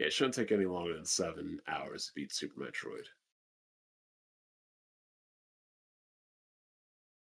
[0.00, 3.04] Yeah, it shouldn't take any longer than seven hours to beat Super Metroid.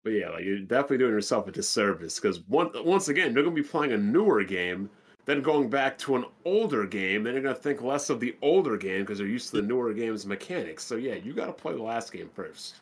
[0.04, 3.54] But yeah, like you're definitely doing yourself a disservice because one, once again, they're gonna
[3.54, 4.90] be playing a newer game,
[5.24, 8.76] then going back to an older game, then you're gonna think less of the older
[8.76, 10.84] game because they're used to the newer game's mechanics.
[10.84, 12.74] So yeah, you gotta play the last game first.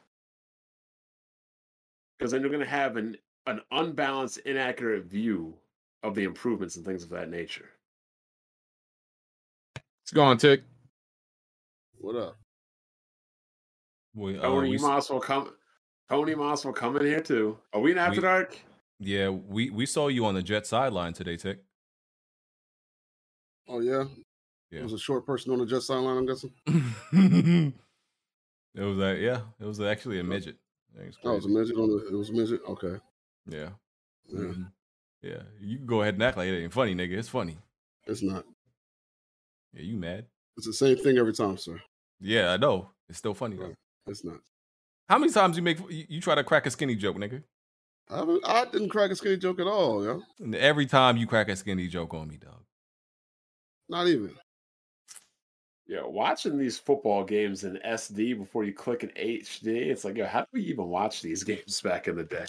[2.19, 3.17] Because then you're gonna have an
[3.47, 5.57] an unbalanced, inaccurate view
[6.03, 7.76] of the improvements and things of that nature.
[10.07, 10.63] It's going, on, Tick.
[11.99, 12.37] What up?
[14.15, 15.53] We, uh, Tony, we you s- might as well come.
[16.09, 17.59] Tony might as well come in here too.
[17.73, 18.57] Are we in After We- Dark?
[19.01, 21.59] yeah, we we saw you on the Jet sideline today, Tick.
[23.67, 24.05] Oh yeah.
[24.71, 24.79] Yeah.
[24.81, 26.19] It was a short person on the jet sideline.
[26.19, 26.53] I'm guessing.
[28.75, 30.57] it was a yeah, it was actually a midget.
[30.97, 32.07] I think Oh, it was a midget on the.
[32.09, 32.61] It was a midget.
[32.69, 33.01] Okay.
[33.49, 33.71] Yeah.
[34.29, 34.39] Yeah.
[34.39, 34.73] Mhm.
[35.23, 35.43] Yeah.
[35.61, 37.13] You can go ahead and act like it ain't funny, nigga.
[37.19, 37.59] It's funny.
[38.07, 38.45] It's not.
[39.77, 40.25] Yeah, you mad?
[40.57, 41.79] It's the same thing every time, sir.
[42.19, 42.91] Yeah, I know.
[43.11, 43.67] It's still funny though.
[43.67, 43.77] Right.
[44.07, 44.39] It's not.
[45.09, 47.43] How many times you make you, you try to crack a skinny joke, nigga?
[48.09, 48.39] I.
[48.45, 50.23] I didn't crack a skinny joke at all, yo.
[50.41, 52.65] And every time you crack a skinny joke on me, dog.
[53.89, 54.35] Not even.
[55.87, 60.27] Yeah, watching these football games in SD before you click an HD, it's like, yo,
[60.27, 62.47] how do we even watch these games back in the day?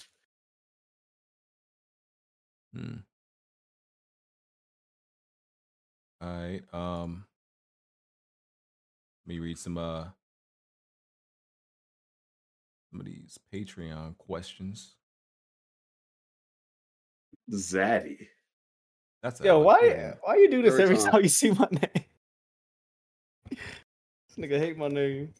[2.73, 2.95] Hmm.
[6.21, 6.61] All right.
[6.73, 7.25] Um.
[9.25, 10.05] Let me read some uh
[12.89, 14.95] some of these Patreon questions.
[17.51, 18.27] Zaddy.
[19.21, 20.13] That's Yo, Alec, why yeah.
[20.21, 21.11] why you do this Every every time.
[21.11, 22.05] time you see my name?
[23.49, 25.33] this nigga hate my name.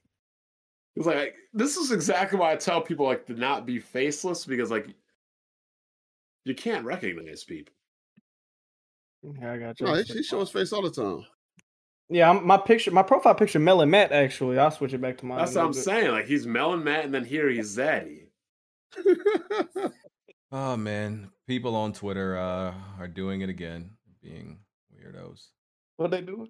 [0.98, 4.72] It's like this is exactly why I tell people like to not be faceless because
[4.72, 4.88] like
[6.44, 7.74] you can't recognize people.
[9.24, 9.86] Yeah, I got you.
[9.86, 11.26] No, he, he show his face all the time.
[12.10, 14.12] Yeah, I'm, my picture, my profile picture, Melon Matt.
[14.12, 15.40] Actually, I'll switch it back to mine.
[15.40, 15.84] That's what I'm bit.
[15.84, 16.12] saying.
[16.12, 18.28] Like he's Melon Matt, and then here he's Zaddy.
[20.52, 24.60] Oh man, people on Twitter uh are doing it again, being
[24.96, 25.48] weirdos.
[25.98, 26.50] What they doing?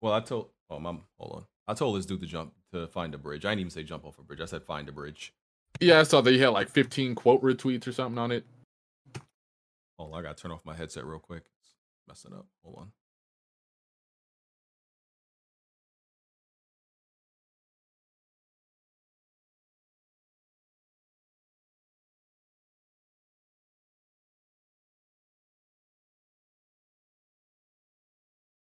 [0.00, 1.46] Well, I told oh my hold on.
[1.68, 3.44] I told this dude to jump to find a bridge.
[3.44, 4.40] I didn't even say jump off a bridge.
[4.40, 5.32] I said find a bridge.
[5.80, 8.44] Yeah, I saw that you had like 15 quote retweets or something on it.
[10.02, 11.44] Hold on, I gotta turn off my headset real quick.
[11.60, 11.76] It's
[12.08, 12.46] messing up.
[12.64, 12.92] Hold on.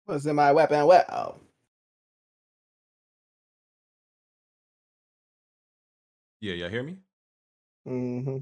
[0.05, 0.85] What's in my weapon?
[0.87, 1.07] What?
[1.11, 1.35] Oh,
[6.41, 6.97] Yeah, y'all hear me?
[7.87, 8.37] mm-hmm.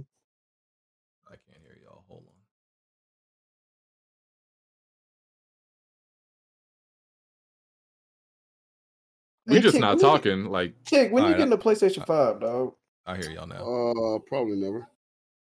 [9.48, 10.46] We Hey, just Tick, not when you- talking.
[10.46, 12.74] Like, Tick, when you Alright, getting the PlayStation Five, dog?
[13.06, 13.56] I hear y'all now.
[14.16, 14.88] uh, probably never.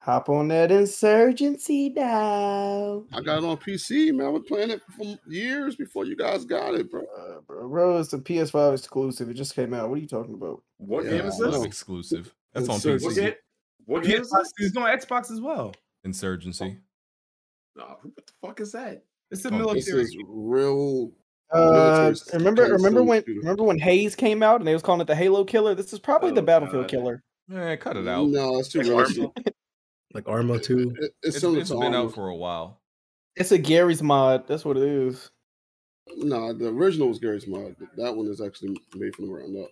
[0.01, 3.05] Hop on that insurgency now.
[3.11, 4.27] I got it on PC, man.
[4.27, 7.03] I was playing it for years before you guys got it, bro.
[7.05, 9.31] Uh, bro, bro, it's a PS5 exclusive.
[9.31, 9.89] It just came out.
[9.89, 10.63] What are you talking about?
[10.77, 11.65] What Yeah, game is this?
[11.65, 12.35] exclusive.
[12.53, 13.07] That's on Insurgency.
[13.07, 13.21] What PC.
[13.23, 13.35] game?
[13.87, 14.71] What game is PS5 this?
[14.71, 15.75] is on Xbox as well.
[16.05, 16.77] Insurgency.
[17.77, 19.03] No, what the fuck is that?
[19.31, 21.13] It's a Oh, This is real.
[21.55, 23.41] Uh, remember, remember soul when, shooter.
[23.41, 25.75] remember when Haze came out and they was calling it the Halo Killer?
[25.75, 26.91] This is probably the Oh, Battlefield God.
[26.91, 27.23] Killer.
[27.49, 28.29] Man, cut it out.
[28.29, 29.31] No, it's too Like realistic.
[30.15, 30.79] Like Arma 2.
[30.79, 32.81] It, it's It's, similar it's to been out for a while.
[33.37, 34.47] It's a Garry's mod.
[34.47, 35.31] That's what it is.
[36.17, 37.75] No, the original was Garry's mod.
[37.79, 39.71] but That one is actually made from the ground up.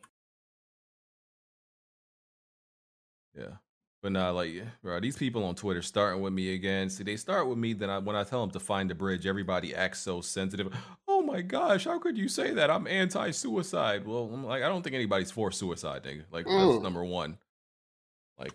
[3.38, 3.56] Yeah.
[4.03, 4.50] But nah, like,
[4.82, 6.91] bro, these people on Twitter starting with me again.
[6.91, 9.26] See, they start with me, then I, when I tell them to find a bridge,
[9.26, 10.75] everybody acts so sensitive.
[11.32, 12.70] My gosh, how could you say that?
[12.70, 14.06] I'm anti-suicide.
[14.06, 16.25] Well, I'm like, I don't think anybody's for suicide, nigga.
[16.31, 16.82] Like, that's Mm.
[16.82, 17.38] number one.
[18.38, 18.53] Like,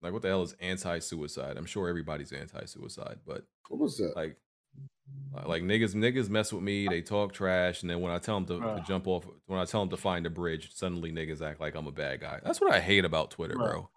[0.00, 1.58] like what the hell is anti-suicide?
[1.58, 4.16] I'm sure everybody's anti-suicide, but What was that?
[4.16, 4.36] like,
[5.34, 6.88] like- like niggas, niggas mess with me.
[6.88, 9.66] They talk trash, and then when I tell them to, to jump off, when I
[9.66, 12.40] tell them to find a bridge, suddenly niggas act like I'm a bad guy.
[12.42, 13.70] That's what I hate about Twitter, Bruh.
[13.72, 13.90] bro.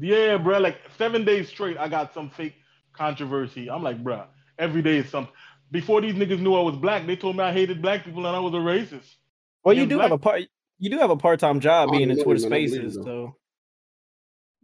[0.00, 0.58] Yeah, bro.
[0.58, 2.54] Like seven days straight, I got some fake
[2.92, 3.68] controversy.
[3.68, 4.26] I'm like, bro,
[4.60, 5.34] every day is something.
[5.70, 8.34] Before these niggas knew I was black, they told me I hated black people and
[8.34, 9.16] I was a racist.
[9.64, 10.42] Well, you do black- have a part.
[10.78, 12.96] You do have a part time job Oh, being in Twitter man, I believe Spaces,
[12.96, 13.36] you, so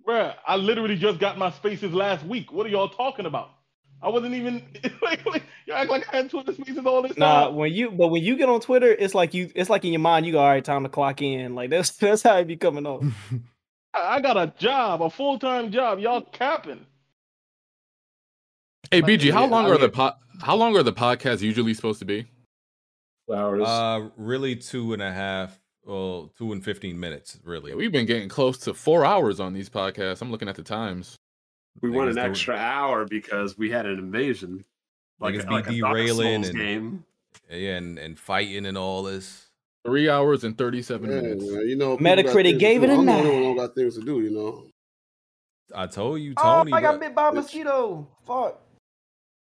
[0.06, 2.53] Bruh, I literally just got my spaces last week.
[2.53, 3.51] What are y'all talking about?
[4.03, 4.62] I wasn't even
[5.03, 7.47] like, like you act like I had Twitter spaces all this nah.
[7.47, 7.56] time.
[7.56, 9.51] When you but when you get on Twitter, it's like you.
[9.55, 11.55] It's like in your mind, you go, all right, time to clock in.
[11.55, 13.05] Like that's that's how it be coming off.
[13.95, 15.99] I I got a job, a full time job.
[15.99, 16.85] Y'all capping.
[18.94, 21.41] Hey, BG, how yeah, long I are the mean- po- how long are the podcasts
[21.41, 22.26] usually supposed to be?
[23.26, 23.62] Flowers.
[23.67, 25.58] Uh, really two and a half.
[25.85, 27.38] Well, two and fifteen minutes.
[27.44, 27.70] Really.
[27.70, 30.20] Yeah, we've been getting close to four hours on these podcasts.
[30.23, 31.17] I'm looking at the times.
[31.82, 34.64] we want an the- extra hour because we had an invasion.
[35.20, 37.05] Like, Niggas a- be like derailing Souls and- game.
[37.50, 39.50] Yeah, and and fighting and all this.
[39.85, 41.44] Three hours and 37 Yeah, minutes.
[41.44, 42.87] man, you know, Metacritic things to gave do.
[42.87, 43.44] it a I'm the only nine.
[43.44, 44.20] one got things to do.
[44.23, 44.64] You know,
[45.75, 46.73] I told you, Oh, Tony.
[46.73, 48.08] I got bit by a mosquito.
[48.26, 48.61] Fuck.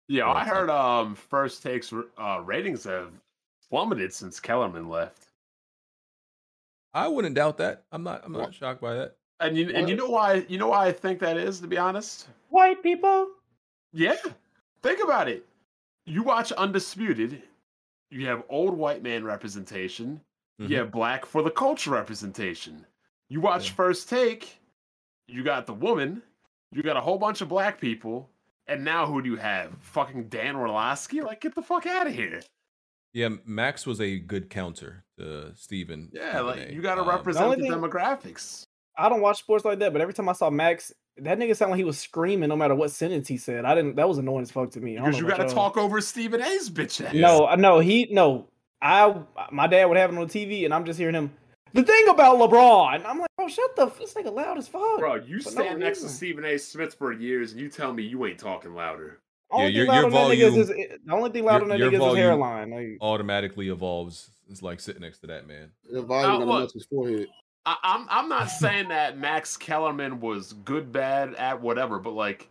[0.09, 3.13] Yeah, I heard um first takes uh, ratings have
[3.69, 5.27] plummeted since Kellerman left.
[6.95, 7.85] I wouldn't doubt that.
[7.93, 8.23] I'm not.
[8.25, 9.17] I'm not Well- shocked by that.
[9.41, 11.77] And you and you know why you know why I think that is, to be
[11.77, 12.27] honest?
[12.49, 13.29] White people.
[13.93, 14.17] Yeah.
[14.83, 15.47] Think about it.
[16.07, 17.43] You watch Undisputed,
[18.11, 20.21] you have old white man representation,
[20.61, 20.69] Mhm.
[20.71, 22.87] you have black for the culture representation.
[23.29, 23.75] You watch Yeah.
[23.75, 24.59] First Take,
[25.27, 26.23] you got the woman,
[26.71, 28.31] you got a whole bunch of black people,
[28.69, 29.73] and now who do you have?
[29.81, 31.21] Fucking Dan Orlovsky?
[31.21, 32.41] Like, get the fuck out of here.
[33.13, 36.11] Yeah, Max was a good counter to Stephen.
[36.13, 38.67] Yeah, Stephen like you gotta Um, represent only the thing- demographics.
[38.99, 41.73] I don't watch sports like that, but every time I saw Max, that nigga sounded
[41.73, 43.65] like he was screaming no matter what sentence he said.
[43.65, 43.97] I didn't.
[43.97, 44.97] That was annoying as fuck to me.
[44.97, 45.53] Because you gotta y'all.
[45.53, 47.15] talk over Stephen A's bitch ass.
[47.15, 48.49] No, I no, he no.
[48.83, 51.31] I my dad would have it on the TV, and I'm just hearing him.
[51.77, 54.99] The thing about LeBron, I'm like, bro, shut the f- this nigga loud as fuck.
[54.99, 56.09] Bro, you For no stand next to.
[56.09, 56.59] Stephen A.
[56.59, 59.19] Smith for years and you tell me you ain't talking louder.
[59.51, 61.69] Only Yeah, your- loud your on that nigga is volume- the only thing loud on
[61.69, 62.71] that nigga is his hairline.
[62.71, 64.31] Like, automatically evolves.
[64.49, 65.71] It's like sitting next to that man.
[65.93, 66.73] the volume Uh, look.
[66.73, 67.29] his forehead.
[67.67, 72.49] I, I'm I'm not saying that Max Kellerman was good, bad at whatever, but like,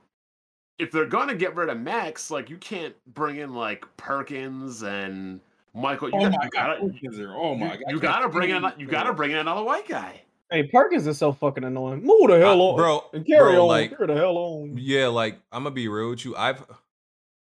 [0.78, 5.40] if they're gonna get rid of Max, like you can't bring in like Perkins and
[5.76, 6.10] Michael.
[6.10, 6.68] You Oh gotta, my you god!
[6.80, 7.34] gotta, Perkins there.
[7.36, 7.82] Oh my you, god!
[7.90, 10.22] you gotta bring in you gotta bring in another white guy.
[10.52, 12.04] hey, Perkins is so fucking annoying.
[12.04, 13.68] Move the hell Uh, on, bro, and carry bro, on.
[13.68, 14.76] like- carry the hell on.
[14.78, 16.36] Yeah, like I'm gonna be real with you.
[16.36, 16.60] I've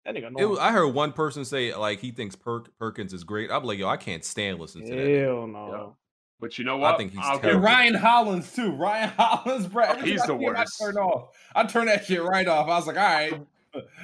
[0.04, 0.48] That nigga it annoying.
[0.50, 3.50] was, I heard one person say like he thinks Perk, Perkins is great.
[3.50, 5.02] I'm like, yo, I can't stand listening to that.
[5.06, 5.24] nigga.
[5.24, 5.96] Hell no.
[6.38, 6.94] But you know what?
[6.94, 7.60] I think he's I'll terrible.
[7.60, 8.72] Ryan Hollins too.
[8.72, 9.84] Ryan Hollins, bro.
[9.88, 10.80] Oh, he's the see worst.
[10.80, 11.28] I turn off.
[11.54, 12.66] I turn that shit right off.
[12.68, 13.42] I was like, all right.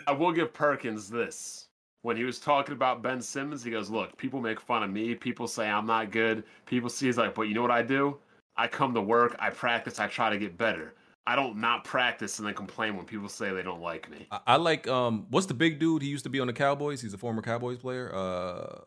[0.06, 1.65] I will give Perkins this.
[2.06, 5.16] When he was talking about Ben Simmons, he goes, Look, people make fun of me.
[5.16, 6.44] People say I'm not good.
[6.64, 8.16] People see he's like, but you know what I do?
[8.56, 10.94] I come to work, I practice, I try to get better.
[11.26, 14.28] I don't not practice and then complain when people say they don't like me.
[14.30, 16.00] I, I like um, what's the big dude?
[16.00, 17.00] He used to be on the Cowboys.
[17.00, 18.14] He's a former Cowboys player.
[18.14, 18.82] Uh,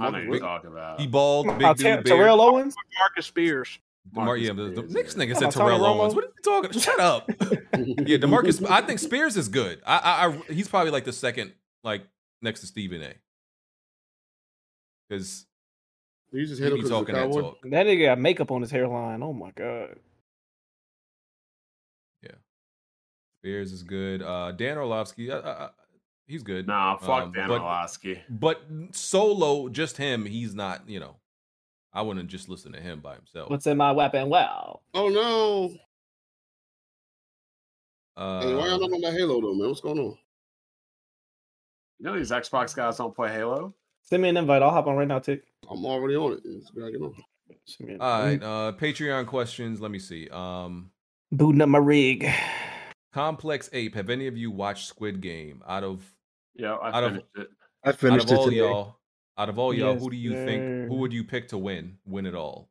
[0.00, 1.00] I know who you're talking about.
[1.00, 2.74] he bald, big Uh, dude, Ter- Terrell Owens.
[2.98, 3.78] Marcus Spears.
[4.10, 5.24] Demar- Marcus yeah, the, the next yeah.
[5.26, 6.00] nigga said Terrell Romo.
[6.00, 6.14] Owens.
[6.14, 6.72] What are you talking?
[6.80, 7.28] Shut up.
[8.08, 8.66] yeah, Demarcus.
[8.70, 9.82] I think Spears is good.
[9.86, 11.52] I, I, I he's probably like the second,
[11.84, 12.06] like
[12.42, 13.14] next to Stephen A.
[15.08, 15.46] Because
[16.32, 17.40] You just he hit him be talking that cowboy.
[17.40, 17.58] talk.
[17.64, 19.22] That nigga got makeup on his hairline.
[19.22, 19.96] Oh my god.
[22.22, 22.30] Yeah,
[23.40, 24.22] Spears is good.
[24.22, 25.70] Uh, Dan Orlovsky, uh, uh,
[26.26, 26.66] he's good.
[26.66, 28.20] Nah, fuck Um, Dan but- Orlovsky.
[28.30, 28.62] But
[28.92, 30.88] solo, just him, he's not.
[30.88, 31.16] You know,
[31.92, 33.50] I wouldn't just listen to him by himself.
[33.50, 34.28] What's in my weapon?
[34.30, 35.76] Well, Oh no!
[38.16, 39.68] Uh, hey, why y'all not on that Halo though, man?
[39.68, 40.18] What's going on?
[42.02, 43.72] You know these Xbox guys don't play Halo?
[44.02, 44.60] send me an invite.
[44.60, 45.44] I'll hop on right now, Tick.
[45.70, 46.40] I'm already on it.
[46.44, 47.14] It's gotta get on.
[47.64, 49.80] Send me an- all right, uh, Patreon questions.
[49.80, 50.28] Let me see.
[50.30, 50.90] Um,
[51.30, 52.28] Booting up my rig.
[53.12, 53.94] Complex Ape.
[53.94, 55.62] Have any of you watched Squid Game?
[55.68, 56.04] Out of
[56.56, 57.48] Yeah, I Out of- finished it.
[57.84, 58.56] I out of it all today.
[58.56, 58.96] y'all,
[59.38, 60.88] out of all y'all, Yes, who do you think?
[60.90, 61.98] Who would you pick to win?
[62.04, 62.68] Win it all?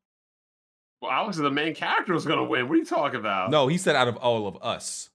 [1.02, 2.68] Well, obviously the main character was gonna win.
[2.68, 3.50] What are you talking about?
[3.50, 5.10] No, he said out of all of us.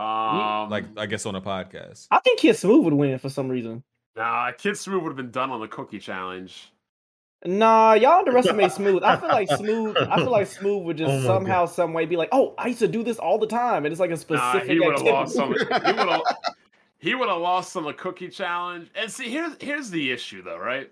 [0.00, 2.06] Um, Like I guess on a podcast.
[2.10, 3.82] I think Kid Smooth would win for some reason.
[4.16, 6.72] nah, Kid Smooth would have been done on the cookie challenge.
[7.44, 9.02] Nah, y'all underestimate Smooth.
[9.02, 9.96] I feel like Smooth.
[9.96, 12.68] I feel like Smooth would just Oh my somehow, some way, be like, "Oh, I
[12.68, 14.42] used to do this all the time," and it's like a specific.
[14.42, 15.52] Nah, specific he would have lost some.
[15.54, 16.22] He would have.
[16.98, 18.90] He would have lost on the cookie challenge.
[18.94, 20.90] And see, here's here's the issue, though, right?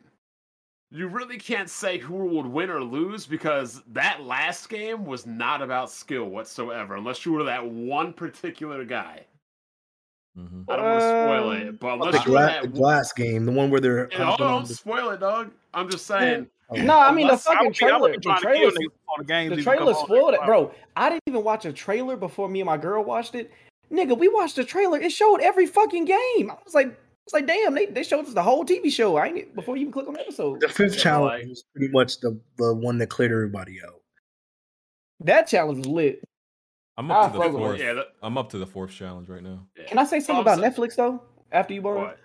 [0.90, 5.60] You really can't say who would win or lose because that last game was not
[5.60, 9.26] about skill whatsoever, unless you were that one particular guy.
[10.38, 10.64] Mhm.
[10.68, 12.62] I don't want to spoil Um, it, but The, unless you were gla- that.
[12.62, 15.10] the glass game, the one where they're Yeah, hold hopping on, on don't the- spoil
[15.10, 15.50] it, dog.
[15.74, 16.48] I'm just saying.
[16.72, 18.08] No, I mean the Unless- I fucking would be, I would trailer.
[18.10, 18.70] be The trying trailer,
[19.18, 19.56] the games.
[19.56, 20.70] the trailer spoiled it, bro.
[20.96, 23.50] I didn't even watch a trailer before me and my girl watched it.
[23.90, 24.98] Nigga, we watched the trailer.
[25.00, 26.50] It showed every fucking game.
[26.50, 26.94] I was like,
[27.32, 29.16] I was like, damn, they, they showed us the whole TV show.
[29.16, 30.60] I ain't before you even click on the episode.
[30.60, 34.00] The fifth Yeah, challenge like- was pretty much the the one that cleared everybody out.
[35.20, 36.24] That challenge was lit.
[36.96, 37.64] I'm up to the fuck with it.
[37.64, 37.80] fourth.
[37.80, 39.66] Yeah, that, I'm up to the fourth challenge right now.
[39.76, 39.84] yeah.
[39.86, 41.22] Can I say something I'm about saying- Netflix though?
[41.52, 42.18] After you borrow, What?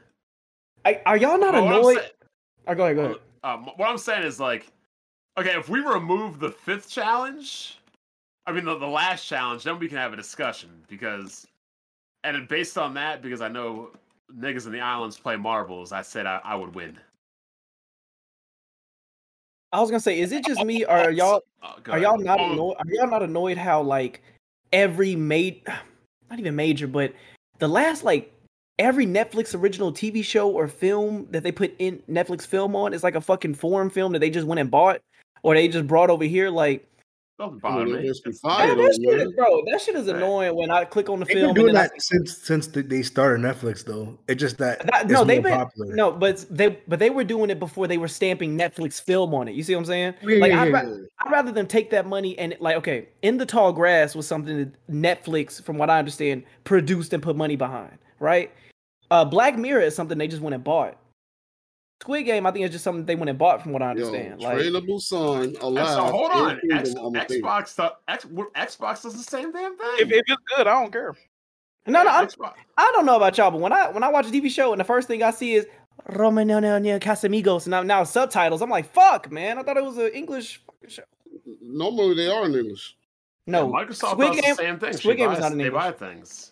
[0.86, 1.98] I, are y'all not Well, I'm annoyed?
[1.98, 2.10] saying-
[2.68, 3.18] Oh, go ahead, go ahead.
[3.44, 4.68] Um, what I'm saying is like,
[5.38, 7.78] okay, if we remove the fifth challenge,
[8.46, 11.46] I mean the, the last challenge, then we can have a discussion because,
[12.24, 13.92] and based on that, because I know
[14.38, 16.98] niggas in the islands play marbles, I said I, I would win.
[19.72, 22.40] I was gonna say, is it just me or are y'all Uh, are y'all not
[22.40, 22.76] Oh, annoyed?
[22.78, 24.22] Are y'all not annoyed how like
[24.72, 25.66] every made,
[26.30, 27.14] not even major, but
[27.60, 28.32] the last like
[28.80, 33.04] every Netflix original TV show or film that they put in Netflix film on is
[33.04, 35.02] like a fucking foreign film that they just went and bought
[35.44, 36.50] or they just brought over here.
[36.50, 36.88] Like,
[37.40, 37.94] Doesn't bother me.
[37.94, 40.18] there's some It's- fire that shit, is- bro, that shit is Right.
[40.18, 42.38] annoying when I click on the They've been film and doing then I that since
[42.38, 44.20] since they started Netflix, though.
[44.28, 45.96] It's just that, That, it's no, they've been popular.
[45.96, 49.48] no, but they but they were doing it before they were stamping Netflix film on
[49.48, 49.56] it.
[49.56, 50.14] You see what I'm saying?
[50.22, 53.38] Yeah, like yeah, I'd, yeah, I'd rather them take that money and like okay, in
[53.38, 57.56] the tall grass was something that Netflix, from what I understand, produced and put money
[57.56, 57.98] behind.
[58.20, 58.52] Right?
[59.10, 60.98] Uh, Black Mirror is something they just went and bought.
[62.04, 64.08] Squid Game, I think, is just something they went and bought, from what I Yo,
[64.08, 64.42] understand.
[64.42, 65.88] like, Train Busan, alive.
[65.88, 67.42] so hold on, X, Kingdom, I'm a thing.
[67.42, 69.88] Xbox, stu- X, Xbox does the same damn thing.
[70.00, 71.16] If, if it's good, I don't care.
[71.88, 72.28] no, no, I'm,
[72.78, 74.82] I don't know about y'all, but when I when I watch a TV show and
[74.82, 75.66] the first thing I see is
[76.10, 76.60] Romano
[77.00, 80.62] Casamigos and now, now subtitles, I'm like, fuck, man, I thought it was an English
[80.66, 81.04] fucking show.
[81.62, 82.98] Normally they are in English.
[83.48, 84.92] No, Microsoft Squid does Game- the same thing.
[84.94, 86.52] Squid She Game is not in They buy things.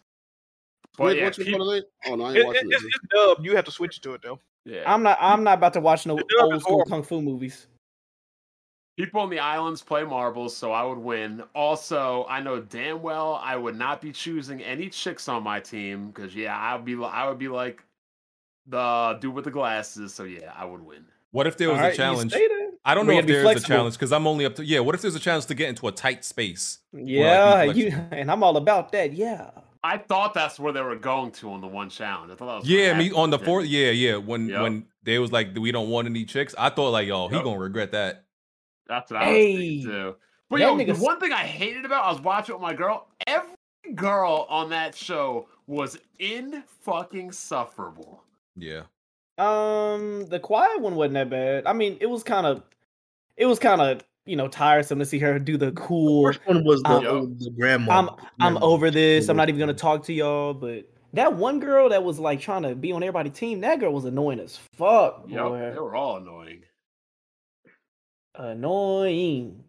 [0.97, 1.85] But Wait, yeah, what you keep, put it?
[2.07, 3.45] Oh no, I ain't It, watching it, it's, it's dubbed.
[3.45, 4.39] You have to switch to it though.
[4.65, 4.83] Yeah.
[4.85, 5.17] I'm not.
[5.19, 7.67] I'm not about to watch no old school kung fu movies.
[8.97, 11.43] People in the islands play marbles, so I would win.
[11.55, 16.07] Also, I know damn well I would not be choosing any chicks on my team
[16.07, 17.83] because yeah, I would be li- I would be like
[18.67, 20.13] the dude with the glasses.
[20.13, 21.05] So yeah, I would win.
[21.31, 22.33] What if there was Alright, a you challenge?
[22.83, 24.79] I don't We know if be there's a challenge because I'm only up to yeah.
[24.81, 26.79] What if there's a challenge to get into a tight space?
[26.93, 29.13] Yeah, be you and I'm all about that.
[29.13, 29.51] Yeah.
[29.83, 32.31] I thought that's where they were going to on the one challenge.
[32.31, 33.65] I thought that was Yeah, me on the fourth.
[33.65, 34.17] Yeah, yeah.
[34.17, 34.61] When Yep.
[34.61, 36.53] when they was like, we don't want any chicks.
[36.57, 37.43] I thought like, yo, he Yep.
[37.43, 38.25] gonna regret that.
[38.87, 40.15] That's what I was thinking too.
[40.49, 43.07] But that yo, the one thing I hated about I was watching with my girl.
[43.25, 43.55] Every
[43.95, 48.23] girl on that show was in fucking sufferable.
[48.55, 48.83] Yeah.
[49.37, 51.65] Um, the quiet one wasn't that bad.
[51.65, 52.63] I mean, it was kind of,
[53.37, 56.23] it was kind of you know tiresome to see her do the cool.
[56.25, 57.91] First one was the, Um, the grandma.
[57.99, 58.09] I'm
[58.39, 58.59] I'm grandma.
[58.65, 59.29] over this.
[59.29, 60.53] I'm not even gonna talk to y'all.
[60.53, 63.93] But that one girl that was like trying to be on everybody's team, that girl
[63.93, 65.23] was annoying as fuck.
[65.27, 66.63] Yep, they were all annoying.
[68.35, 69.63] Annoying.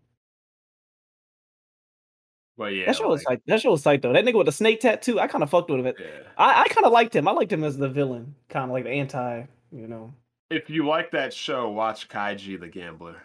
[2.58, 4.12] But yeah, that show was like, like that show was sight though.
[4.12, 5.96] That nigga with the snake tattoo, I kind of fucked with it.
[5.98, 6.06] yeah.
[6.36, 7.26] I, I kind of liked him.
[7.26, 9.44] I liked him as the villain, kind of like the anti.
[9.72, 10.12] You know.
[10.50, 13.16] If you like that show, watch Kaiji the Gambler.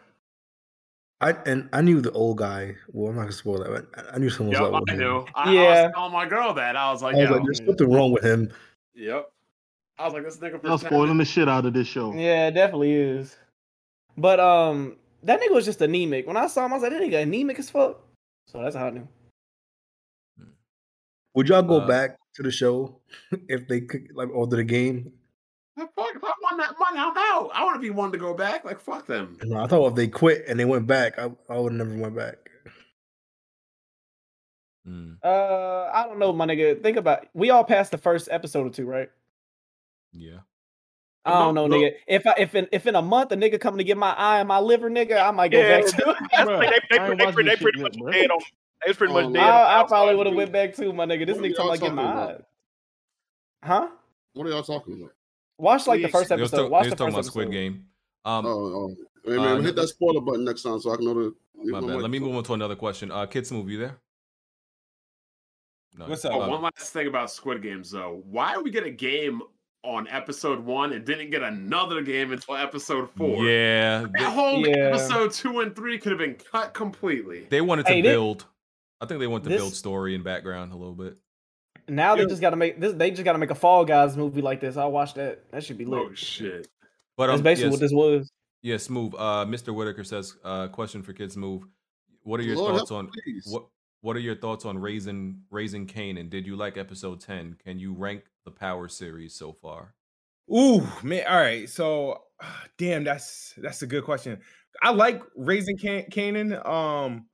[1.19, 2.75] I and I knew the old guy.
[2.91, 4.89] Well, I'm not gonna spoil that, but I- I knew someone was Yep, up with
[4.91, 4.99] I him.
[4.99, 5.25] knew.
[5.33, 6.75] I, I was telling my girl that.
[6.75, 8.51] I was like, I was like, there's something wrong with him.
[8.93, 9.29] yep.
[9.99, 12.13] I was like, this nigga Y'all pretended- spoiling the shit out of this show.
[12.13, 13.35] Yeah, it definitely is.
[14.15, 16.27] But um, that nigga was just anemic.
[16.27, 17.99] When I saw him, I was like, that nigga anemic as fuck.
[18.47, 19.07] So that's how I knew.
[21.33, 22.99] Would y'all go Uh, back to the show
[23.47, 25.11] if they could like order the game?
[25.77, 26.21] Fuck,
[26.59, 27.51] if I won that money, I'm out.
[27.53, 28.65] I want to be one to go back.
[28.65, 29.37] Like, fuck them.
[29.43, 32.15] No, I thought if they quit and they went back, I, I would never went
[32.15, 32.35] back.
[34.87, 36.81] Mm, Uh, I don't know, my nigga.
[36.81, 39.09] Think about we all passed the first episode or two, right?
[40.13, 40.39] yeah.
[41.25, 41.77] I don't No, know, no.
[41.77, 41.91] nigga.
[42.07, 44.39] If I if in if in a month a nigga coming to get my eye
[44.39, 46.15] and my liver, nigga, I might go Yeah, back to.
[46.31, 48.11] That's Bruh, they, they, I ain't they, watching they, pretty much yet, bruh.
[48.13, 48.39] dead on.
[48.85, 49.43] They pretty much Um, dead.
[49.43, 51.25] on I, I probably would have went back too, my nigga.
[51.25, 52.37] This What are nigga talking y'all about getting my eye.
[53.63, 53.87] Huh?
[54.33, 55.11] What are y'all talking about?
[55.57, 56.57] Watch like the first episode.
[56.57, 57.51] talk- Watch the was talking first about Squid.
[57.51, 57.85] Game.
[58.25, 58.95] Um, Oh, oh.
[59.25, 61.35] Hey, Uh, man, no- hit that spoiler button next time so I can know the.
[61.71, 62.01] my bad.
[62.01, 63.11] Let me move on to another question.
[63.11, 63.99] Uh, Kid Smooth you there?
[65.97, 66.07] No.
[66.07, 66.33] What's up?
[66.33, 68.21] Oh, uh, one last thing about Squid Games, though.
[68.29, 69.41] Why did we get a game
[69.83, 73.43] on episode one and didn't get another game until episode four?
[73.43, 74.75] Yeah, That they, whole Yeah.
[74.89, 77.47] episode two and three could have been cut completely.
[77.49, 78.45] they wanted to Hey, they- build.
[79.01, 81.17] I think they wanted to This- build story and background a little bit.
[81.87, 82.93] Now they just gotta make this.
[82.93, 84.77] They just gotta make a Fall Guys movie like this.
[84.77, 85.49] I'll watch that.
[85.51, 85.99] That should be lit.
[85.99, 86.67] Oh shit!
[87.15, 88.31] But That's um, basically yes, what this was.
[88.61, 89.13] Yeah, smooth.
[89.15, 89.73] Uh, Mr.
[89.73, 91.63] Whitaker says, uh, question for Kid Smooth.
[92.23, 93.43] What are your Lord thoughts on me, please.
[93.47, 93.67] what?
[94.01, 96.29] What are your thoughts on raising raising Kanan?
[96.29, 97.55] Did you like episode ten?
[97.63, 99.93] Can you rank the Power series so far?
[100.53, 101.25] Ooh, man.
[101.27, 101.69] All right.
[101.69, 102.21] So,
[102.77, 104.39] damn, that's that's a good question.
[104.81, 107.25] I like raising Can- Kanan, um,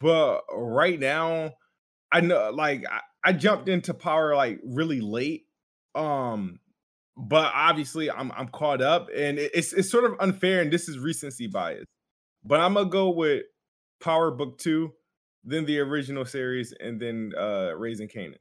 [0.00, 1.52] but right now,
[2.12, 5.46] I know like I, I jumped into Power like really late,
[5.94, 6.58] um,
[7.16, 10.88] but obviously I'm I'm caught up, and it- it's it's sort of unfair, and this
[10.88, 11.84] is recency bias,
[12.44, 13.44] but I'm gonna go with
[14.00, 14.92] Power Book Two,
[15.44, 18.38] then the original series, and then uh Raising Kanan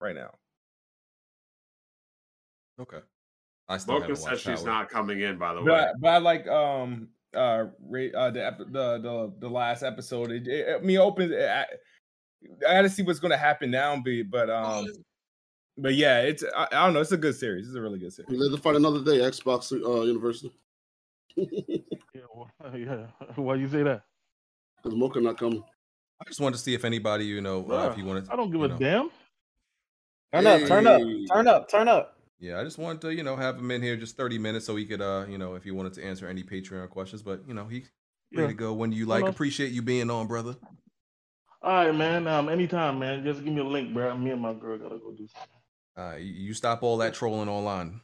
[0.00, 0.30] right now.
[2.80, 3.00] Okay.
[3.68, 5.36] I still Mocha haven't says she's not coming in.
[5.38, 9.34] By the But way, but I like um uh, ra- uh the, ep- the the
[9.40, 10.30] the last episode.
[10.30, 11.32] It, it, I mean, opens.
[11.34, 11.66] I,
[12.68, 14.86] I got to see what's going to happen now, but but um
[15.76, 17.00] but yeah, it's I, I don't know.
[17.00, 17.66] It's a good series.
[17.68, 18.28] It's a really good series.
[18.30, 19.18] We live to fight another day.
[19.18, 20.52] Xbox uh, University.
[22.14, 23.06] Yeah, well, yeah.
[23.36, 24.02] Why you say that?
[24.82, 25.62] Because Mocha not coming.
[26.20, 28.28] I just wanted to see if anybody, you know, uh, if Bruh, you wanted.
[28.28, 28.76] I don't give a know.
[28.76, 29.10] damn.
[30.32, 31.00] Turn up, turn up,
[31.32, 32.18] turn up, turn up.
[32.40, 34.74] Yeah, I just wanted to, you know, have him in here just 30 minutes so
[34.74, 37.22] he could, uh, you know, if he wanted to answer any Patreon questions.
[37.22, 37.84] But, you know, he
[38.32, 38.46] ready Yeah.
[38.48, 39.26] to go when you like.
[39.26, 40.56] Appreciate you being on, brother.
[41.68, 42.26] All right, man.
[42.26, 43.22] Um, anytime, man.
[43.22, 44.16] Just give me a link, bro.
[44.16, 45.58] Me and my girl gotta go do something.
[45.98, 48.00] Uh, you, you stop all that trolling online.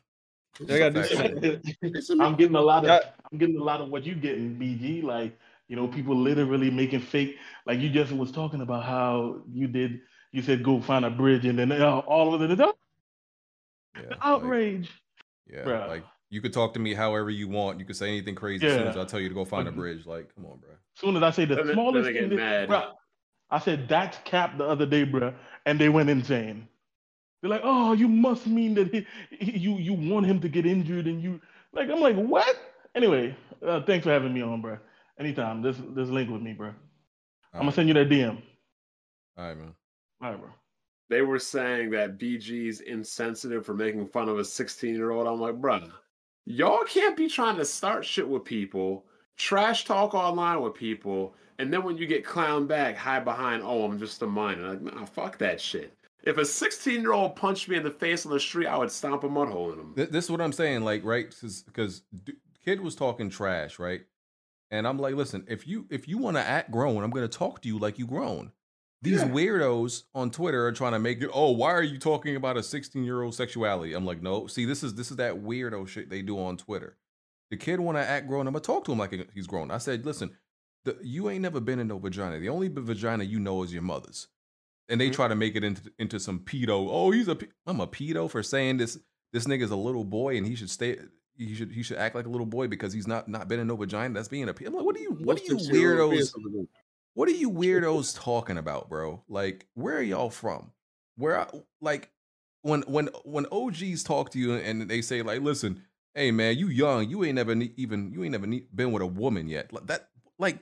[0.68, 2.20] I gotta do something.
[2.20, 3.00] I'm getting a lot of
[3.32, 5.02] I'm getting a lot of what you getting, BG.
[5.02, 9.66] Like, you know, people literally making fake like you just was talking about how you
[9.66, 12.66] did you said go find a bridge and then uh, all of it Yeah,
[13.96, 14.90] like- outrage.
[15.50, 15.88] yeah, Bruh.
[15.88, 17.80] like you could talk to me however you want.
[17.80, 18.72] You could say anything crazy yeah.
[18.72, 20.04] as soon as I tell you to go find a bridge.
[20.04, 20.72] Like, come on, bro.
[20.72, 22.68] As soon as I say the Then they- smallest they thing, get mad.
[22.68, 22.90] bruh,
[23.50, 25.32] I said that's cap the other day, bro,
[25.66, 26.68] and they went insane.
[27.40, 30.66] They're like, "Oh, you must mean that he, he, you you want him to get
[30.66, 31.40] injured and you
[31.72, 32.56] like." I'm like, "What?"
[32.94, 34.78] Anyway, uh, thanks for having me on, bro.
[35.18, 36.68] Anytime, this this link with me, bro.
[36.68, 37.74] I'm gonna Alright.
[37.74, 38.42] send you that DM.
[39.36, 39.74] All right, man.
[40.22, 40.50] All right, bro.
[41.10, 45.26] They were saying that BG's insensitive for making fun of a 16 year old.
[45.26, 45.80] I'm like, bro,
[46.46, 49.04] y'all can't be trying to start shit with people,
[49.36, 53.84] trash talk online with people, and then when you get clowned back, hide behind, oh,
[53.84, 54.70] I'm just a minor.
[54.70, 55.92] Like, nah, fuck that shit.
[56.22, 58.90] If a 16 year old punched me in the face on the street, I would
[58.90, 59.92] stomp a mud hole in him.
[59.94, 61.34] This is what I'm saying, like, right?
[61.66, 62.02] Because
[62.64, 64.02] kid was talking trash, right?
[64.70, 67.60] And I'm like, listen, if you if you want to act grown, I'm gonna talk
[67.62, 68.52] to you like you grown.
[69.02, 69.28] These Yeah.
[69.28, 71.28] weirdos on Twitter are trying to make it.
[71.32, 73.92] Oh, why are you talking about a 16 year old sexuality?
[73.92, 74.46] I'm like, no.
[74.46, 76.96] See, this is this is that weirdo shit they do on Twitter.
[77.50, 78.46] The kid want to act grown.
[78.46, 79.70] I'm gonna talk to him like he's grown.
[79.70, 80.34] I said, listen,
[80.84, 82.38] the, you ain't never been in no vagina.
[82.38, 84.28] The only vagina you know is your mother's.
[84.88, 85.14] And they Mhm.
[85.14, 86.88] try to make it into into some pedo.
[86.90, 88.98] Oh, he's a I'm a pedo for saying this.
[89.32, 90.98] This nigga's a little boy and he should stay.
[91.36, 93.66] He should he should act like a little boy because he's not not been in
[93.66, 94.12] no vagina.
[94.14, 94.54] That's being a.
[94.54, 96.32] pe- I'm like, what are you what are you weirdos?
[97.14, 99.24] What are you weirdos talking about, bro?
[99.28, 100.70] Like, where are y'all from?
[101.16, 102.10] Where, I- like,
[102.62, 105.82] when when when OGs talk to you and they say like, listen,
[106.14, 109.02] hey man, you young, you ain't never ne- even you ain't never ne- been with
[109.02, 109.72] a woman yet.
[109.72, 110.58] Like that, like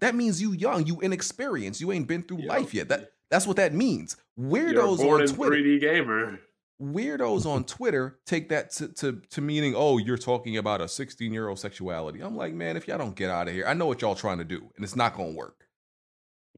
[0.00, 2.48] that means you young, you inexperienced, you ain't been through Yep.
[2.48, 2.88] life yet.
[2.88, 4.16] That that's what that means.
[4.36, 6.38] You're Weirdos born on Twitter, 3D gamer.
[6.82, 11.32] weirdos on Twitter take that to, to to meaning, oh, you're talking about a 16
[11.32, 12.20] year old sexuality.
[12.20, 14.38] I'm like, man, if y'all don't get out of here, I know what y'all trying
[14.38, 15.66] to do, and it's not gonna work.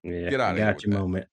[0.03, 1.01] Yeah, Get outta here got with your that.
[1.01, 1.27] moment.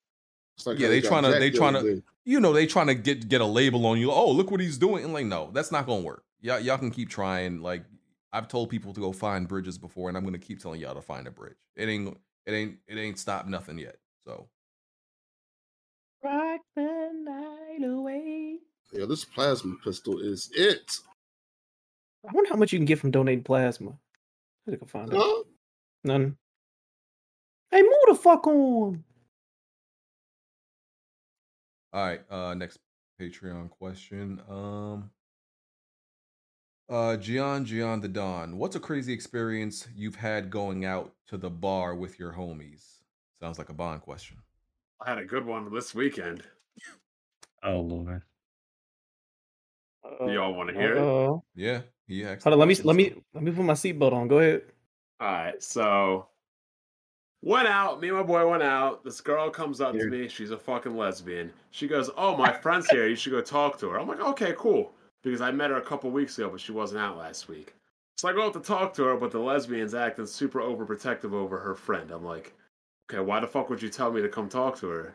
[0.56, 3.28] It's like Yeah, they trying to they trying to you know they trying to get
[3.28, 4.10] get a label on you.
[4.10, 5.04] Oh, look what he's doing.
[5.04, 6.24] And like, no, that's not gonna work.
[6.40, 7.60] Y'all, y'all can keep trying.
[7.60, 7.84] Like,
[8.34, 11.00] I've told people to go find bridges before, and I'm gonna keep telling y'all to
[11.00, 11.54] find a bridge.
[11.76, 13.96] It ain't, it ain't, it ain't stopped nothing yet.
[14.26, 14.48] So
[16.22, 18.58] Rock the night away.
[18.90, 20.96] Yeah, this plasma pistol is it.
[22.28, 23.90] I wonder how much you can get from donating plasma.
[23.90, 25.46] I think I can find out.
[26.02, 26.36] None.
[27.70, 29.04] Hey, move the fuck on.
[31.92, 32.80] All right, uh next
[33.20, 34.42] Patreon question.
[34.48, 35.10] Um
[36.88, 41.50] uh Gian Gian the Don, what's a crazy experience you've had going out to the
[41.50, 42.84] bar with your homies?
[43.40, 44.38] Sounds like a bond question.
[45.04, 46.42] I had a good one this weekend.
[47.62, 48.22] Oh lord.
[50.26, 50.98] Do y'all want to hear it?
[51.02, 52.44] Uh, Yeah, he asked.
[52.44, 54.28] hold on, let me let me let me put my seatbelt on.
[54.28, 54.62] Go ahead.
[55.20, 56.26] All right, so
[57.42, 58.00] went out.
[58.00, 59.02] Me and my boy went out.
[59.04, 60.28] This girl comes up to me.
[60.28, 61.52] She's a fucking lesbian.
[61.70, 63.08] She goes, "Oh, my friend's here.
[63.08, 64.92] You should go talk to her." I'm like, "Okay, cool,"
[65.24, 67.74] because I met her a couple weeks ago, but she wasn't out last week.
[68.16, 71.58] So I go up to talk to her, but the lesbian's acting super overprotective over
[71.58, 72.10] her friend.
[72.12, 72.54] I'm like,
[73.10, 75.14] "Okay, why the fuck would you tell me to come talk to her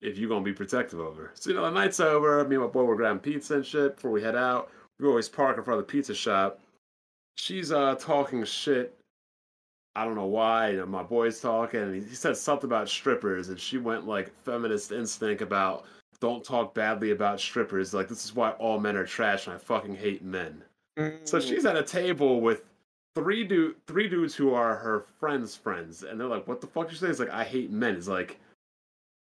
[0.00, 1.30] if you gonna be protective over?" her?
[1.34, 2.42] So you know, the night's over.
[2.44, 4.70] Me and my boy were grabbing pizza and shit before we head out.
[4.98, 6.60] We always park in front of the pizza shop.
[7.36, 9.00] She's uh talking shit
[9.96, 10.70] I don't know why.
[10.70, 14.06] You know, my boy's talking, and he, he said something about strippers, and she went
[14.06, 15.84] like feminist instinct about
[16.20, 17.94] don't talk badly about strippers.
[17.94, 20.62] Like this is why all men are trash, and I fucking hate men.
[21.24, 21.48] So mm.
[21.48, 22.64] she's at a table with
[23.14, 26.90] three dude, three dudes who are her friends' friends, and they're like, "What the fuck
[26.90, 28.38] you say?" It's like, "I hate men." It's like,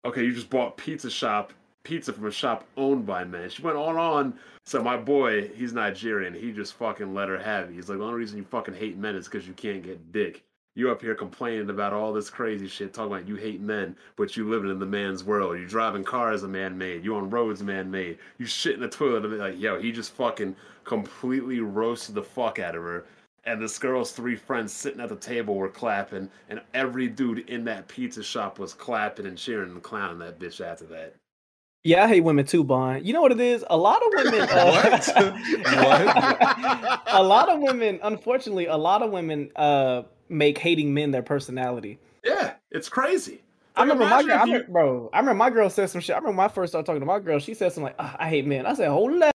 [0.05, 1.53] okay, you just bought pizza shop
[1.85, 3.49] pizza from a shop owned by men.
[3.49, 4.35] She went on on.
[4.65, 6.35] So my boy, he's Nigerian.
[6.35, 7.75] He just fucking let her have it.
[7.75, 10.43] He's like, the only reason you fucking hate men is because you can't get dick.
[10.77, 14.37] You up here complaining about all this crazy shit, talking about you hate men, but
[14.37, 15.57] you living in the man's world.
[15.57, 17.05] You driving cars a man made.
[17.05, 18.19] You on roads man made.
[18.39, 19.31] You shit in the toilet.
[19.31, 23.05] Like, yo, he just fucking completely roasted the fuck out of her.
[23.45, 27.65] And this girl's three friends sitting at the table were clapping, and every dude in
[27.67, 31.15] that pizza shop was clapping and cheering and clowning that bitch after that.
[31.85, 33.07] Yeah, I hate women too, Bond.
[33.07, 33.63] You know what it is?
[33.69, 34.49] A lot of women.
[34.55, 35.03] Uh,
[37.07, 41.99] a lot of women, unfortunately, a lot of women uh make hating men their personality.
[42.25, 43.43] Yeah, it's crazy.
[43.77, 45.11] I remember my girl, I remember, bro.
[45.13, 46.15] I remember my girl said some shit.
[46.15, 47.39] I remember when I first started talking to my girl.
[47.39, 49.35] She said something like, "Ah, "I hate men." I said, "Hold up."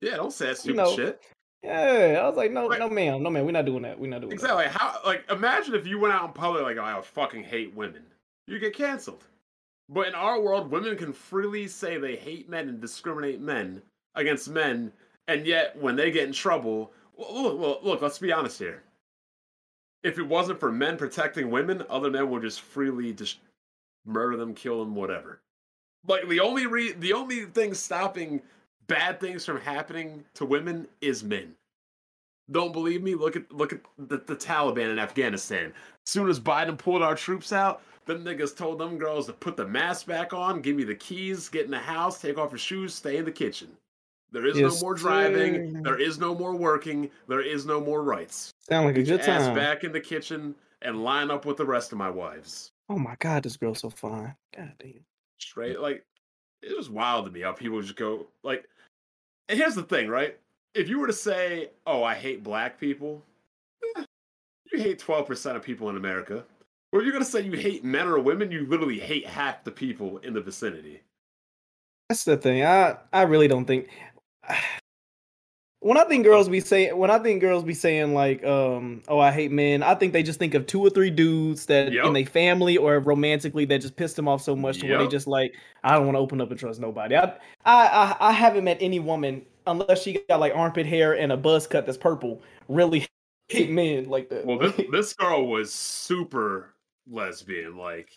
[0.00, 1.22] Yeah, don't say that stupid know, shit.
[1.62, 3.98] Yeah, I was like, "No, no, ma'am, no, man, we're not doing that.
[3.98, 4.34] We're not doing that.
[4.34, 4.66] Exactly.
[4.66, 8.02] How like imagine if you went out in public like, oh, I fucking hate women.
[8.46, 9.24] You get canceled.
[9.88, 13.82] But in our world, women can freely say they hate men and discriminate men
[14.14, 14.92] against men,
[15.28, 18.82] and yet when they get in trouble, well, look, well, look let's be honest here.
[20.02, 23.38] If it wasn't for men protecting women, other men would just freely just
[24.06, 25.40] murder them, kill them, whatever.
[26.06, 28.40] Like the only re- the only thing stopping
[28.86, 31.54] bad things from happening to women is men.
[32.50, 33.14] Don't believe me?
[33.14, 35.66] Look at look at the, the Taliban in Afghanistan.
[35.66, 39.56] As soon as Biden pulled our troops out, them niggas told them girls to put
[39.56, 42.58] the mask back on, give me the keys, get in the house, take off your
[42.58, 43.68] shoes, stay in the kitchen.
[44.32, 45.72] There is Yes, no more driving.
[45.74, 45.80] sir.
[45.82, 47.10] There is no more working.
[47.28, 48.52] There is no more rights.
[48.60, 49.54] Sound like a good ass time.
[49.56, 52.70] back in the kitchen and line up with the rest of my wives.
[52.88, 54.34] Oh my god, this girl's so fine.
[54.56, 55.04] God damn.
[55.38, 56.04] Straight like
[56.62, 58.64] it was wild to me how people just go like.
[59.48, 60.38] And here's the thing, right?
[60.74, 63.24] If you were to say, "Oh, I hate black people,"
[63.96, 64.04] eh,
[64.72, 66.44] you hate twelve percent of people in America.
[66.92, 69.70] Or if you're gonna say you hate men or women, you literally hate half the
[69.72, 71.00] people in the vicinity.
[72.08, 72.64] That's the thing.
[72.64, 73.88] I I really don't think
[75.80, 79.18] when I think girls be saying when I think girls be saying like um oh
[79.18, 82.06] I hate men, I think they just think of two or three dudes that Yup.
[82.06, 85.08] in their family or romantically that just pissed them off so much to where they
[85.08, 87.16] just like I don't want to open up and trust nobody.
[87.16, 91.32] I, I I I haven't met any woman unless she got like armpit hair and
[91.32, 93.06] a buzz cut that's purple really
[93.48, 94.46] hate men like that.
[94.46, 96.74] Well, this this girl was super
[97.08, 97.76] lesbian.
[97.76, 98.10] Like,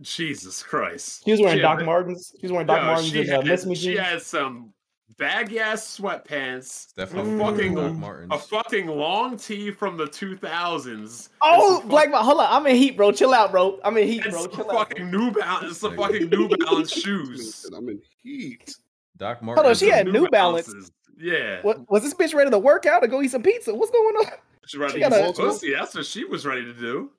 [0.00, 1.24] Jesus Christ.
[1.24, 2.34] She was wearing had Doc Martens.
[2.40, 4.72] She was wearing Doc Yo, Martens she and uh, had- Miss Me She had some
[5.20, 8.32] baggy ass sweatpants, definitely a fucking Doc Martens.
[8.32, 11.28] a fucking long tee from the two thousands.
[11.42, 12.48] Oh, Black Belt, hold on.
[12.50, 13.12] I'm in heat, bro.
[13.12, 13.78] Chill out, bro.
[13.84, 14.42] I'm in heat, It's bro.
[14.42, 14.88] some Chill out.
[14.88, 17.64] fucking New Balance, some fucking New Balance shoes.
[17.76, 18.74] I'm in heat.
[19.16, 19.62] Doc Martens.
[19.62, 20.66] Hold on, she had New Balance.
[20.66, 20.90] Balances.
[21.18, 21.60] Yeah.
[21.62, 23.74] What was this bitch ready to work out or go eat some pizza?
[23.74, 24.26] What's going on?
[24.66, 25.72] She ready She to got eat a- pussy.
[25.74, 27.10] That's what she was ready to do.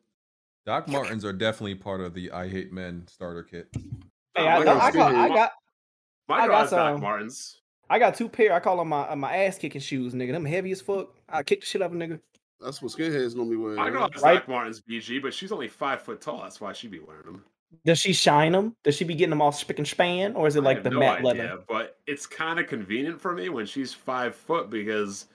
[0.66, 3.68] Doc Martens are definitely part of the I Hate Men starter kit.
[4.36, 5.52] Hey, I, my know, I, call, I got
[6.28, 7.00] My I got has Doc.
[7.00, 7.61] Martens.
[7.92, 8.54] I got two pair.
[8.54, 10.32] I call them my uh, my ass kicking shoes, nigga.
[10.32, 11.10] Them heavy as fuck.
[11.28, 12.20] I kick the shit out of a nigga.
[12.62, 13.78] That's what skinheads normally wear.
[13.80, 14.36] I girl has Right.
[14.36, 16.42] Doc Martens BG, but she's only five foot tall.
[16.44, 17.44] That's why she be wearing them.
[17.86, 18.76] Does she shine them?
[18.84, 20.84] Does she be getting them all spick and span, or is it I like have
[20.86, 21.64] the no matte idea, leather?
[21.68, 25.26] but it's kind of convenient for me when she's five foot because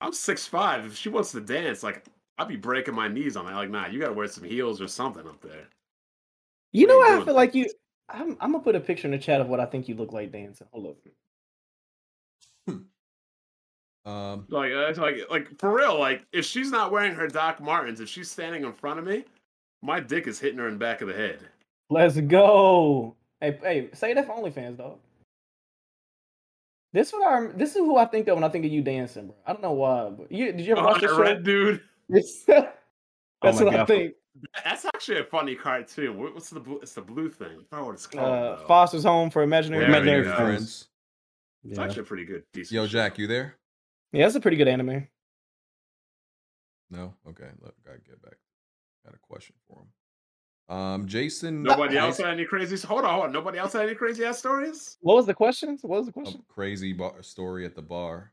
[0.00, 0.86] I'm six five.
[0.86, 2.04] If she wants to dance, like
[2.38, 3.54] I'd be breaking my knees on that.
[3.54, 5.68] Like, nah, you gotta wear some heels or something up there.
[6.72, 7.10] You What know what?
[7.10, 7.70] you I feel like you.
[8.08, 10.12] I'm, I'm gonna put a picture in the chat of what I think you look
[10.12, 10.66] like dancing.
[10.72, 10.96] Hold up.
[14.04, 15.98] Um, Like, uh, like, like for real.
[15.98, 19.24] Like, if she's not wearing her Doc Martens, if she's standing in front of me,
[19.82, 21.40] my dick is hitting her in the back of the head.
[21.90, 23.16] Let's go.
[23.40, 24.98] Hey, hey, say that for OnlyFans, dog.
[26.92, 29.26] This what I this is who I think of when I think of you dancing,
[29.26, 29.34] bro.
[29.46, 31.20] I don't know why, but you did you ever Oh, watch the that show?
[31.20, 31.82] red dude.
[32.08, 32.64] That's my
[33.42, 34.14] what I think.
[34.64, 36.18] That's actually a funny cartoon.
[36.18, 36.78] What- What's the blue?
[36.80, 37.58] It's the blue thing.
[37.60, 38.24] I forgot what it's called.
[38.32, 38.56] Uh.
[38.66, 40.06] Foster's Home for Imaginary There Friends.
[40.06, 40.36] Imaginary go.
[40.36, 40.88] Friends.
[41.68, 41.84] It's Yeah.
[41.84, 42.72] actually a pretty good, decent.
[42.74, 42.88] yo, show.
[42.92, 43.56] Jack, you there?
[44.12, 45.06] Yeah, that's a pretty good anime.
[46.90, 47.14] No.
[47.28, 47.48] Okay.
[47.60, 48.36] Look, gotta get back.
[49.04, 50.76] Got a question for him.
[50.76, 51.62] Um, Jason.
[51.62, 52.76] Nobody else had any crazy.
[52.86, 53.32] Hold on, hold on.
[53.32, 54.96] Nobody else had any crazy ass stories.
[55.00, 55.78] What was the question?
[55.82, 56.42] What was the a question?
[56.48, 58.32] crazy bar- story at the bar.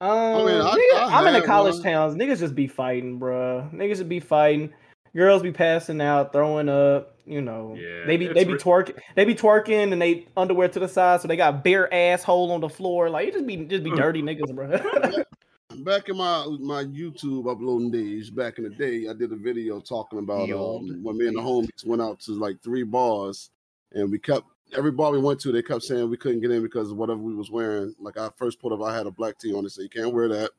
[0.00, 1.82] Um, mean, I- nigga, I I'm in the college one.
[1.82, 2.14] towns.
[2.14, 3.72] Niggas just be fighting, bruh.
[3.74, 4.72] Niggas just be fighting.
[5.18, 7.16] Girls be passing out, throwing up.
[7.26, 9.00] You know, Yeah, they be they be re- twerking.
[9.16, 12.60] They be twerking and they underwear to the side, so they got bare asshole on
[12.60, 13.10] the floor.
[13.10, 14.68] Like it just be just be dirty niggas, bro.
[15.84, 19.80] Back in my my YouTube uploading days, back in the day, I did a video
[19.80, 23.50] talking about um, when me and the homies went out to like three bars,
[23.92, 26.62] and we kept every bar we went to, they kept saying we couldn't get in
[26.62, 27.92] because of whatever we was wearing.
[27.98, 30.14] Like I first pulled up, I had a black tee on it, so you can't
[30.14, 30.50] wear that.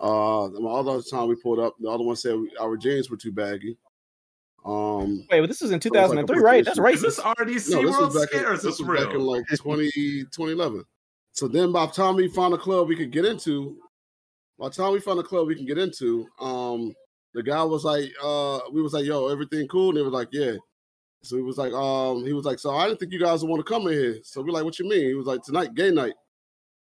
[0.00, 3.16] Uh, all the time we pulled up, the other one said we, our jeans were
[3.16, 3.76] too baggy.
[4.64, 6.64] Um, Wait, but this was in So it's like 2003, right?
[6.64, 7.06] That's competition.
[7.06, 7.34] Is this racist.
[7.36, 10.84] RDC no, this World was back in, this this was back in like 20, 2011.
[11.32, 13.78] So then by the time we found a club we could get into,
[14.58, 16.94] by the time we found a club we can get into, um,
[17.32, 19.90] the guy was like, uh, we was like, yo, everything cool?
[19.90, 20.54] And they was like, yeah.
[21.22, 23.50] So he was like, um, he was like, so I didn't think you guys would
[23.50, 24.18] want to come in here.
[24.22, 25.06] So we're like, what you mean?
[25.06, 26.14] He was like, tonight, gay night.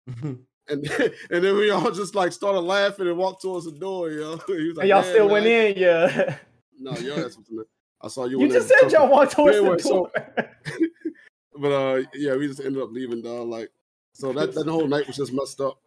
[0.71, 0.89] And
[1.31, 4.37] and then we all just like started laughing and walked towards the door, yo.
[4.47, 6.37] He was like, And y'all still man." went in, yeah.
[6.83, 7.63] No, yo, that's what's in.
[8.01, 8.41] I saw you.
[8.41, 10.11] You just said y'all walked towards Anyway, the so- door.
[11.59, 13.49] but uh, yeah, we just ended up leaving, dog.
[13.49, 13.69] Like,
[14.15, 15.79] so that that whole night was just messed up.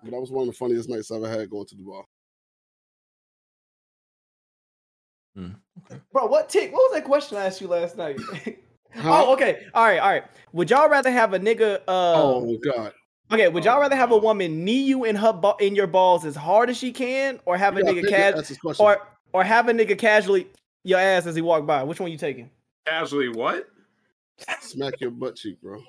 [0.00, 2.04] But that was one of the funniest nights I ever had going to the bar.
[6.12, 6.72] Bro, what tick?
[6.72, 8.18] What was that question I asked you last night?
[8.94, 9.24] Huh?
[9.26, 9.66] oh, okay.
[9.74, 10.24] All right, all right.
[10.52, 11.76] Would y'all rather have a nigga?
[11.86, 12.92] Uh, Oh God.
[13.30, 15.74] Okay, would y'all um, rather have a um, woman knee you in her ba- in
[15.74, 18.48] your balls as hard as she can, or have a You nigga think- cas- that's
[18.48, 18.84] his question.
[18.86, 20.46] or or have a nigga casually
[20.84, 21.82] your ass as he walk by?
[21.82, 22.50] Which one you taking?
[22.86, 23.66] Casually, what?
[24.60, 25.82] Smack your butt cheek, bro.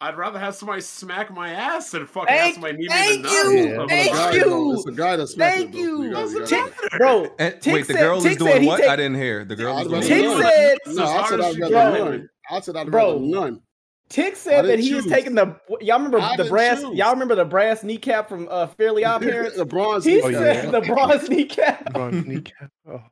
[0.00, 3.16] I'd rather have somebody smack my ass than fucking Thank- have somebody knee me thank
[3.16, 3.90] in the you, nuts.
[3.92, 4.44] thank Guy, you.
[4.44, 6.10] though, It's a guy that smacked Thank it, though, so you.
[6.12, 6.98] gotta- you Doesn't gotta- matter.
[6.98, 8.80] Bro, And, Tick wait, the girl Tick is said doing what?
[8.80, 9.44] take- I didn't hear.
[9.44, 10.42] The girl I'd is rather doing Tick
[10.86, 12.10] said- No, I said I'd you rather can.
[12.10, 12.28] none.
[12.50, 13.60] I said I'd rather none.
[14.08, 15.12] Tick said that he was choose.
[15.12, 15.54] taking the.
[15.80, 16.80] Y'all remember I the brass?
[16.80, 16.96] choose.
[16.96, 19.56] Y'all remember the brass kneecap from uh, Fairly Odd Parents?
[19.56, 20.04] the bronze.
[20.04, 20.40] He Oh, kneecap.
[20.42, 20.70] said yeah.
[20.70, 21.92] the bronze kneecap.
[21.92, 22.70] Bronze kneecap.
[22.88, 23.02] Oh.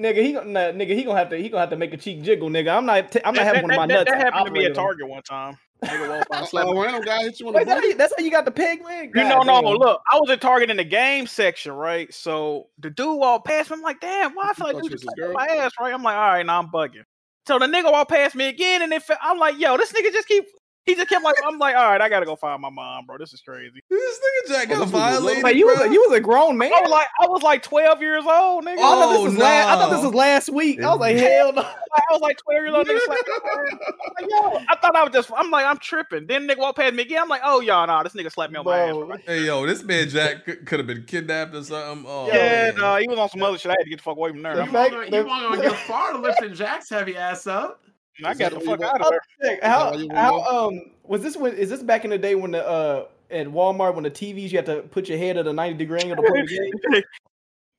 [0.00, 1.96] Nigga, he gonna nah, nigga, he gonna have to he gonna have to make a
[1.98, 2.74] cheek jiggle, nigga.
[2.74, 4.10] I'm not t- I'm not That, having that, one of my that, nuts.
[4.10, 4.74] that happened to me at.
[4.74, 5.58] Target one time.
[5.84, 6.80] Nigga walked by and slapped me.
[6.80, 8.50] random guy hit you on the Wait, that's, how you, that's how you got the
[8.50, 9.08] peg leg?
[9.14, 9.76] You God know, no, damn.
[9.78, 12.12] look, I was at Target in the game section, right?
[12.12, 13.76] So the dude walked past me.
[13.76, 15.92] I'm like, damn, why I feel like dude you just his my ass, right?
[15.94, 17.04] I'm like, all right, now I'm bugging.
[17.50, 20.44] So the nigga walked past me again, and I'm like, yo, this nigga just keep.
[20.86, 23.18] He just kept like, I'm like, all right, I gotta go find my mom, bro.
[23.18, 23.82] This is crazy.
[23.90, 25.44] This nigga Jack oh, got Oh, violated.
[25.44, 26.72] Wait, you was a, you was a grown man.
[26.72, 28.76] I was like, I was like 12 years old, nigga.
[28.78, 29.68] Oh, I thought this was last.
[29.68, 30.82] I thought this was last week.
[30.82, 31.62] I was like, hell no.
[31.94, 32.88] I was like 12 years old.
[32.88, 33.28] Nigga slapped.
[33.30, 35.30] I'm like, yo, I thought I was just.
[35.36, 36.26] I'm like, I'm tripping.
[36.26, 37.20] Then nigga walked past me again.
[37.22, 38.92] I'm like, oh y'all, nah, this nigga slapped me on my ass.
[38.94, 39.06] Bro.
[39.06, 39.16] bro.
[39.26, 42.04] Hey yo, this man Jack could have been kidnapped or something.
[42.08, 42.76] Oh, Yeah, man.
[42.76, 43.70] nah, he was on some other shit.
[43.70, 44.56] I had to get the fuck away from there.
[44.56, 47.82] The You like, fact- want you want to get far lifting Jack's heavy ass up?
[48.24, 49.58] I got the fuck out of there.
[49.62, 53.06] How how um was this when is this back in the day when the uh
[53.30, 56.00] at Walmart when the TVs you had to put your head at a ninety degree
[56.00, 56.46] angle to play the
[56.90, 56.92] game?
[56.92, 57.02] Man,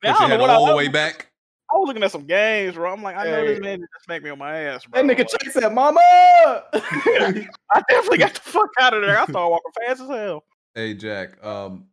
[0.02, 0.78] Put I your don't know head what I all the was.
[0.78, 1.28] way back.
[1.72, 2.92] I was looking at some games, bro.
[2.92, 3.46] I'm like, I know Hey.
[3.54, 5.00] this man just smacked me on my ass, bro.
[5.00, 6.00] That nigga Like, Chuck said, "Mama."
[6.74, 9.18] I definitely got the fuck out of there.
[9.18, 10.44] I started walking fast as hell.
[10.74, 11.86] Hey Jack, um,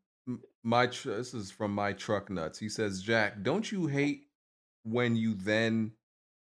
[0.64, 2.58] my tr- this is from my truck nuts.
[2.60, 4.26] He says, Jack, don't you hate
[4.84, 5.92] when you then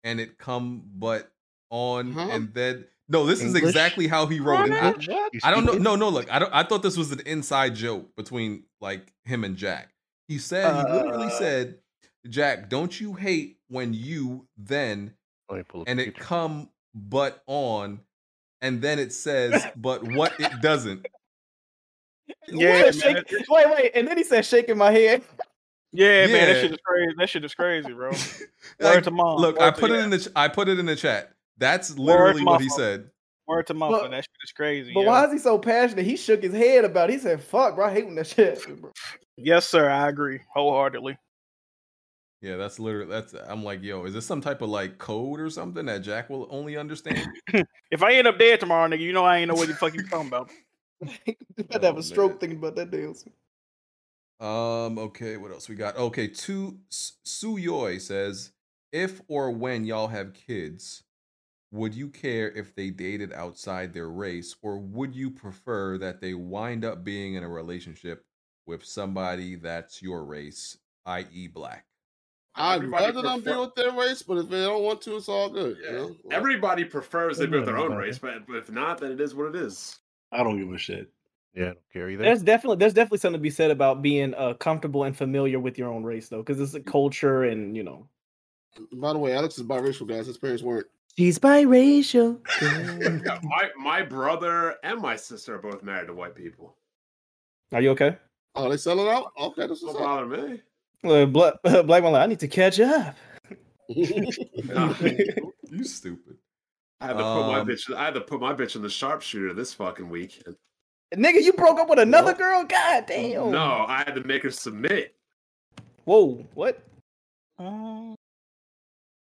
[0.05, 1.31] and it come but
[1.75, 2.29] on Huh?
[2.31, 4.73] and then no, this is exactly how he wrote it.
[4.73, 4.95] I,
[5.43, 5.75] I don't know.
[5.75, 6.09] No, no.
[6.09, 6.55] Look, I don't.
[6.55, 9.91] I thought this was an inside joke between like him and Jack.
[10.27, 11.31] He said he literally Uh.
[11.31, 11.79] said,
[12.31, 15.13] "Jack, don't you hate when you then
[15.51, 18.01] Let me pull up and it come but on,
[18.63, 21.07] and then it says but what it doesn't."
[22.49, 22.85] Yeah, What?
[23.05, 23.23] man.
[23.29, 25.23] Shake- wait, wait, and then he said, shaking my head.
[25.93, 26.63] Yeah, man, that Yeah.
[26.63, 27.13] shit is crazy.
[27.19, 28.13] That shit is crazy, bro.
[28.81, 29.41] Word to mom.
[29.41, 30.05] Look, Word I put it yeah.
[30.05, 30.19] in the.
[30.21, 31.34] ch- I put it in the chat.
[31.59, 33.11] That's literally what he said.
[33.47, 33.93] Word to mom.
[33.93, 34.93] But- That shit is crazy.
[34.95, 35.07] But yo.
[35.09, 36.05] why is he so passionate?
[36.07, 37.11] He shook his head about.
[37.11, 37.15] it.
[37.15, 38.91] He said, "Fuck, bro, I hate when that shit." happens, bro."
[39.37, 39.89] Yes, sir.
[39.91, 41.19] I agree wholeheartedly.
[42.41, 43.11] Yeah, that's literally.
[43.11, 43.35] That's.
[43.47, 46.47] I'm like, yo, is this some type of like code or something that Jack will
[46.51, 47.27] only understand?
[47.91, 49.95] If I end up dead tomorrow, nigga, you know I ain't know what the fuck
[49.95, 50.51] you talking about.
[51.27, 51.35] You
[51.71, 52.39] had to have Oh, a stroke man.
[52.41, 53.15] thinking about that damn.
[53.15, 53.33] shit.
[54.41, 54.99] Um.
[54.99, 55.37] Okay.
[55.37, 55.97] What else we got?
[55.97, 56.27] Okay.
[56.29, 58.51] Tu Suyoi says,
[58.93, 61.04] if or when y'all have kids,
[61.75, 66.33] would you care if they dated outside their race, or would you prefer that they
[66.33, 68.25] wind up being in a relationship
[68.67, 71.85] with somebody that's your race, i.e., black?
[72.55, 75.29] I'd Everybody rather them be with their race, but if they don't want to, it's
[75.29, 75.77] all good.
[75.85, 76.17] You know?
[76.31, 79.35] Everybody prefers they be with their own race, but, but if not, then it is
[79.35, 79.99] what it is.
[80.31, 81.11] I don't give a shit.
[81.57, 82.23] Yeah, I don't care either.
[82.23, 85.77] There's definitely there's definitely something to be said about being uh, comfortable and familiar with
[85.77, 88.07] your own race, though, because it's a culture, and you know.
[88.93, 90.27] By the way, Alex is biracial, guys.
[90.27, 90.87] His parents weren't.
[91.17, 92.41] She's biracial.
[93.25, 96.77] Yeah, my my brother and my sister are both married to white people.
[97.73, 98.17] Are you okay?
[98.57, 99.33] Oh, they selling out?
[99.39, 100.61] Okay, this is Don't bother me.
[101.05, 103.15] Uh, Black, Black man, like, I need to catch up.
[104.65, 104.95] Nah.
[105.71, 106.37] You stupid.
[107.01, 107.95] I had to put my Um, bitch.
[107.95, 110.43] I had to put my bitch in the sharpshooter this fucking week.
[111.15, 112.39] Nigga, you broke up with another What?
[112.39, 112.65] girl?
[112.65, 113.51] God damn.
[113.51, 115.15] No, I had to make her submit.
[116.07, 116.83] Whoa, what?
[117.59, 118.15] Um,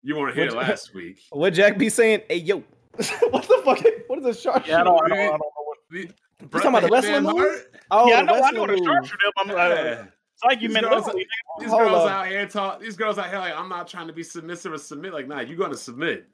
[0.03, 1.19] You weren't here What- last week.
[1.31, 2.21] What Jack be saying?
[2.29, 2.57] Hey, yo.
[3.29, 3.79] what the fuck?
[4.07, 5.77] What is a sharp yeah, I don't, I don't, I don't know what.
[5.91, 7.37] The- You talking about the wrestling move?
[7.37, 7.75] Hart?
[7.91, 8.85] Oh, yeah, I know, I wrestling know the move.
[8.85, 9.31] sharpshooter.
[9.37, 10.03] I'm uh, Yeah.
[10.33, 11.27] it's like you These meant girls, literally.
[11.59, 12.11] these Hold girls up.
[12.11, 12.79] out here talk.
[12.81, 15.13] These girls out here like I'm not trying to be submissive or submit.
[15.13, 16.25] Like, nah, you gonna submit.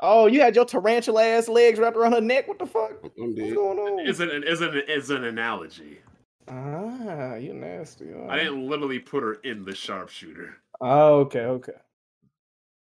[0.00, 2.48] Oh, you had your tarantula ass legs wrapped around her neck.
[2.48, 2.92] What the fuck?
[3.16, 4.06] I'm What's going on?
[4.06, 6.00] Is an is an is an analogy.
[6.48, 8.06] Ah, you nasty.
[8.14, 8.26] Oh.
[8.28, 10.56] I didn't literally put her in the sharpshooter.
[10.80, 11.72] Oh, okay, okay.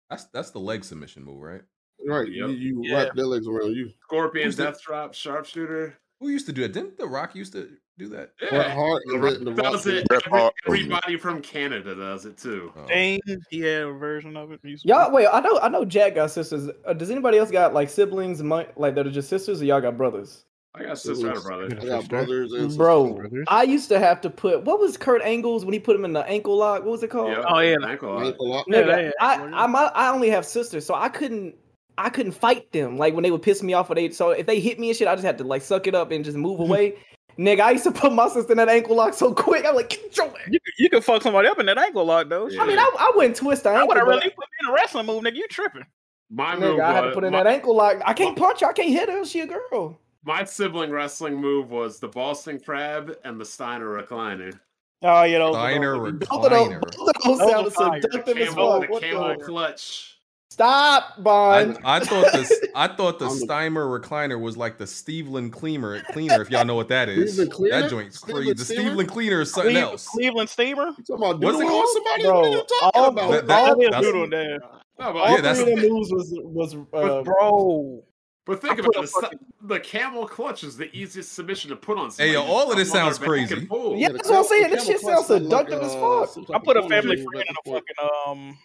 [0.09, 1.61] That's that's the leg submission move, right?
[2.05, 2.27] Right.
[2.31, 2.49] Yep.
[2.49, 3.03] You, you Yeah.
[3.03, 3.91] wrap their legs around you.
[4.03, 5.97] Scorpion Who's the- death drop sharpshooter.
[6.19, 6.73] Who used to do that?
[6.73, 8.31] Didn't The Rock used to do that?
[8.49, 10.05] Bret Hart The Rock the Rock does it.
[10.07, 10.53] Bret Every- Hart.
[10.67, 12.73] everybody from Canada does it too.
[12.75, 12.85] Oh.
[12.87, 13.19] Dane,
[13.49, 14.59] he had a version of it.
[14.63, 16.69] He Y'all wait, I know I know Jack got sisters.
[16.85, 19.79] Uh, does anybody else got like siblings, mi- like that are just sisters, or y'all
[19.81, 20.45] got brothers?
[20.75, 21.67] I got sister and a brother.
[21.81, 23.45] I got brothers and Bro, brothers.
[23.47, 26.13] I used to have to put what was Kurt Angle's when he put him in
[26.13, 26.83] the ankle lock?
[26.83, 27.31] What was it called?
[27.31, 27.75] Yeah, Oh, yeah.
[27.85, 28.25] ankle lock.
[28.25, 28.65] Ankle lock.
[28.67, 29.51] Yeah, Nigga, yeah, I, yeah.
[29.55, 31.55] I my, I only have sisters, so I couldn't
[31.97, 32.97] I couldn't fight them.
[32.97, 34.97] Like when they would piss me off or they so if they hit me and
[34.97, 36.95] shit, I just had to like suck it up and just move away.
[37.39, 39.65] Nigga, I used to put my sister in that ankle lock so quick.
[39.65, 42.27] I'm like, get your You, could- you could fuck somebody up in that ankle lock,
[42.27, 42.47] though.
[42.49, 42.61] Yeah.
[42.61, 44.73] I mean, I, I wouldn't twist the I would have really put me in a
[44.73, 45.35] wrestling move, nigga.
[45.37, 45.85] You tripping?
[46.29, 48.01] My move Nigga, I had to put in my- that ankle lock.
[48.05, 48.67] I can't punch her.
[48.67, 49.23] I can't hit her.
[49.25, 49.97] She a girl.
[50.25, 54.57] My sibling wrestling move was the Boston Crab and the Steiner recliner.
[55.01, 55.55] Oh, yeah, those.
[55.55, 56.81] Steiner Both of those, recliner.
[56.81, 58.01] both of those Those sounded are fire.
[58.01, 58.81] seductive as Camel, fuck.
[58.87, 60.15] the What camel the- clutch.
[60.51, 61.77] Stop, I, Bond.
[61.85, 66.01] I thought the I thought the I'm the- Steimer recliner was like the Steveland cleaner
[66.11, 66.41] cleaner.
[66.41, 67.81] If y'all know what that is, Cleveland cleaner?
[67.81, 68.33] that joint's crazy.
[68.33, 68.81] Cleveland The steamer?
[68.91, 70.07] Steveland cleaner is something Cleveland, else.
[70.07, 70.85] Cleveland Steamer.
[70.87, 71.83] You talking about What's it doodling called?
[71.83, 72.23] on somebody?
[72.23, 73.31] Bro, what are you talking all- about?
[73.31, 74.59] That- that- All them that's- doodle there.
[74.59, 78.03] No, but, All Yeah, that's- three of them moves was was uh, But bro,
[78.49, 79.39] but think I about it.
[79.61, 82.09] a The, camel clutch is the easiest submission to put on.
[82.17, 83.53] Hey, yo, all of this Just jump on sounds crazy.
[83.53, 83.99] and.
[83.99, 84.71] Yeah, that's what I'm saying.
[84.71, 86.55] This shit sounds clutch look seductive as uh, fuck.
[86.55, 88.57] I put a family porn friend in movie a fucking um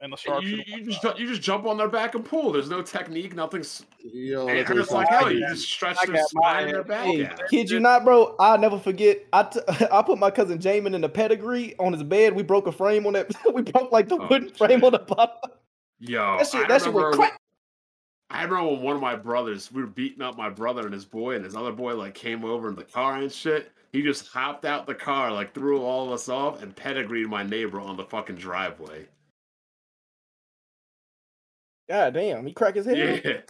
[0.00, 0.44] in the shark.
[0.44, 2.52] You, you, just, you just jump on their back and pull.
[2.52, 3.84] There's no technique, nothing's.
[4.04, 5.32] Yo, It that hurts sounds like hell.
[5.32, 8.36] You just stretch I their spine and their back Hey, kid you not, bro.
[8.38, 9.26] I'll never forget.
[9.32, 9.58] I, t-
[9.90, 12.32] I put my cousin Jamin in the pedigree on his bed.
[12.34, 13.32] We broke a frame on that.
[13.52, 15.50] we broke like the Oh, wooden frame on the bottom.
[15.98, 17.40] Yo, That shit, I that shit remember went crack.
[18.30, 21.04] I remember when one of my brothers, we were beating up my brother and his
[21.04, 23.70] boy, and his other boy like came over in the car and shit.
[23.92, 27.42] He just hopped out the car, like threw all of us off, and pedigreed my
[27.42, 29.06] neighbor on the fucking driveway.
[31.88, 33.22] God damn, he cracked his head.
[33.24, 33.40] Yeah,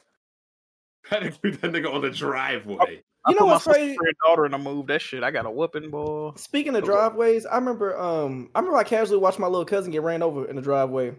[1.08, 3.02] pedigreed that nigga on the driveway.
[3.28, 3.96] You know put what's sister crazy?
[4.24, 4.86] daughter in a move.
[4.86, 6.32] That shit, I got a whooping, boy.
[6.36, 10.02] Speaking of driveways, I remember um I remember I casually watched my little cousin get
[10.02, 11.14] ran over in the driveway.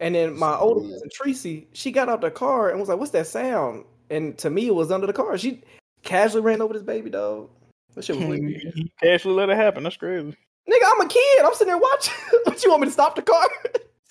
[0.00, 3.12] And then my older cousin Tracy, she got out the car and was like, What's
[3.12, 3.84] that sound?
[4.08, 5.36] And to me it was under the car.
[5.38, 5.62] She
[6.02, 7.50] casually ran over this baby dog.
[7.94, 8.72] That shit was weird.
[8.74, 9.82] He casually let it happen.
[9.82, 10.36] That's crazy.
[10.68, 11.44] Nigga, I'm a kid.
[11.44, 12.14] I'm sitting there watching.
[12.44, 13.48] what you want me to stop the car?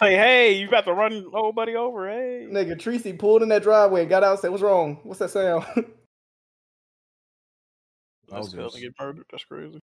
[0.01, 2.09] Say, hey, you about to run old buddy over?
[2.09, 4.99] Hey, Nigga, Tracy pulled in that driveway and got out and said, What's wrong?
[5.03, 5.65] What's that sound?
[8.29, 8.57] That's Wowzers.
[8.57, 9.25] cousin get murdered.
[9.31, 9.79] That's crazy.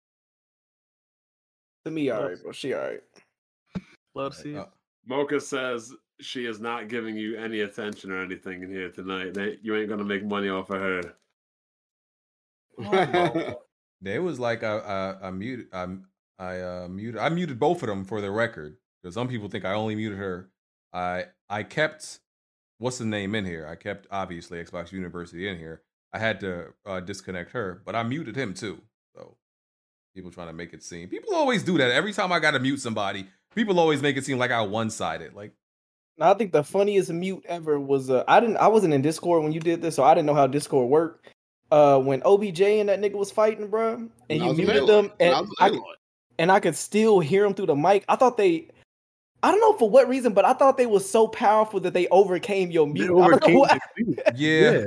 [1.84, 2.52] to me, alright, bro.
[2.52, 3.00] She alright.
[4.14, 4.68] Love to see uh, it.
[5.06, 9.34] Mocha says she is not giving you any attention or anything in here tonight.
[9.34, 11.14] They, you ain't gonna make money off of her.
[14.00, 15.86] There was like I I, I muted I
[16.38, 19.64] I uh, muted I muted both of them for the record because some people think
[19.64, 20.50] I only muted her.
[20.92, 22.20] I I kept
[22.78, 23.66] what's the name in here?
[23.66, 25.82] I kept obviously Xbox University in here.
[26.12, 28.80] I had to uh, disconnect her, but I muted him too.
[29.14, 29.36] So
[30.14, 31.90] people trying to make it seem people always do that.
[31.90, 34.90] Every time I got to mute somebody, people always make it seem like I one
[34.90, 35.34] sided.
[35.34, 35.50] Like
[36.18, 39.42] Now, I think the funniest mute ever was uh, I didn't I wasn't in Discord
[39.42, 41.30] when you did this, so I didn't know how Discord worked.
[41.72, 45.34] Uh, when OBJ and that nigga was fighting, bro, and When you muted them, and
[45.34, 45.70] I was a I,
[46.38, 48.04] and I could still hear them through the mic.
[48.08, 48.68] I thought they,
[49.42, 52.06] I don't know for what reason, but I thought they were so powerful that they
[52.08, 53.04] overcame your They mute.
[53.04, 53.78] I don't know overcame why.
[53.96, 54.84] the yeah, Yeah.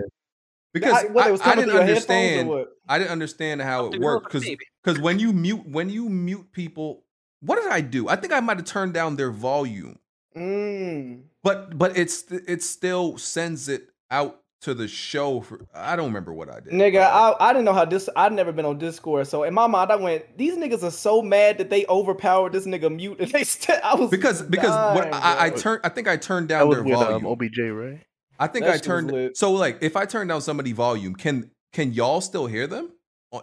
[0.72, 2.68] because I- what, they I, was I coming didn't through your headphones or understand.
[2.88, 4.50] I didn't understand how it worked because
[4.84, 7.04] because when you mute when you mute people,
[7.42, 8.08] what did I do?
[8.10, 9.98] I think I might have turned down their volume,
[10.36, 11.24] Mm.
[11.44, 15.42] but but it's it still sends it out to the show.
[15.42, 16.74] For I don't remember what I did.
[16.74, 18.10] Nigga, I, I didn't know how this.
[18.16, 21.22] I'd never been on Discord, so in my mind, I went, "These niggas are so
[21.22, 25.14] mad that they overpowered this nigga mute." And they still, I was because because what
[25.14, 25.60] I, I bro.
[25.60, 27.26] turned I think I turned That down was their with volume.
[27.26, 28.00] um, OBJ, right?
[28.38, 31.92] I think That I turned so like if I turn down somebody volume, can can
[31.94, 32.92] y'all still hear them on-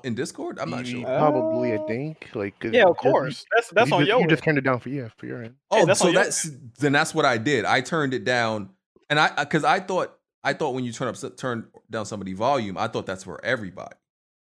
[0.05, 0.59] in Discord?
[0.59, 1.05] I'm not You- sure.
[1.05, 2.29] Probably, I think.
[2.35, 3.44] Like, Yeah, of just- you- course.
[3.55, 4.31] That's that's you on just, your You end.
[4.31, 5.55] just turned it down for yeah, for your end.
[5.70, 7.64] Oh, that's so on your that's then that's what I did.
[7.64, 8.70] I turned it down,
[9.11, 12.77] and I because I thought I thought when you turn up turn down somebody volume,
[12.79, 13.96] I thought that's for everybody.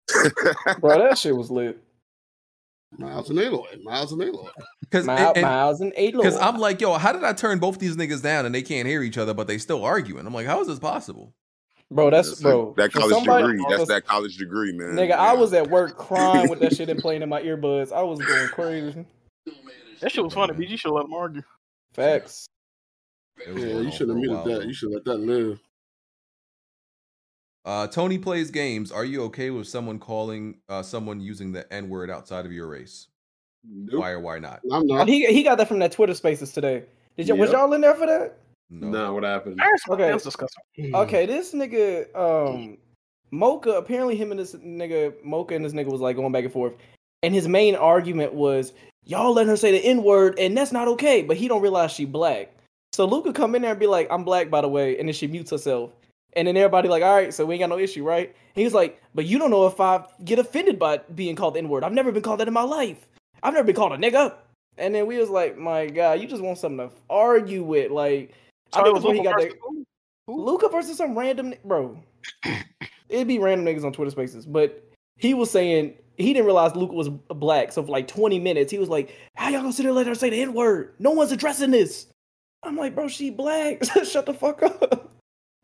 [0.80, 1.78] bro, that shit was lit.
[2.96, 3.82] Miles and Aloy.
[3.84, 4.48] Miles and Aloy.
[4.80, 7.96] Because Miles, Miles and eight because I'm like, yo, how did I turn both these
[7.96, 10.26] niggas down and they can't hear each other, but they still arguing?
[10.26, 11.34] I'm like, how is this possible?
[11.90, 12.74] Bro, that's, That's bro.
[12.76, 13.66] that for college somebody- degree.
[13.70, 14.90] That's that college degree, man.
[14.96, 17.92] Nigga, I was at work crying with that shit and playing in my earbuds.
[17.92, 19.04] I was going crazy.
[20.00, 20.54] That shit was funny.
[20.54, 21.42] BG should let him argue.
[21.92, 22.46] Facts.
[23.46, 24.66] It was Yeah, you should for have a muted that.
[24.66, 25.60] You should let that live.
[27.64, 28.90] Uh, Tony plays games.
[28.90, 32.66] Are you okay with someone calling uh, someone using the N word outside of your
[32.68, 33.08] race?
[33.68, 34.00] Nope.
[34.00, 34.60] Why or why not?
[34.72, 35.08] I'm not.
[35.08, 36.84] he he got that from that Twitter Spaces today.
[37.16, 38.38] Did you was y'all in there for that?
[38.70, 38.88] No.
[38.88, 39.60] No, what happened?
[39.90, 40.10] Okay.
[40.10, 40.62] else discussing.
[40.94, 42.76] Okay, this nigga, um,
[43.30, 46.52] Mocha apparently him and this nigga Mocha and this nigga was like going back and
[46.52, 46.74] forth,
[47.22, 48.72] and his main argument was
[49.04, 51.22] y'all let her say the n word and that's not okay.
[51.22, 52.52] But he don't realize she black.
[52.92, 55.14] So Luca come in there and be like, I'm black by the way, and then
[55.14, 55.92] she mutes herself.
[56.34, 58.28] And then everybody like, all right, so we ain't got no issue, right?
[58.28, 61.58] And he's like, but you don't know if I get offended by being called the
[61.58, 61.84] N word.
[61.84, 63.08] I've never been called that in my life.
[63.42, 64.34] I've never been called a nigga.
[64.76, 67.90] And then we was like, my God, you just want something to argue with.
[67.90, 69.50] Like, So I it think was when he got there.
[69.50, 69.84] that.
[70.26, 72.02] Luca versus some random bro.
[73.08, 74.84] It'd be random niggas on Twitter Spaces, but
[75.16, 77.72] he was saying he didn't realize Luca was black.
[77.72, 80.06] So for like 20 minutes, he was like, "How y'all gonna sit there and let
[80.06, 80.94] her say the N word?
[80.98, 82.08] No one's addressing this."
[82.62, 83.84] I'm like, bro, she black.
[84.04, 85.12] Shut the fuck up.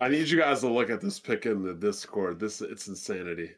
[0.01, 2.39] I need you guys to look at this pic in the Discord.
[2.39, 3.51] This it's insanity.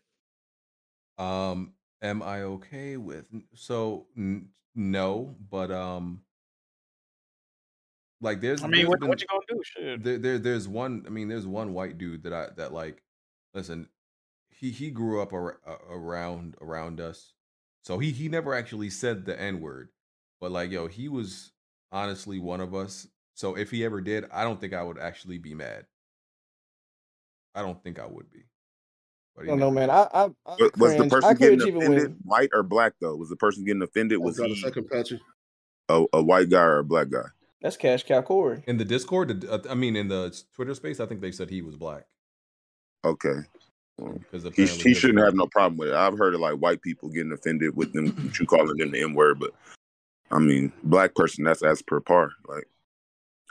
[1.18, 1.72] Um,
[2.02, 3.28] am I okay with?
[3.54, 6.22] So n- no, but um,
[8.20, 8.62] like there's.
[8.62, 9.60] I mean, there's what, been- what you gonna do?
[9.64, 10.04] Shit.
[10.04, 11.04] There, there, there's one.
[11.06, 13.02] I mean, there's one white dude that I that like.
[13.54, 13.88] Listen,
[14.50, 15.58] he he grew up ar-
[15.90, 17.32] around around us,
[17.82, 19.90] so he he never actually said the n word,
[20.40, 21.52] but like yo, he was
[21.92, 23.06] honestly one of us.
[23.34, 25.86] So if he ever did, I don't think I would actually be mad.
[27.54, 28.44] I don't think I would be.
[29.34, 29.90] But I don't know, man.
[29.90, 31.12] I I, I Was, was the cringe.
[31.24, 33.16] I person getting even offended when white or black though?
[33.16, 34.18] Was the person getting offended?
[34.18, 35.20] Was got a he second, Patrick.
[35.90, 37.26] a, a white guy or a black guy?
[37.60, 38.62] That's Cash Cow Corey.
[38.66, 39.44] in the Discord.
[39.44, 42.04] uh, I mean, in the Twitter space, I think they said he was black
[43.04, 43.36] Okay.
[43.98, 45.94] Well, because He, he shouldn't have no problem with it.
[45.94, 49.02] I've heard of like white people getting offended with them with you calling them the
[49.02, 49.52] N word, but
[50.30, 52.32] I mean, black person that's as per par.
[52.46, 52.68] Like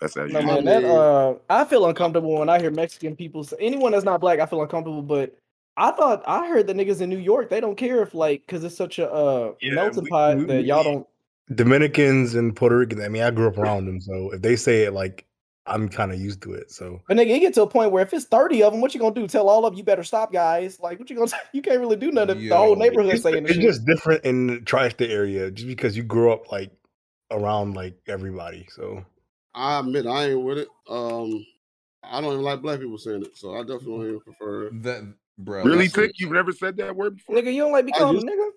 [0.01, 0.45] that's as No you.
[0.45, 3.43] man, that uh, I feel uncomfortable when I hear Mexican people.
[3.43, 5.01] Say, anyone that's not black, I feel uncomfortable.
[5.01, 5.35] But
[5.77, 8.63] I thought I heard the niggas in New York they don't care if like because
[8.63, 11.07] it's such a uh, Yeah, melting we- pot we- that we- y'all don't.
[11.53, 13.01] Dominicans and Puerto Ricans.
[13.01, 15.25] I mean, I grew up around them, so if they say it, like
[15.67, 16.71] I'm kind of used to it.
[16.71, 18.93] So But nigga, you get to a point where if it's thirty of them, what
[18.93, 19.27] you gonna do?
[19.27, 20.79] Tell all of you better stop, guys.
[20.79, 21.27] Like what you gonna?
[21.27, 21.37] Say?
[21.53, 22.41] You can't really do nothing.
[22.41, 23.61] if The whole neighborhood it's, saying it's shit.
[23.61, 26.71] just different in the tri-state area, just because you grew up like
[27.31, 28.67] around like everybody.
[28.69, 29.03] So
[29.53, 30.67] I admit I ain't with it.
[30.89, 31.45] Um,
[32.03, 34.69] I don't even like black people saying it, so I definitely don't even prefer.
[34.69, 35.63] that, bro.
[35.63, 37.35] Really, think You've never said that word before?
[37.35, 38.49] nigga, you don't like be I called a nigga.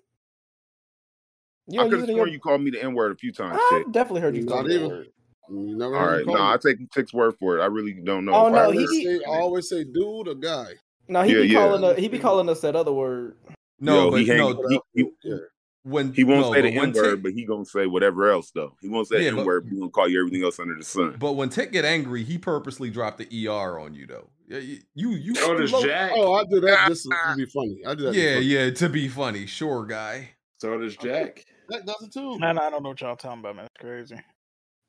[1.69, 3.15] You I don't could use have it sworn you called me the N word a
[3.15, 4.89] few times, I've definitely heard you call Not me that even.
[4.89, 5.07] word.
[5.49, 6.53] You never All heard me right, call no, it.
[6.53, 7.61] I take Tick's word for it.
[7.61, 8.33] I really don't know.
[8.33, 10.73] Oh, If no, I he be- Say, I always say dude or guy.
[11.07, 11.59] No, he Yeah, be yeah.
[11.59, 11.97] calling us.
[11.97, 13.35] He be calling us that other word.
[13.79, 15.35] no, Yo, but he hang- no, he- he- Yeah.
[15.83, 18.51] when He won't no, say the N word, Tick- but he gonna say whatever else
[18.51, 18.75] though.
[18.81, 21.15] He won't say Yeah, N word, he gonna call you everything else under the sun.
[21.19, 24.29] But when Tick get angry, he purposely dropped the er on you though.
[24.47, 25.35] Yeah, You you you.
[25.35, 26.11] So does Jack.
[26.15, 27.81] Oh, I do that just to be funny.
[27.87, 28.13] I do that.
[28.15, 28.69] Yeah, yeah.
[28.71, 30.31] To be funny, sure, guy.
[30.59, 31.45] So does Jack.
[31.69, 32.37] That does it too.
[32.39, 33.67] Man, I don't know what y'all talking about, man.
[33.73, 34.21] That's crazy.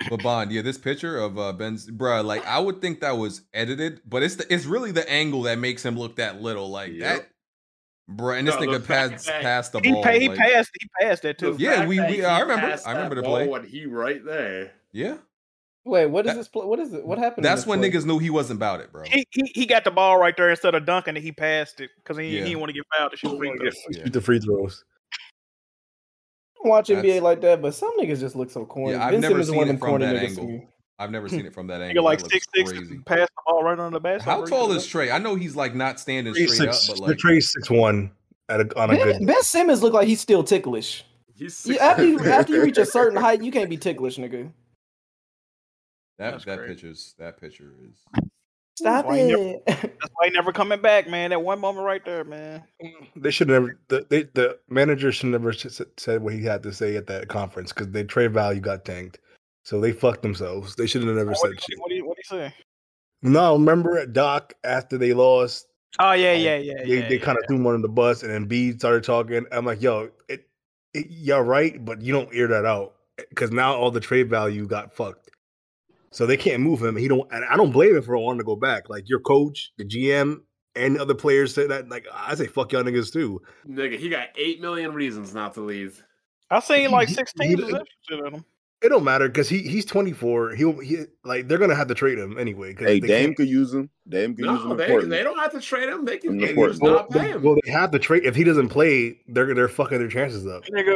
[0.08, 3.42] But Bond, yeah, this picture of uh, Ben's, bruh, like I would think that was
[3.52, 6.92] edited, but it's the it's really the angle that makes him look that little, like
[6.92, 7.00] Yep.
[7.00, 7.28] that,
[8.16, 8.38] bruh.
[8.38, 10.02] And this No, the nigga fact passed that passed the He, ball.
[10.02, 10.70] pa- he like- passed.
[10.80, 11.54] He passed that too.
[11.58, 13.44] Yeah, we- we- I remember- I remember the play.
[13.44, 14.72] ball When he right there.
[14.92, 15.18] Yeah,
[15.84, 16.48] Wait, what is That- this?
[16.48, 16.66] Play?
[16.66, 17.06] What is it?
[17.06, 17.44] What happened?
[17.44, 17.90] in that's when play?
[17.90, 19.02] niggas knew he wasn't about it, bro.
[19.04, 21.22] He, he he got the ball right there instead of dunking it.
[21.22, 22.40] He passed it because he, Yeah.
[22.40, 23.74] he didn't want to get fouled to shoot free throws.
[23.90, 24.04] Yeah.
[24.04, 24.84] shoot the free throws.
[26.60, 28.92] I don't watch NBA like that, but some niggas just look so corny.
[28.92, 30.38] Yeah, I've ben never Simmons is seen one it of them from corny that niggas
[30.38, 30.68] angle.
[30.98, 31.86] I've never seen it from that angle.
[31.88, 32.04] Nigga angle.
[32.04, 32.94] like six six crazy.
[32.94, 34.24] and pass the ball right on the basket.
[34.24, 35.10] How tall is Trey?
[35.10, 37.70] I know he's like not standing Trey straight six, up, but the like Trey six
[37.70, 38.10] one
[38.50, 39.18] at a, on a good.
[39.18, 41.04] Ben, ben Simmons look like he's still ticklish.
[41.32, 44.18] He's You, six after you after you reach a certain height, you can't be ticklish,
[44.18, 44.52] nigga.
[46.18, 46.74] that That's that crazy.
[46.74, 48.29] picture's that picture is.
[48.80, 49.62] Stop Why you it.
[49.66, 51.30] That's why he never coming back, man.
[51.30, 52.62] That one moment right there, man.
[52.82, 53.78] Mm, they should never.
[53.88, 57.06] The, they, the manager should never s- s- said what he had to say at
[57.08, 59.18] that conference because their trade value got tanked.
[59.64, 60.76] So they fucked themselves.
[60.76, 61.78] They should have never What, said do shit.
[61.78, 62.54] what do you what do you say?
[63.20, 65.66] No, remember at Doc after they lost,
[65.98, 66.74] Oh yeah, like, yeah, yeah.
[66.82, 67.24] they yeah, they yeah.
[67.24, 69.44] kind of threw him under the bus, and then B started talking.
[69.52, 70.48] I'm like, yo, it,
[70.94, 72.94] it, you're right, but you don't air that out
[73.28, 75.19] because now all the trade value got fucked.
[76.12, 76.96] So they can't move him.
[76.96, 78.88] He don't, and I don't blame him for wanting to go back.
[78.88, 80.40] Like your coach, the GM,
[80.74, 81.88] and other players say that.
[81.88, 83.40] Like I say, fuck y'all niggas too.
[83.68, 86.02] Nigga, he got eight million reasons not to leave.
[86.50, 88.44] I seen like sixteen six he- teams he- was interested in him.
[88.82, 90.54] It don't matter because he he's 24.
[90.54, 92.74] He'll he like they're gonna have to trade him anyway.
[92.78, 93.90] Hey, Dame can't- could use him.
[94.08, 96.06] Dame could use him No, they, they don't have to trade him.
[96.06, 96.96] They can, In they the can just Portland.
[96.96, 97.42] not Well, pay they, him.
[97.42, 99.18] well, they have to trade if he doesn't play.
[99.28, 100.64] They're they're fucking their chances up.
[100.74, 100.94] Nigga,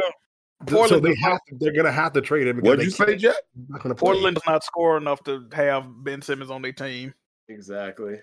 [0.67, 2.59] Th- So they have to, they're gonna have to trade him.
[2.59, 3.35] What'd you say, can't- Jack?
[3.69, 3.97] Not.
[3.97, 7.13] Portland does not score enough to have Ben Simmons on their team.
[7.49, 8.15] Exactly.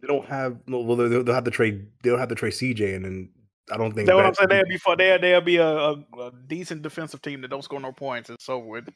[0.00, 0.58] They don't have.
[0.66, 1.86] no, Well, they'll, they'll have to trade.
[2.02, 3.30] They'll have to trade CJ, and then
[3.72, 4.48] I don't think That's what I'm saying.
[4.50, 4.98] They'll be fun.
[4.98, 8.28] They'll, they'll be a, a, a decent defensive team that don't score no points.
[8.30, 8.88] It's over with.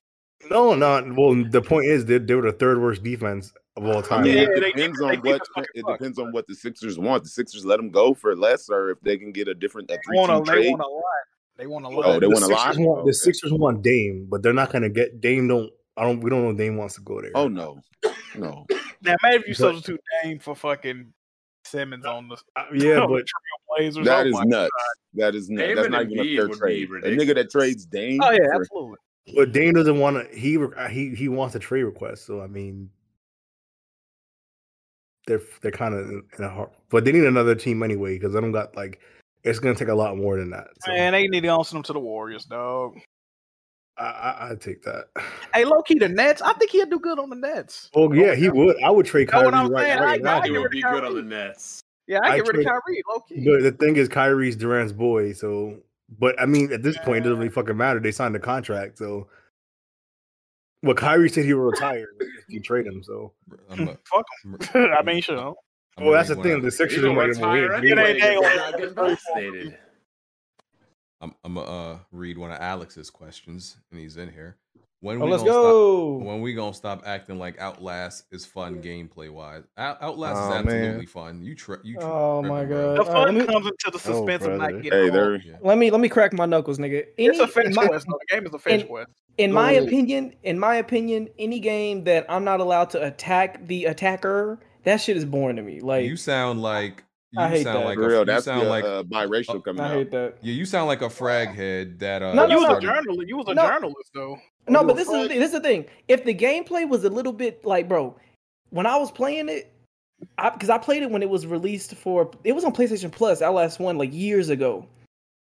[0.50, 1.34] No, not well.
[1.48, 4.26] The point is, they, they were the third worst defense of all time.
[4.26, 5.98] Yeah, it depends keep- they on keep what it fucked.
[5.98, 7.22] depends on what the Sixers want.
[7.22, 9.98] The Sixers let them go for less, or if they can get a different a
[10.04, 10.70] three want team a, they trade.
[10.72, 11.04] want a lot.
[11.56, 12.04] They want a lot.
[12.06, 12.76] Oh, they the want a lot.
[12.78, 13.12] Want, Oh, the okay.
[13.12, 15.48] Sixers want Dame, but they're not gonna get Dame.
[15.48, 17.32] Don't I don't we don't know if Dame wants to go there.
[17.34, 17.80] Oh no,
[18.36, 18.66] no.
[19.04, 21.12] Now maybe if you substitute Dame for fucking
[21.64, 24.04] Simmons on the Uh, yeah, on the but Trailblazers.
[24.04, 24.70] That oh is my nuts.
[25.14, 25.66] That is nuts.
[25.66, 26.88] Dame That's not even a fair trade.
[26.90, 28.20] A nigga that trades Dame.
[28.22, 28.96] Oh yeah, for- absolutely.
[29.34, 30.38] but Dame doesn't want to.
[30.38, 30.56] He
[30.90, 32.26] he he wants a trade request.
[32.26, 32.90] So I mean,
[35.26, 36.70] they're they're kind of in a hard.
[36.90, 39.00] But they need another team anyway because I don't got like
[39.44, 40.68] it's gonna take a lot more than that.
[40.84, 42.98] So Man, they need to answer them to the Warriors, dog.
[43.98, 45.06] I, I I take that.
[45.54, 46.40] Hey, low key, the Nets.
[46.40, 47.90] I think he'd do good on the Nets.
[47.94, 48.82] Oh yeah, he would.
[48.82, 50.00] I would trade Know Kyrie what I'm right, saying?
[50.00, 50.40] right I- now.
[50.42, 51.80] He would of be good on the Nets.
[52.06, 53.44] Yeah, I, I get rid of trade- Kyrie, low key.
[53.44, 55.32] But the thing is, Kyrie's Durant's boy.
[55.34, 55.76] So,
[56.18, 58.00] but I mean, at this point, it doesn't really fucking matter.
[58.00, 59.28] They signed a contract, so.
[60.82, 63.02] Well, Kyrie said he will retire if you trade him.
[63.04, 63.32] So,
[63.70, 64.58] I'm a, Fuck him.
[64.98, 65.54] I mean, sure.
[65.98, 66.60] I'm well, that's the thing.
[66.62, 67.72] The of- Sixers He's are gonna going win.
[67.72, 69.78] ain't because gonna- they're not getting vaccinated.
[71.20, 74.56] I'm I'm gonna uh, read one of Alex's questions, and he's in here.
[75.00, 76.18] When Oh, we let's go.
[76.18, 76.26] stop?
[76.26, 79.64] When we gonna stop acting like Outlast is fun gameplay wise?
[79.76, 81.06] Out- Outlast Oh, is absolutely man.
[81.06, 81.42] fun.
[81.42, 81.76] You try.
[81.82, 82.70] You tr- Oh my god.
[82.70, 85.12] The All right, fun let me comes into the suspense of not getting Hey, off.
[85.12, 85.56] they're Yeah.
[85.60, 87.04] let me let me crack my knuckles, nigga.
[87.18, 88.06] Any, It's a fetch my, quest.
[88.08, 88.18] though.
[88.28, 89.10] The game is a fetch in- quest.
[89.38, 89.84] in Go my ahead.
[89.88, 94.96] opinion, in my opinion, any game that I'm not allowed to attack the attacker, that
[95.00, 95.80] shit is boring to me.
[95.80, 97.02] Like you sound like
[97.32, 97.84] you I hate sound that.
[97.86, 98.18] like for a, real.
[98.20, 99.92] you That's sound the like uh, biracial coming I out.
[99.92, 100.34] hate that.
[100.42, 102.76] yeah, you sound like a frag head that uh No, you no, was no.
[102.76, 103.28] a journalist.
[103.28, 103.66] You was a No.
[103.68, 104.36] journalist though.
[104.68, 105.28] No, you but a this is frag?
[105.28, 105.86] this is the thing.
[106.08, 108.14] If the gameplay was a little bit like, bro,
[108.70, 109.72] when I was playing it,
[110.38, 113.40] I because I played it when it was released for it was on PlayStation Plus,
[113.42, 114.86] LS one like years ago,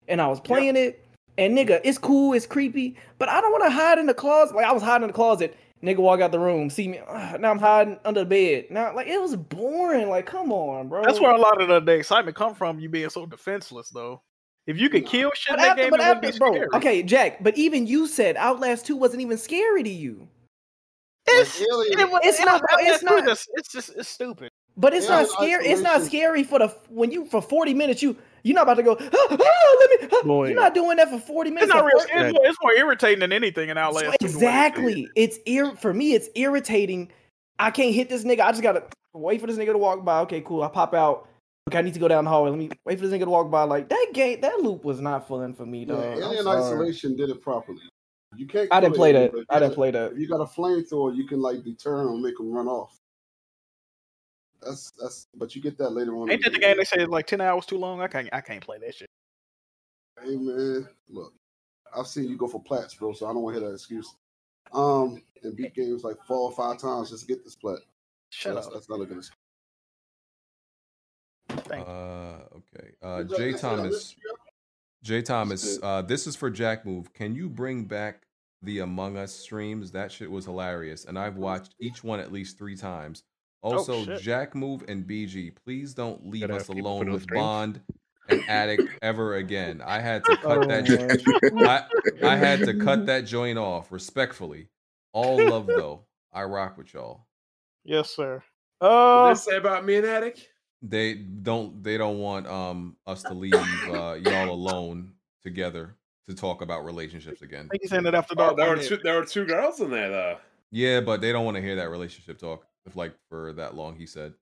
[0.09, 1.05] and I was playing it,
[1.39, 4.55] and nigga, it's cool, it's creepy, but I don't want to hide in the closet.
[4.57, 7.37] Like I was hiding in the closet, nigga walk out the room, see me, ah,
[7.39, 8.67] now I'm hiding under the bed.
[8.71, 10.09] Now like it was boring.
[10.09, 11.03] Like come on, bro.
[11.05, 12.79] That's where a lot of the, the excitement come from.
[12.81, 14.23] You being so defenseless though.
[14.67, 16.39] If you could kill shit But in that after, game, but it wouldn't after, be
[16.39, 16.69] bro, scary.
[16.75, 17.43] okay, Jack.
[17.43, 20.29] But even you said Outlast Two wasn't even scary to you.
[21.27, 24.09] It's, Alien- it, wa- It's it not, was- bro, it's it's not- it's just it's
[24.09, 24.51] stupid.
[24.77, 25.67] But it's not scary.
[25.67, 28.03] It's not scary for the when you for forty minutes.
[28.03, 28.97] You you're not about to go.
[29.01, 30.09] "Ah, ah, let me.
[30.13, 30.49] ah." Boy.
[30.49, 31.67] You're not doing that for forty minutes.
[31.67, 31.99] It's not real.
[31.99, 34.05] It's more, it's more irritating than anything in So Outlast.
[34.05, 34.35] 2 the way it is.
[34.35, 35.09] exactly.
[35.17, 36.15] It's ir- for me.
[36.15, 37.11] It's irritating.
[37.59, 38.41] I can't hit this nigga.
[38.41, 40.21] I just gotta wait for this nigga to walk by.
[40.21, 40.63] Okay, cool.
[40.63, 41.29] I pop out.
[41.69, 42.51] Okay, I need to go down the hallway.
[42.51, 43.63] Let me wait for this nigga to walk by.
[43.65, 46.05] Like that game, that loop was not fun for me, Yeah, dog.
[46.05, 46.47] I'm Alien.
[46.49, 47.81] Isolation did it properly.
[48.37, 48.69] You can't.
[48.73, 49.45] I didn't play alien, that.
[49.51, 50.13] I didn't play that.
[50.13, 52.97] If you got a flamethrower, you can like deter them make them run off.
[54.63, 55.27] That's that's.
[55.35, 56.31] But you get that later on.
[56.31, 58.01] Ain't that the game they say is like ten hours too long?
[58.01, 59.09] I can't I can't play that shit.
[60.23, 61.33] Hey man, look,
[61.97, 63.13] I've seen you go for plats, bro.
[63.13, 64.15] So I don't want to hear that excuse.
[64.73, 67.79] Um, and beat games like four or five times just to get this plat.
[68.31, 68.75] Shut that's, up.
[68.75, 69.37] That's not a good excuse.
[71.49, 71.93] Thank you.
[71.93, 72.91] Uh, okay.
[73.03, 73.93] Uh, Jay is that a Thomas.
[73.93, 74.23] mystery?
[75.03, 75.79] Jay Thomas.
[75.83, 77.13] Uh, this is for Jack Move.
[77.13, 78.23] Can you bring back
[78.63, 79.91] the Among Us streams?
[79.93, 83.25] That shit was hilarious, and I've watched each one at least three times.
[83.63, 84.17] Also, Oh.
[84.17, 87.27] Jack Move and BG, please don't leave Gotta us have people for alone with.
[87.29, 87.81] Bond
[88.29, 89.83] and Addict ever again.
[89.85, 91.53] I had to cut Oh that.
[91.53, 91.85] my
[92.23, 94.69] I, I had to cut that joint off respectfully.
[95.13, 96.05] All love though.
[96.33, 97.27] I rock with y'all.
[97.85, 98.43] Yes, sir.
[98.79, 100.49] What Uh, did they say about me and Attic?
[100.83, 103.55] They don't they don't want um us to leave
[103.89, 105.97] uh, y'all alone together
[106.29, 107.67] to talk about relationships again.
[107.67, 108.97] I think he's ended after Oh, there were two.
[109.03, 110.37] There were two girls in there though.
[110.71, 113.97] Yeah, but they don't want to hear that relationship talk if like for that long.
[113.97, 114.35] He said.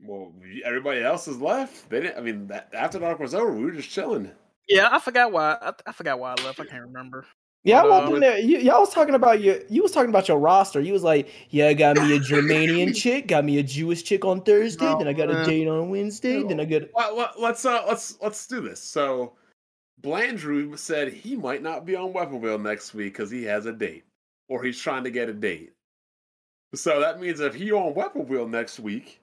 [0.00, 0.32] Well,
[0.64, 1.90] everybody else has left.
[1.90, 2.18] They didn't.
[2.18, 4.30] I mean, that, after dark was over, we were just chilling.
[4.68, 5.56] Yeah, I forgot why.
[5.60, 6.60] I, I forgot why I left.
[6.60, 7.26] I can't remember.
[7.64, 8.38] Yeah, I But, walked uh, in there.
[8.38, 9.58] You, y'all was talking about your.
[9.68, 10.80] You was talking about your roster.
[10.80, 14.24] You was like, "Yeah, I got me a Germanian chick, got me a Jewish chick
[14.24, 17.32] on Thursday, No, then I got a date on Wednesday, then I got." Well, well,
[17.38, 18.80] let's uh, let's let's do this.
[18.80, 19.34] So,
[20.02, 23.72] Blandrew said he might not be on Weapon Wheel next week because he has a
[23.72, 24.04] date,
[24.48, 25.72] or he's trying to get a date.
[26.74, 29.20] So that means if he on Weapon Wheel next week,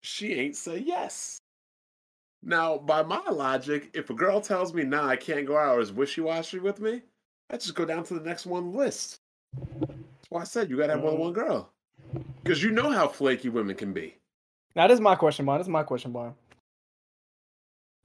[0.00, 1.38] she ain't say yes.
[2.42, 5.80] Now, by my logic, if a girl tells me nah, I can't go out or
[5.80, 7.02] is wishy washy with me,
[7.50, 9.18] I just go down to the next one list.
[9.80, 11.24] That's why I said you gotta have more than mm.
[11.24, 11.70] one girl.
[12.42, 14.16] Because you know how flaky women can be.
[14.74, 15.60] Now this is my question, Bond.
[15.60, 16.34] This is my question, Bond.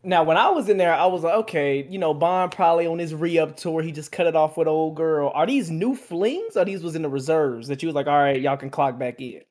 [0.04, 2.98] Now, when I was in there, I was like, okay, you know, Bond probably on
[2.98, 5.32] his re-up tour, he just cut it off with old girl.
[5.36, 8.18] Are these new flings, or these was in the reserves that you was like, all
[8.18, 9.42] right, y'all can clock back in?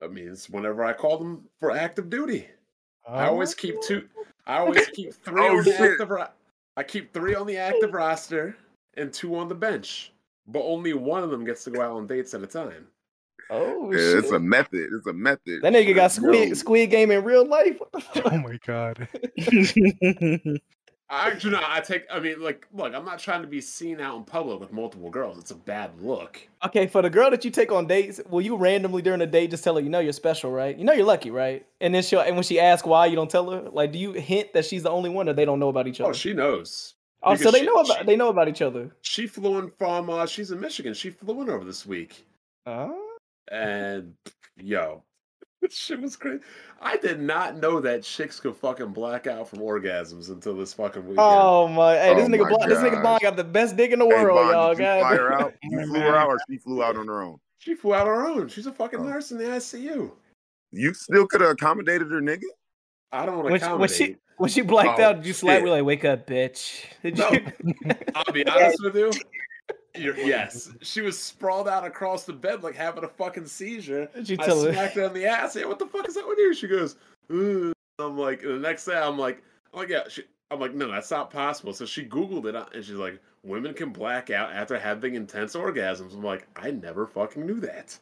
[0.00, 2.48] That means whenever I call them for active duty.
[3.06, 3.32] I oh.
[3.32, 4.08] always keep two.
[4.46, 5.92] I always keep three Oh, on the shit.
[5.92, 6.10] active.
[6.10, 6.26] Ro-
[6.76, 8.56] I keep three on the active roster
[8.96, 10.12] and two on the bench,
[10.46, 12.86] but only one of them gets to go out on dates at a time.
[13.50, 14.18] Oh Yeah, shit!
[14.18, 14.88] it's a method.
[14.92, 15.62] It's a method.
[15.62, 17.78] that nigga got squid Yo, squid game in real life.
[17.80, 18.32] What the fuck?
[18.32, 19.08] Oh my god.
[21.12, 21.64] I do not.
[21.66, 22.04] I take.
[22.08, 25.10] I mean, like, look, I'm not trying to be seen out in public with multiple
[25.10, 25.38] girls.
[25.38, 26.40] It's a bad look.
[26.64, 29.50] Okay, for the girl that you take on dates, will you randomly during the date
[29.50, 30.78] just tell her you know you're special, right?
[30.78, 31.66] You know you're lucky, right?
[31.80, 33.62] And then she'll and when she asks why, you don't tell her.
[33.70, 36.00] Like, do you hint that she's the only one, or they don't know about each
[36.00, 36.10] other?
[36.10, 36.94] Oh, she knows.
[37.24, 38.90] Oh, so they she- know about she- they know about each other.
[39.02, 40.08] She flew in from.
[40.10, 40.94] Uh, she's in Michigan.
[40.94, 42.24] She flew in over this week,
[42.66, 42.88] Uh,
[43.50, 44.14] and
[44.56, 45.02] yo,
[45.62, 46.40] this shit was crazy.
[46.80, 51.02] I did not know that chicks could fucking black out from orgasms until this fucking
[51.02, 51.18] weekend.
[51.18, 51.96] oh my!
[51.96, 53.02] Hey, this Oh nigga, my Bond, this nigga.
[53.02, 54.74] Bond got the best dick in the Hey, world, Bond, y'all.
[54.74, 55.52] did you fly her out?
[55.62, 57.38] You flew her out, or she flew out on her own?
[57.58, 58.48] She flew out on her own.
[58.48, 59.04] She's a fucking Oh.
[59.04, 60.10] nurse in the ICU.
[60.72, 62.44] You still could have accommodated her, nigga.
[63.12, 64.18] I don't want When to she, when she accommodate.
[64.38, 65.62] when she blacked Oh, out, did you slap shit.
[65.64, 66.84] her like, "Wake up, bitch"?
[67.02, 67.24] Did you?
[68.14, 69.10] I'll be honest with you.
[69.96, 74.08] You're, yes, she was sprawled out across the bed like having a fucking seizure.
[74.14, 74.72] Did you I tell her?
[74.72, 75.56] smacked her in the ass.
[75.56, 76.54] Yeah, what the fuck is that with you?
[76.54, 76.96] She goes,
[77.30, 79.42] "Ugh." I'm like, the next day I'm like,
[79.74, 80.02] I'm like, yeah.
[80.08, 81.72] She, I'm like, no, that's not possible.
[81.72, 85.54] So she Googled it uh, and she's like, women can black out after having intense
[85.54, 86.12] orgasms.
[86.14, 87.98] I'm like, I never fucking knew that.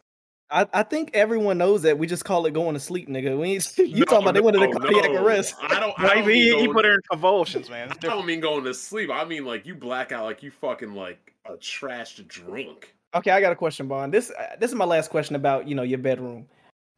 [0.51, 1.99] I, I think everyone knows that.
[1.99, 3.39] We just call it going to sleep, nigga.
[3.39, 5.23] We ain't, you No, talking about they wanted a no, cardiac no.
[5.23, 5.57] arrest?
[5.63, 5.93] I don't.
[5.99, 7.91] I don't mean he, he put her in convulsions, man.
[7.91, 9.11] I don't mean going to sleep.
[9.13, 12.95] I mean like you black out like you fucking like a trashed drink.
[13.15, 14.13] Okay, I got a question, Bond.
[14.13, 16.47] This uh, this is my last question about you know your bedroom.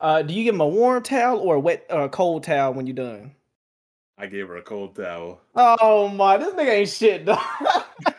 [0.01, 2.75] Uh, do you give him a warm towel or a wet or a cold towel
[2.75, 3.33] when you're done?
[4.19, 5.41] I gave her a cold towel.
[5.55, 7.25] Oh my, this nigga ain't shit.
[7.25, 7.39] Dog.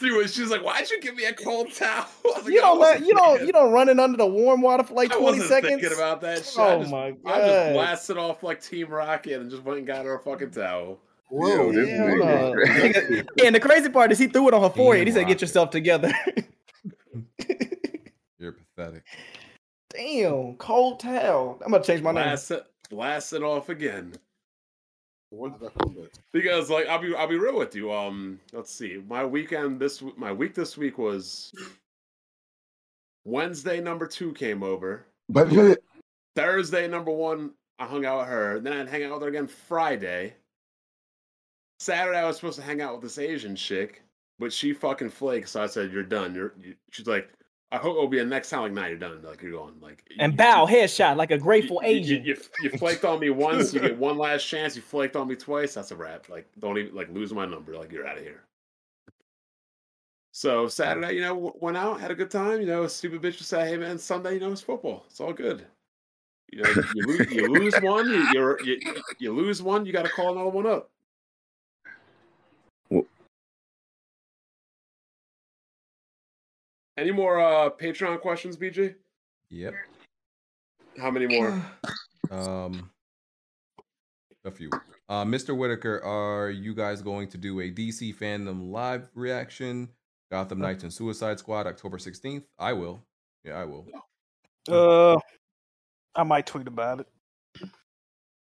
[0.00, 3.00] She was, she's like, "Why'd you give me a cold towel?" Like, you don't let
[3.00, 5.80] you don't you don't run it under the warm water for like I twenty seconds.
[5.80, 6.58] thinking about that shit.
[6.58, 9.86] Oh I just, my I just blasted off like Team Rocket and just went and
[9.86, 10.98] got her a fucking towel.
[11.30, 12.52] Whoa, this Hell nigga no.
[12.54, 12.92] crazy.
[13.22, 15.06] Nigga- and the crazy part is he threw it on her forehead.
[15.06, 16.12] He said, "Get yourself together."
[18.38, 19.04] You're pathetic.
[19.90, 21.60] Damn, cold towel.
[21.64, 22.24] I'm gonna change my name.
[22.24, 24.14] Blast it, blast it off again.
[25.30, 26.10] When did that come back?
[26.32, 27.92] Because like I'll be I'll be real with you.
[27.92, 29.02] Um, let's see.
[29.08, 31.52] My weekend this my week this week was
[33.24, 33.80] Wednesday.
[33.80, 35.06] Number two came over.
[35.28, 35.48] But
[36.36, 38.60] Thursday, number one, I hung out with her.
[38.60, 40.34] Then I'd hang out with her again Friday.
[41.84, 44.02] Saturday, I was supposed to hang out with this Asian chick,
[44.38, 45.50] but she fucking flaked.
[45.50, 46.54] So I said, "You're done." You're.
[46.58, 47.28] You, she's like,
[47.72, 49.20] "I hope it'll be the next time." Like, nah, you're done.
[49.22, 49.74] Like, you're going.
[49.80, 52.24] Like, And you- bow headshot like a grateful you, you, Asian.
[52.24, 53.74] you, you flaked on me once.
[53.74, 54.74] You get one last chance.
[54.76, 55.74] You flaked on me twice.
[55.74, 56.28] That's a wrap.
[56.30, 57.76] Like, don't even like lose my number.
[57.76, 58.44] Like, you're out of here.
[60.32, 62.60] So Saturday, you know, went out, had a good time.
[62.60, 65.04] You know, stupid bitch would say, "Hey man, Sunday, you know, it's football.
[65.08, 65.66] It's all good."
[66.52, 68.78] You know, you lose, you lose one, you, you're, you
[69.18, 70.90] you lose one, you got to call another one up.
[76.96, 78.94] Any more uh Patreon questions, BG?
[79.50, 79.74] Yep.
[80.98, 81.62] How many more?
[82.30, 82.90] Um,
[84.46, 84.70] a few.
[85.10, 85.56] Uh, Mr.
[85.56, 89.90] Whitaker, are you guys going to do a DC fandom live reaction?
[90.30, 92.44] Gotham Knights and Suicide Squad, October 16th?
[92.58, 93.04] I will.
[93.44, 93.86] Yeah, I will.
[94.68, 95.16] Uh,
[96.16, 97.06] I might tweet about it.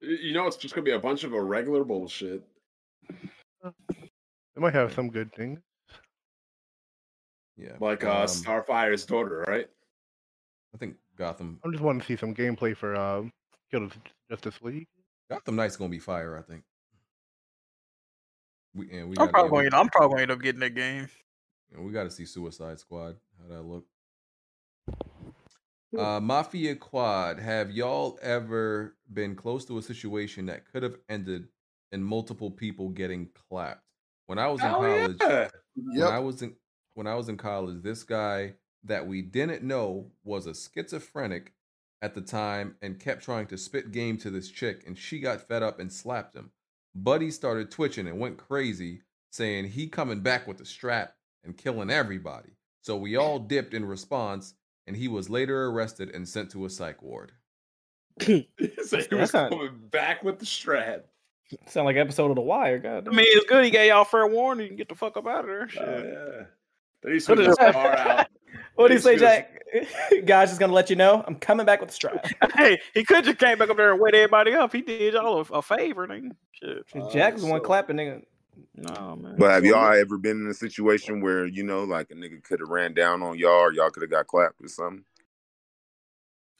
[0.02, 2.42] You know, it's just gonna be a bunch of irregular bullshit.
[3.62, 5.60] They might have some good things.
[7.60, 7.76] Yeah.
[7.80, 9.68] Like uh um, Starfire's daughter, right?
[10.74, 12.94] I think Gotham I'm just wanting to see some gameplay for
[13.70, 13.94] Kill the
[14.30, 14.86] Justice League.
[15.28, 16.62] Gotham Knights gonna be fire, I think.
[18.74, 20.60] We and we I'm gotta- probably yeah, we- I'm probably going to end up getting
[20.60, 21.08] that game.
[21.72, 23.16] And we got to see Suicide Squad.
[23.40, 23.84] How that look?
[25.96, 27.38] Uh, Mafia Quad.
[27.40, 31.48] Have y'all ever been close to a situation that could have ended
[31.92, 33.84] in multiple people getting clapped?
[34.26, 35.48] When I was in Hell college, yeah.
[35.76, 36.54] when I was in
[37.00, 38.52] when I was in college, this guy
[38.84, 41.54] that we didn't know was a schizophrenic
[42.02, 45.48] at the time and kept trying to spit game to this chick, and she got
[45.48, 46.50] fed up and slapped him.
[46.94, 49.00] Buddy started twitching and went crazy,
[49.32, 52.50] saying he coming back with the strap and killing everybody.
[52.82, 54.52] So we all dipped in response,
[54.86, 57.32] and he was later arrested and sent to a psych ward.
[58.20, 58.42] so
[58.98, 61.06] he was not- coming back with the strap.
[61.66, 62.78] Sound like episode of The Wire.
[62.78, 63.08] God.
[63.08, 63.64] I mean, it's good.
[63.64, 64.64] He gave y'all fair warning.
[64.64, 65.62] You can get the fuck up out of there.
[65.62, 65.82] Oh, Shit.
[65.82, 66.44] Oh yeah.
[67.02, 67.72] Then he What switched is his that?
[67.72, 68.26] car out.
[68.76, 69.62] What do you He say, Jack?
[70.26, 72.26] Guys, just gonna let you know I'm coming back with the strap.
[72.56, 74.72] Hey, he could just came back up there and wet everybody up.
[74.72, 76.30] He did y'all a, a favor, nigga.
[76.52, 76.84] Shit.
[77.12, 78.22] Jack was the one clapping, nigga.
[78.76, 79.36] No man.
[79.38, 82.60] But have y'all ever been in a situation where you know, like a nigga could
[82.60, 85.04] have ran down on y'all, or y'all could have got clapped or something?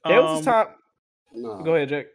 [0.05, 0.66] There was this Um, time.
[1.32, 1.62] Nah.
[1.62, 2.07] Go ahead, Jack.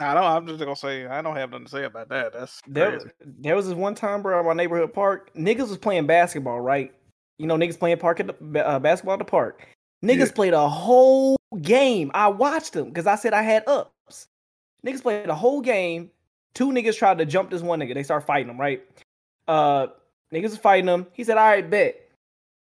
[0.00, 0.24] I don't.
[0.24, 2.32] I'm just gonna say I don't have nothing to say about that.
[2.32, 3.10] That's There, crazy.
[3.20, 5.32] there was this one time, bro, at my neighborhood park.
[5.34, 6.92] Niggas was playing basketball, right?
[7.38, 9.66] You know, niggas playing park at the, uh, basketball at the park.
[10.04, 10.32] Niggas Yeah.
[10.34, 12.10] played a whole game.
[12.14, 14.26] I watched them because I said I had ups.
[14.86, 16.10] Niggas played a whole game.
[16.54, 17.94] Two niggas tried to jump this one nigga.
[17.94, 18.82] They start fighting him, right?
[19.48, 19.88] Uh,
[20.32, 21.06] niggas was fighting him.
[21.12, 21.96] He said, "All right, bet."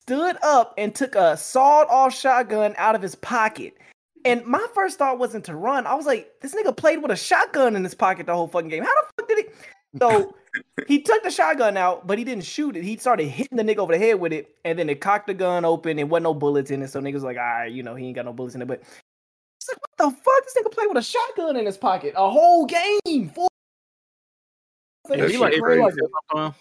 [0.01, 3.77] Stood up and took a sawed-off shotgun out of his pocket.
[4.25, 5.85] And my first thought wasn't to run.
[5.87, 8.69] I was like, this nigga played with a shotgun in his pocket the whole fucking
[8.69, 8.83] game.
[8.83, 9.51] How the fuck did he?
[9.99, 10.35] So
[10.87, 12.83] he took the shotgun out, but he didn't shoot it.
[12.83, 15.33] He started hitting the nigga over the head with it, and then it cocked the
[15.33, 16.89] gun open and wasn't no bullets in it.
[16.89, 18.67] So niggas was like, all right, you know, he ain't got no bullets in it.
[18.67, 20.43] But it's like, what the fuck?
[20.43, 23.29] This nigga played with a shotgun in his pocket a whole game.
[23.33, 23.47] Full.
[25.09, 25.93] Like, That shit shit like
[26.35, 26.51] uh,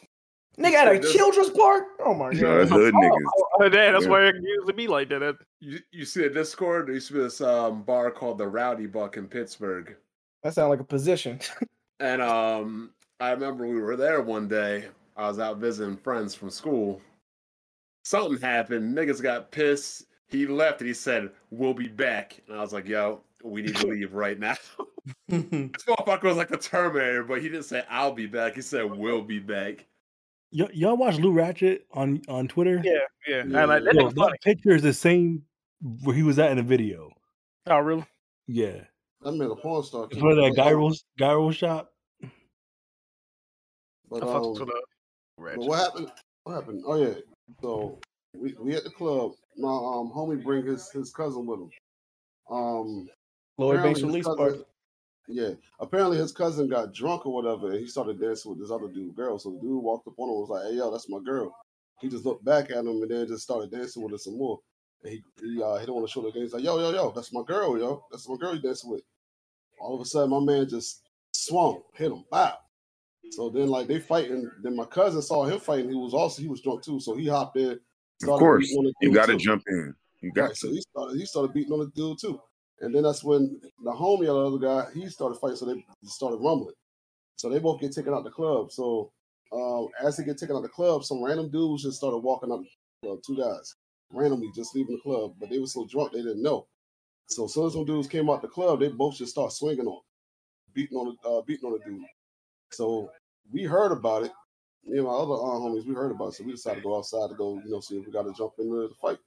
[0.58, 1.84] nigga at a children's park.
[2.04, 2.60] Oh my god.
[2.60, 3.16] that's hood niggas.
[3.60, 4.10] oh, damn, that's Yeah.
[4.10, 5.18] where it used to be like that.
[5.20, 6.86] That- You, you see a Discord?
[6.86, 9.96] There used to be this um, bar called the Rowdy Buck in Pittsburgh.
[10.42, 11.40] That sounds like a position.
[12.02, 14.86] And um, I remember we were there one day.
[15.16, 17.00] I was out visiting friends from school.
[18.04, 18.96] Something happened.
[18.96, 20.06] Niggas got pissed.
[20.28, 22.40] He left and he said, We'll be back.
[22.48, 24.54] And I was like, Yo, we need to leave right now.
[25.28, 25.42] this
[25.84, 28.54] motherfucker was like the Terminator, but he didn't say, I'll be back.
[28.54, 29.86] He said, We'll be back.
[30.52, 32.80] Y- y'all watch Lou Ratchet on on Twitter?
[32.84, 32.92] yeah,
[33.28, 33.44] yeah.
[33.46, 33.60] Yeah.
[33.60, 33.94] I like that.
[33.94, 34.38] Yo, nigga funny.
[34.42, 35.42] picture is the same
[36.02, 37.10] where he was at in the video.
[37.66, 38.04] Oh, really?
[38.46, 38.80] Yeah,
[39.22, 40.04] That man a porn star.
[40.06, 40.22] it's too.
[40.22, 41.89] one of that But, gyro gyro shop.
[44.10, 44.68] But, I um, with
[45.38, 46.12] but what happened?
[46.42, 46.82] What happened?
[46.86, 47.14] Oh yeah.
[47.62, 47.98] So
[48.34, 49.32] we, we at the club.
[49.56, 51.70] My um homie bring his his cousin with him.
[52.50, 53.08] Um
[53.58, 54.64] Lloyd Banks release cousin- party.
[55.28, 55.50] Yeah.
[55.78, 59.14] Apparently his cousin got drunk or whatever, and he started dancing with this other dude
[59.14, 59.38] girl.
[59.38, 61.54] So the dude walked up on him and was like, Hey yo, that's my girl.
[62.00, 64.58] He just looked back at him and then just started dancing with her some more.
[65.04, 66.42] And he he uh hit him on the shoulder again.
[66.42, 68.04] He's like, Yo, yo, yo, that's my girl, yo.
[68.10, 69.02] That's my girl you dancing with.
[69.80, 71.02] All of a sudden my man just
[71.32, 72.58] swung, hit him, wow.
[73.30, 74.50] So then like they fighting.
[74.62, 75.90] Then my cousin saw him fighting.
[75.90, 77.00] He was also he was drunk too.
[77.00, 77.78] So he hopped in.
[78.22, 79.94] Of course, beating on the you got to jump in.
[80.20, 82.40] You got Right, so he started he started beating on the dude too.
[82.80, 85.84] And then that's when the homie of the other guy, he started fighting, so they
[86.04, 86.74] started rumbling.
[87.36, 88.72] So they both get taken out the club.
[88.72, 89.12] So
[89.52, 92.60] um, as they get taken out the club, some random dudes just started walking up.
[93.02, 93.74] club, two guys,
[94.12, 96.66] randomly just leaving the club, but they were so drunk they didn't know.
[97.28, 99.86] So as soon as some dudes came out the club, they both just start swinging
[99.86, 100.00] on,
[100.74, 102.02] beating on the uh, beating on the dude.
[102.72, 103.10] So
[103.52, 104.32] we heard about it.
[104.84, 106.34] Me and my other uh, homies, we heard about it.
[106.34, 108.32] So we decided to go outside to go, you know, see if we got to
[108.32, 109.18] jump into the fight.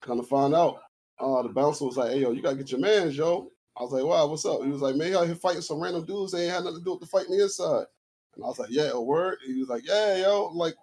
[0.00, 0.80] Kind of find out.
[1.18, 3.92] Uh, the bouncer was like, "Hey, yo, you gotta get your man's, yo." I was
[3.92, 6.32] like, "Wow, what's up?" He was like, "Man, he out here fighting some random dudes.
[6.32, 7.86] They ain't had nothing to do with the fight on the inside."
[8.34, 10.74] And I was like, "Yeah, a word." He was like, "Yeah, yo." Like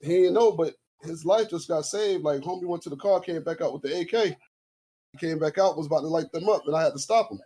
[0.00, 2.22] he didn't know, but his life just got saved.
[2.24, 4.38] Like homie went to the car, came back out with the AK.
[5.12, 7.30] He came back out, was about to light them up, and I had to stop
[7.30, 7.40] him.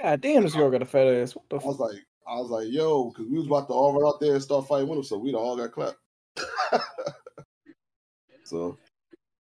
[0.00, 1.34] God damn, this girl got a fat ass.
[1.34, 1.66] What the I fuck?
[1.66, 4.34] was like, I was like, "Yo," because we was about to all run out there
[4.34, 5.98] and start fighting with him, so we'd all got clapped.
[8.44, 8.78] so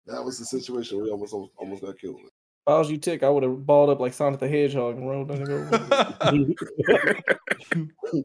[0.07, 1.03] that was the situation.
[1.03, 2.21] We almost almost got killed.
[2.25, 2.31] If
[2.67, 5.29] I was you, Tick, I would have balled up like Sonic the Hedgehog and rolled
[5.29, 8.25] that nigga over.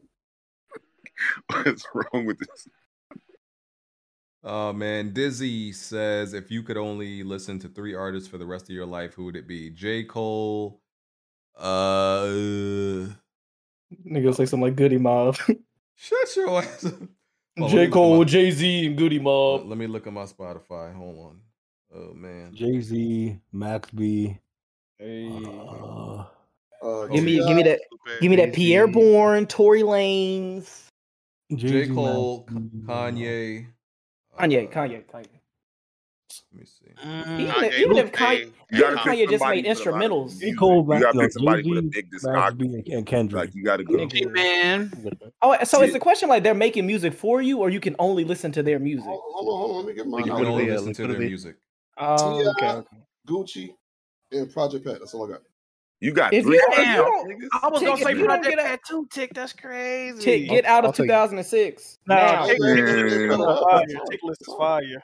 [1.48, 2.68] What's wrong with this?
[4.42, 8.64] Oh man, Dizzy says if you could only listen to three artists for the rest
[8.64, 9.68] of your life, who would it be?
[9.68, 10.04] J.
[10.04, 10.80] Cole,
[11.58, 13.08] uh
[14.06, 15.36] Nigga say something like Goodie Mob.
[15.96, 16.92] Shut your ass up.
[16.92, 17.10] Hold on,
[17.58, 17.90] let me J.
[17.90, 19.66] Cole, my- Jay Z, and Goodie Mob.
[19.66, 20.94] Let me look at my Spotify.
[20.94, 21.40] Hold on.
[21.94, 22.54] Oh man.
[22.54, 24.38] Jay Z, Max B.
[24.98, 25.28] Hey.
[25.44, 26.24] Uh,
[26.82, 27.78] Uh, Give me, give me that,
[28.22, 30.86] give me that Pierre Bourne, Tory Lanez,
[31.54, 31.68] J.
[31.68, 32.46] Jay-Z, Cole,
[32.86, 33.66] Kanye.
[34.38, 35.26] Kanye, uh, Kanye, Kanye.
[36.52, 37.06] Let me see.
[37.06, 37.40] Mm.
[37.40, 40.00] Even, if, even if Kanye, even gotta if pick Kanye just made with a lot
[40.00, 40.44] of instrumentals, J.
[40.46, 40.58] music.
[40.58, 42.74] Cole, You Max, gotta pick somebody with a Jay-Z, big discography.
[42.74, 43.40] And, and Kendrick.
[43.46, 43.94] Like you got to go.
[43.94, 44.32] Nigga.
[44.32, 44.92] Man.
[45.42, 47.96] Oh, so is See- the question like they're making music for you, or you can
[47.98, 49.04] only listen to their music?
[49.06, 50.24] Hold on, hold on, let me get mine.
[50.26, 50.50] You can out.
[50.52, 51.56] only yeah, listen to their music.
[51.98, 52.66] Oh, okay.
[52.68, 52.86] Okay.
[53.28, 53.74] Gucci,
[54.32, 54.98] and Project Pat.
[55.00, 55.42] That's all I got.
[56.02, 57.62] You got If three you, if you don't.
[57.62, 59.06] I was gonna if say you don't get out, Pat too.
[59.12, 60.18] Tick, that's crazy.
[60.18, 62.46] Tick, get out I'll of take- 2006 No, now.
[62.46, 62.76] Tick, Man.
[62.76, 63.38] Tick list is Man.
[63.38, 63.86] fire.
[64.10, 65.02] Tick list is fire.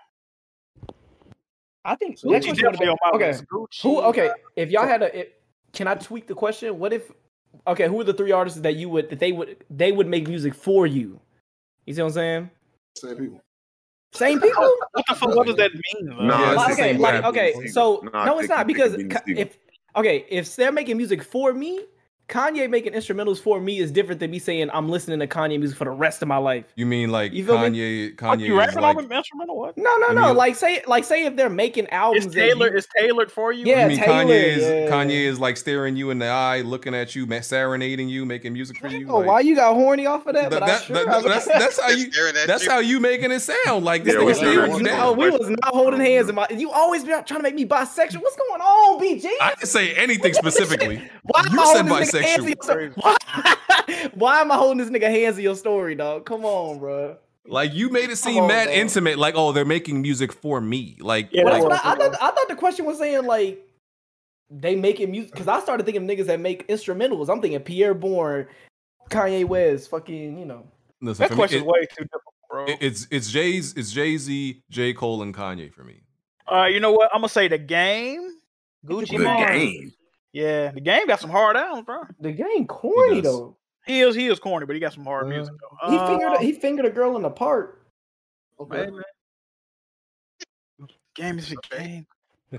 [1.86, 3.32] I think So next Gucci question would have definitely been on my okay.
[3.32, 3.44] list.
[3.46, 3.82] Gucci.
[3.82, 4.00] Who?
[4.02, 5.40] Okay, if y'all had a, it,
[5.72, 6.78] can I tweak the question?
[6.78, 7.10] What if?
[7.66, 10.28] Okay, who are the three artists that you would that they would they would make
[10.28, 11.20] music for you?
[11.86, 12.50] You see what I'm saying?
[12.96, 13.40] Same people.
[14.12, 14.62] Same people?
[14.92, 15.34] What the fuck?
[15.36, 16.08] What does that mean?
[16.08, 16.22] though?
[16.24, 17.66] Nah, Like, okay, like okay.
[17.68, 19.38] So Nah, no, it's not because and Beanie ca- Sigel.
[19.42, 19.58] if
[19.94, 21.84] okay if they're making music for me,
[22.28, 25.78] Kanye making instrumentals for me is different than me saying I'm listening to Kanye music
[25.78, 26.64] for the rest of my life.
[26.74, 27.68] You mean like You feel me?
[27.68, 28.18] Kanye?
[28.18, 28.96] Fuck, Kanye you is rapping like.
[28.96, 29.56] on an instrumental?
[29.56, 29.78] What?
[29.78, 30.26] No, no, no.
[30.28, 32.72] mean- Like say, like say if they're making albums, It's that tailored.
[32.72, 33.64] you- It's tailored for you.
[33.64, 34.90] Yeah, you mean tailored, Kanye is yeah.
[34.90, 38.54] Kanye is like staring you in the eye, looking at you, ma- serenading you, making
[38.54, 39.06] music for you?
[39.08, 40.50] Oh, like- why you got horny off of that?
[40.50, 42.70] That- but that- I sure that- I that's that's how you Staring at that's you.
[42.72, 44.82] how you making it sound like this Yeah, nigga we staring you was.
[44.82, 44.98] down.
[44.98, 46.48] No, we was not holding hands in my.
[46.50, 48.20] You always been trying to make me bisexual.
[48.20, 49.26] What's going on, BG?
[49.40, 51.00] I can't say anything specifically.
[51.28, 52.54] Why am You I said holding this nigga hands in bisexual.
[52.54, 52.90] your story?
[52.94, 56.24] Why, why am I holding this nigga hands in your story, dog?
[56.26, 57.16] Come on, bro.
[57.46, 58.74] Like you made it seem on, mad dog.
[58.74, 60.96] intimate, like oh they're making music for me.
[61.00, 62.14] Like, Yeah, like what I, I thought.
[62.20, 63.62] I thought the question was saying like
[64.50, 67.28] they making music because I started thinking of niggas that make instrumentals.
[67.28, 68.46] I'm thinking Pierre Bourne,
[69.10, 70.66] Kanye West, fucking you know.
[71.00, 72.64] listen, That for me, it- way too difficult, bro.
[72.66, 76.00] it- it's it's Jay's it's Jay Z, J Cole, and Kanye for me.
[76.52, 77.10] Uh, you know what?
[77.14, 78.38] I'm gonna say the game.
[78.84, 79.46] Gucci The Mane.
[79.46, 79.92] game.
[80.36, 82.02] Yeah, the game got some hard albums, bro.
[82.20, 83.56] The game corny He though.
[83.86, 85.90] He is he is corny, but he got some hard Uh, music though.
[85.90, 87.86] He Uh, fingered he fingered a girl in the park.
[88.60, 88.76] Okay.
[88.76, 89.02] man, man.
[91.14, 92.06] Game is a game.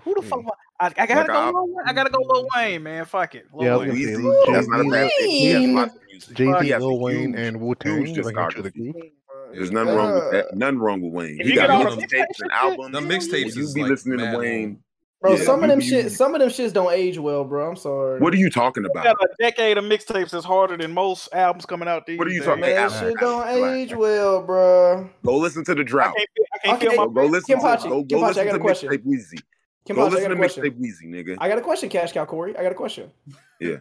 [0.03, 0.41] Who the fuck?
[0.79, 1.33] I, I gotta Like, go.
[1.33, 1.85] I- Lil Wayne.
[1.87, 2.19] I gotta go.
[2.19, 3.05] Lil Wayne, man.
[3.05, 3.45] Fuck it.
[3.53, 4.05] Lil Yeah, I was Wayne.
[4.05, 4.23] gonna Weezy.
[4.23, 5.53] Lil- That's not a bad thing.
[5.61, 5.75] Wayne.
[5.75, 6.35] lots of music.
[6.37, 8.23] Jay Z, Lil Wayne, and Wu huge Tang.
[8.23, 8.51] Like discography.
[8.53, 9.13] trilogy.
[9.53, 10.55] There's nothing wrong with that.
[10.55, 11.39] Nothing wrong with Wayne.
[11.39, 12.91] If He you got get all the and mixtapes and albums.
[12.93, 14.83] The mixtapes You is be like listening to Wayne.
[15.23, 15.31] Long.
[15.31, 17.69] Bro, Yeah, some of them shit, some of them shits don't age well, bro.
[17.69, 18.19] I'm sorry.
[18.19, 19.03] What are you talking We about?
[19.03, 22.31] got a decade of mixtapes that's harder than most albums coming out these What are
[22.31, 22.45] you days.
[22.47, 22.91] talking about?
[22.91, 25.09] that shit don't age well, bro.
[25.25, 26.15] Go listen to the I drought.
[26.15, 28.25] can't, I can't Okay, feel my Go, go listen Kim to Pachi, go, Kim go
[28.25, 28.89] Pachi, I got to a question.
[28.89, 29.41] mixtape Weezy.
[29.85, 30.63] Kim Go Pachi, I listen got to a question.
[30.63, 31.37] mixtape Weezy, nigga.
[31.39, 32.55] I got a question, Cash Cow Corey.
[32.57, 33.11] I got a question.
[33.59, 33.77] Yeah.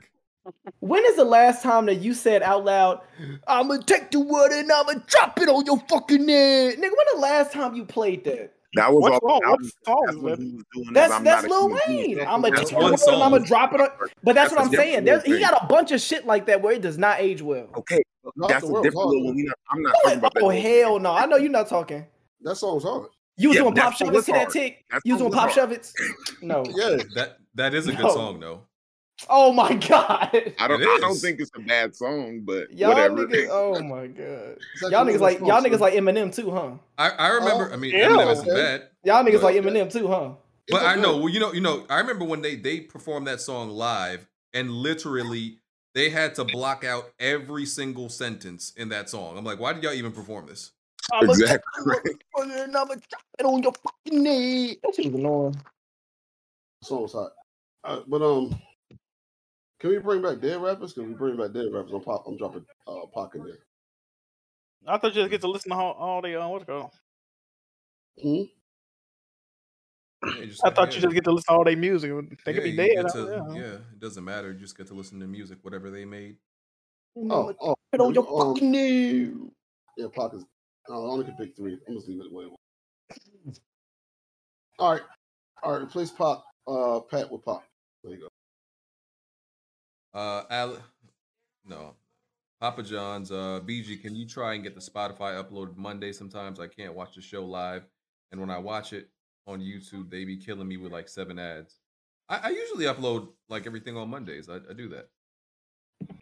[0.78, 3.01] When is the last time that you said out loud,
[3.49, 6.76] "I'ma take the word and I'ma drop it on your fucking head"?
[6.76, 8.55] Nigga, when the last time you played that?
[8.74, 9.28] That was What off song?
[9.28, 9.70] the What album.
[9.84, 10.92] song That's what he was doing.
[10.92, 11.68] That's I'm that's Lil.
[11.88, 12.20] Wayne.
[12.20, 13.22] I'ma that's take one and song.
[13.22, 13.88] I'ma drop it on.
[14.22, 15.04] But that's what I'm saying.
[15.04, 17.68] There's, he got a bunch of shit like that where it does not age well.
[17.76, 18.02] Okay,
[18.36, 19.34] Not that's the a different Lil.
[19.34, 19.50] Wayne.
[19.70, 21.12] I'm not Oh, talking about oh Lil hell no!
[21.12, 22.06] I know you're not talking.
[22.42, 23.08] That song's hard.
[23.38, 24.84] You was Yeah, doing pop song shovits was to that tick.
[24.90, 25.70] That You was doing pop hard.
[25.70, 25.92] shovits.
[26.42, 26.64] No.
[26.74, 26.96] Yeah.
[27.14, 28.14] That that is a good No.
[28.14, 28.62] song though.
[29.30, 30.30] Oh my god.
[30.58, 30.82] I don't.
[30.82, 33.26] I don't think it's a bad song, but Y'all whatever.
[33.26, 33.48] niggas.
[33.50, 34.58] Oh my god.
[34.82, 36.72] Y'all niggas like y'all niggas like Eminem too, huh?
[36.98, 37.68] I, I remember.
[37.70, 38.08] Oh, I mean, yeah.
[38.08, 38.88] Eminem isn't bad.
[39.04, 40.30] Y'all niggas But- like Eminem too, huh?
[40.68, 41.86] But I know, well, you know, you know.
[41.88, 45.58] I remember when they they performed that song live, and literally
[45.94, 49.38] they had to block out every single sentence in that song.
[49.38, 50.72] I'm like, why did y'all even perform this?
[51.22, 51.60] Exactly.
[51.84, 52.94] the word and I'ma
[53.44, 54.76] on your fucking head.
[54.82, 55.56] That shit was annoying.
[56.82, 57.30] The song hot.
[57.84, 58.58] Uh, but um,
[59.80, 60.92] can we bring back dead rappers?
[60.92, 61.92] Can we bring back dead rappers?
[61.92, 62.24] I'm pop.
[62.26, 63.58] I'm dropping uh pocket there.
[64.86, 66.92] I thought you just get to listen to all, all the uh, what's it called?
[68.22, 68.42] Hmm?
[70.24, 72.10] Yeah, I thought you just get to listen to all their music.
[72.44, 73.06] They could be dead.
[73.12, 73.54] to- there, huh?
[73.54, 74.52] yeah, it doesn't matter.
[74.52, 76.36] You just get to listen to music, whatever they made.
[77.16, 79.50] Oh, oh, Drop on your um, fucking head.
[79.96, 80.44] yeah, pockets.
[80.88, 81.78] No, I only can pick three.
[81.88, 83.60] I'm just leave it the way it was.
[84.78, 85.02] All right,
[85.62, 85.82] all right.
[85.82, 86.44] Replace Pop.
[86.66, 87.64] Uh, Pat with Pop.
[88.04, 88.28] There you go.
[90.16, 90.78] Uh, Al,
[91.66, 91.94] no,
[92.58, 93.30] Papa John's.
[93.30, 96.10] Uh, BG, can you try and get the Spotify uploaded Monday?
[96.10, 97.86] Sometimes I can't watch the show live,
[98.32, 99.10] and when I watch it
[99.46, 101.76] on YouTube, they be killing me with like seven ads.
[102.30, 104.48] I, I usually upload like everything on Mondays.
[104.48, 105.10] I, I do that.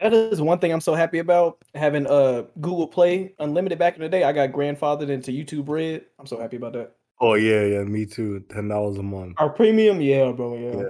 [0.00, 4.02] That is one thing I'm so happy about having uh Google Play Unlimited back in
[4.02, 4.24] the day.
[4.24, 6.04] I got grandfathered into YouTube Red.
[6.18, 6.96] I'm so happy about that.
[7.20, 8.40] Oh yeah, yeah, me too.
[8.50, 9.34] Ten dollars a month.
[9.38, 10.82] Our premium, yeah, bro, yeah.
[10.82, 10.88] Yeah.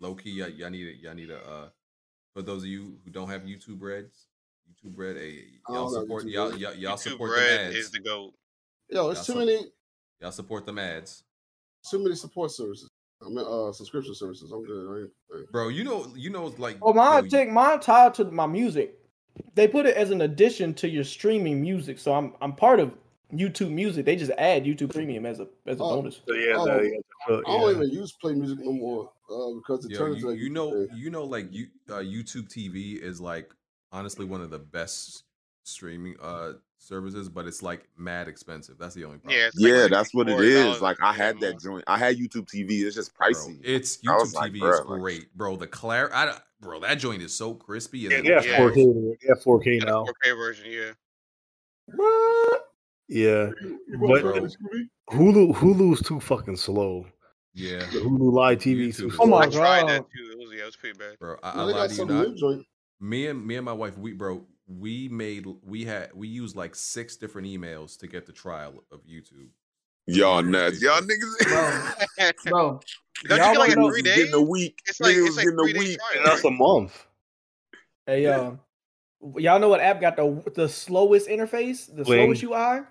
[0.00, 0.96] Hey, low key, y'all, y'all need it.
[1.00, 1.38] Y'all need a.
[1.38, 1.68] Uh,
[2.34, 4.26] for those of you who don't have YouTube Reds,
[4.70, 7.76] YouTube Red, hey, y'all support YouTube y'all, y'all, y'all YouTube support Red them ads.
[7.76, 8.34] is the goat.
[8.90, 9.66] Yo, it's Y'all too sup- many,
[10.20, 11.24] Y'all support them ads.
[11.88, 12.88] too many support services.
[13.24, 14.52] I mean, uh, subscription services.
[14.52, 15.10] I'm good.
[15.32, 18.14] I ain't- Bro, you know, you know, it's like Oh, mine, yo, take mine tied
[18.14, 18.98] to my music.
[19.54, 22.96] They put it as an addition to your streaming music, so I'm I'm part of
[23.32, 24.04] YouTube Music.
[24.04, 25.96] They just add YouTube Premium as a as a Oh.
[25.96, 26.20] bonus.
[26.26, 29.84] So yeah, Oh, that- yeah, I don't even use Play Music no more uh, because
[29.84, 33.20] it Yo, turns you, into you know, you know, like you, uh, YouTube TV is
[33.20, 33.50] like
[33.92, 35.24] honestly one of the best
[35.64, 38.76] streaming uh services, but it's like mad expensive.
[38.78, 39.40] That's the only problem.
[39.40, 40.80] Yeah, like Yeah, that's what it is.
[40.80, 41.82] Like I had that joint.
[41.88, 42.82] I had YouTube TV.
[42.86, 43.58] It's just bro, pricey.
[43.64, 45.56] it's I was YouTube like, TV bruh, is like- great, bro.
[45.56, 48.04] The clar, I, bro, that joint is so crispy.
[48.04, 48.58] And Yeah, then they have the Yeah.
[48.58, 48.74] 4K.
[48.84, 50.04] channels- They have 4K now.
[50.04, 50.92] 4K version, yeah.
[51.94, 52.65] What?
[53.08, 53.50] Yeah,
[53.92, 54.34] but want Bro.
[54.34, 54.88] to Scooby?
[55.10, 57.06] Hulu Hulu's too fucking slow.
[57.54, 59.12] Yeah, The Hulu live TV is too YouTube.
[59.16, 59.24] slow.
[59.26, 60.06] Oh my I tried that God.
[60.14, 60.30] too.
[60.32, 61.18] It was yeah, it was pretty bad.
[61.18, 61.36] bro.
[61.42, 62.04] I, I No, they lie got to you
[62.56, 62.64] not.
[63.00, 66.74] Me and me and my wife, we bro, we made we had we used like
[66.74, 69.48] six different emails to get the trial of YouTube.
[70.06, 70.82] Y'all nuts.
[70.82, 71.48] Y'all niggas.
[71.48, 72.80] Bro, bro,
[73.28, 74.16] Don't Y'all you get like three days?
[74.16, 74.80] Getting a week.
[74.86, 75.98] It's like Niggas it's like getting a three week.
[76.12, 76.24] trial.
[76.24, 77.06] That's a month.
[78.06, 78.60] Hey, um,
[79.36, 82.34] y'all know what app got the the slowest interface, the Bling.
[82.34, 82.86] slowest UI?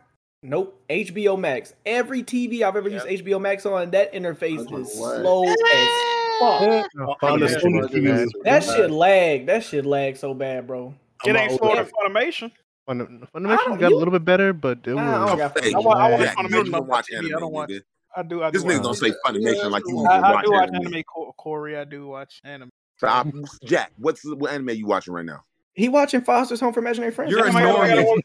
[0.47, 1.73] Nope, HBO Max.
[1.85, 5.53] Every TV I've ever used HBO Max on, that interface is slow as
[6.39, 7.19] fuck.
[7.21, 8.29] Found a Sony TV.
[8.43, 9.47] That shit lag.
[9.47, 10.93] That shit lag so bad, bro.
[11.25, 12.51] It ain't slower than Funimation.
[12.87, 15.29] Funimation got a little bit better, but it I was.
[15.29, 17.17] don't got Hey, I wa- I watch Jack, don't Funimation even on watch TV.
[17.17, 17.69] anime, I don't watch.
[17.69, 17.81] nigga.
[18.15, 18.43] I do.
[18.43, 18.51] I do.
[18.59, 20.87] This watch nigga gonna say Funimation like you even I, I watch do watch anime.
[20.93, 21.03] anime,
[21.37, 21.77] Corey.
[21.77, 22.69] I do watch anime.
[22.97, 23.31] So,
[23.65, 25.43] Jack, what's what anime you watching right now?
[25.75, 27.29] He watching Foster's Home for Imaginary Friends.
[27.31, 28.19] You're a That's my- normie.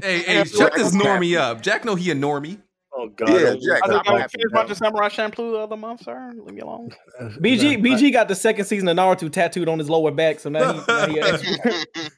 [0.02, 1.60] hey, hey, shut this normie up.
[1.60, 2.58] Jack know he a normie.
[2.94, 3.28] Oh God.
[3.30, 3.82] Yeah, Jack.
[3.82, 4.60] I I'm just got happy finished now.
[4.60, 6.30] watching Samurai Champloo the other month, sir.
[6.34, 6.90] Leave me alone.
[7.40, 10.72] BG BG got the second season of Naruto tattooed on his lower back, so now
[10.74, 11.86] he, now he an expert.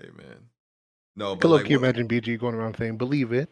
[0.00, 0.36] Hey man.
[1.16, 3.48] No, I but could like, look you what- imagine BG going around saying, "Believe it."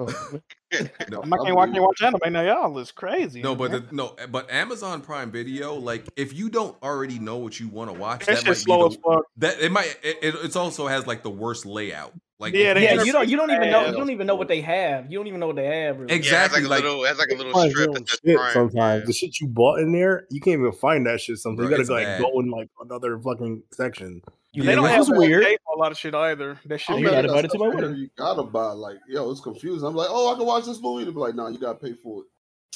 [0.00, 0.06] Oh,
[1.10, 2.42] no, I can't watch, can't watch anime now.
[2.42, 3.42] Y'all is crazy.
[3.42, 7.38] no, but the, no, eh, but Amazon Prime Video, like if you don't already know
[7.38, 9.24] what you want to watch, that that might shit's be slow the, as fuck.
[9.38, 12.12] that it might it, it it's also has like the worst layout.
[12.38, 14.36] Like Yeah, they- you yeah, you don't you don't even know you don't even know
[14.36, 15.10] what they have.
[15.10, 15.98] You don't even know what they have.
[15.98, 16.14] Really.
[16.14, 17.90] exactly Yeah, it like like, a little, it has like a little strip your that
[18.00, 18.52] own says shit Prime.
[18.52, 19.00] sometimes.
[19.00, 19.06] Yeah.
[19.06, 21.38] The shit you bought in there, you can't even find that shit.
[21.38, 22.20] Sometimes Bro, you gotta it's like bad.
[22.22, 24.22] go in like another fucking section.
[24.58, 25.44] You They don't like- have It's that weird.
[25.44, 26.58] pay for a lot of shit either.
[26.66, 26.96] That shit.
[26.96, 27.96] I'm You're mad not at invited to my stuff wedding.
[27.96, 29.86] You gotta buy like, yo, it's confusing.
[29.86, 31.04] I'm like, oh, I can watch this movie.
[31.04, 32.26] They'll be like, no, you gotta pay for it.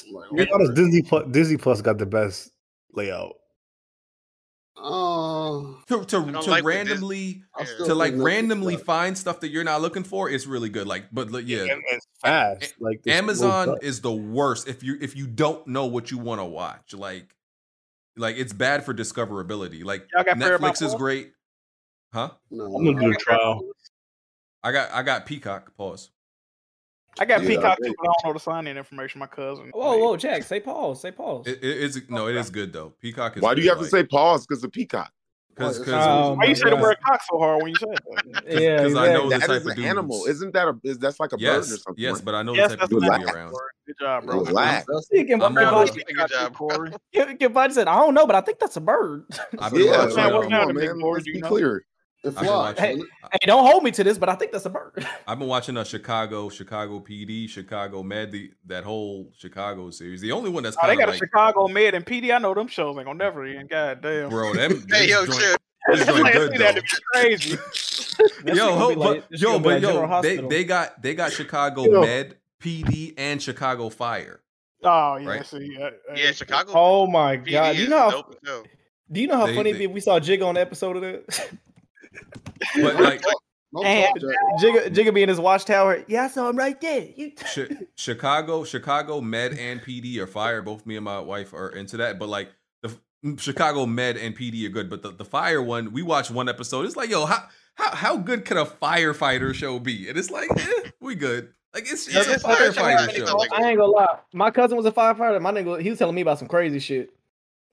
[0.09, 2.51] I'm like, To be honest, Disney Plus, Disney Plus got the best
[2.93, 3.35] layout.
[4.76, 7.66] oh, uh, to to, to like randomly I Yeah.
[7.66, 10.87] still to like randomly got find stuff that you're not looking for is really good.
[10.87, 12.74] Like, but like, yeah, and, and it's fast.
[12.80, 16.45] Like Amazon is the worst if you if you don't know what you want to
[16.45, 16.95] watch.
[16.95, 17.35] Like,
[18.16, 19.85] like it's bad for discoverability.
[19.85, 20.95] Like Y'all got Paramount Netflix is Plus?
[20.95, 21.33] great,
[22.12, 22.30] huh?
[22.50, 23.62] no, I'm gonna do a trial.
[24.62, 25.74] I got I got Peacock.
[25.76, 26.10] Pause.
[27.18, 29.18] I got Yeah, Peacock I too, but I don't know the sign in information.
[29.18, 29.70] My cousin.
[29.74, 31.46] Whoa, whoa, Jack, say pause, say pause.
[31.46, 32.94] It, it is no, it is good though.
[33.00, 33.42] Peacock is.
[33.42, 34.46] Why do you good, have to say pause?
[34.46, 35.12] Because of Peacock.
[35.54, 36.80] Because Why- because Um, Why you say the Yeah.
[36.82, 38.44] word cock so hard when you said that?
[38.62, 39.28] yeah, 'cause I know exactly.
[39.28, 40.24] the type is of an animal.
[40.26, 40.80] Isn't that a?
[40.84, 41.94] Is that's like a bird or something?
[41.98, 42.24] yes, right?
[42.24, 43.54] but I know Yes, the type that's of the dudes around.
[43.86, 44.44] Good job, bro.
[44.44, 44.86] Relax.
[44.88, 46.06] That's, See, Kim- I'm Kim on Bodge- it.
[46.16, 46.92] Good job, Corey.
[47.12, 49.26] Kim- Kim said, I don't know, but I think that's a bird.
[49.58, 50.16] I've been Yeah, watching.
[50.16, 51.00] Man, like, what's um, come on, big man.
[51.00, 51.84] board, Let's be clear.
[52.24, 52.46] It flies.
[52.46, 52.84] watching.
[52.84, 52.96] Hey,
[53.32, 55.06] hey, don't hold me to this, but I think that's a bird.
[55.26, 60.20] I've been watching a Chicago, Chicago PD, Chicago Med, the, that whole Chicago series.
[60.20, 62.34] The only one that's Oh, they got of a Chicago Med and PD.
[62.34, 63.68] I know them shows ain't gonna never end.
[63.70, 64.28] God damn.
[64.30, 64.84] bro, them.
[64.90, 65.56] Hey, yo, joint- shit.
[65.90, 66.80] this joint good that though.
[66.80, 67.58] to be crazy.
[68.46, 71.32] Yo, shit ho- be like- but, yo, but yo, General they, they got they got
[71.32, 74.40] Chicago You know- Med, PD, and Chicago Fire.
[74.84, 75.46] Oh yeah, Right.
[75.46, 76.72] see, uh, Yeah, uh, Chicago.
[76.74, 77.76] Oh my PD god!
[77.76, 78.62] You know how dope as
[79.10, 80.60] do you know how They- funny they- it'd be if we saw Jig on the
[80.60, 81.48] episode of that?
[82.80, 83.22] But like
[83.84, 84.14] And.
[84.60, 86.04] Jigga, Jigga be in his watchtower.
[86.06, 87.08] Yeah, I saw him right there.
[87.16, 90.60] You Chi- Chicago, Chicago Med and PD are fire.
[90.62, 92.18] Both me and my wife are into that.
[92.18, 92.50] But like
[92.82, 92.94] the
[93.38, 94.90] Chicago Med and PD are good.
[94.90, 96.84] But the, the fire one, we watched one episode.
[96.84, 97.44] It's like, yo, how
[97.76, 100.08] how how good can a firefighter show be?
[100.08, 101.52] And it's like, eh, we good.
[101.72, 103.38] Like it's, it's a That's- that's- firefighter show.
[103.56, 104.18] I ain't gonna lie.
[104.34, 105.40] My cousin was a firefighter.
[105.40, 107.10] My nigga, he was telling me about some crazy shit.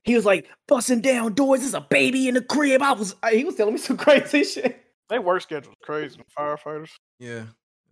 [0.04, 1.60] He was like busting down doors.
[1.60, 2.82] There's a baby in the crib.
[2.82, 3.14] I was.
[3.22, 4.82] I, he was telling me some crazy shit.
[5.08, 6.20] they work schedules crazy.
[6.36, 6.90] Firefighters.
[7.18, 7.44] Yeah,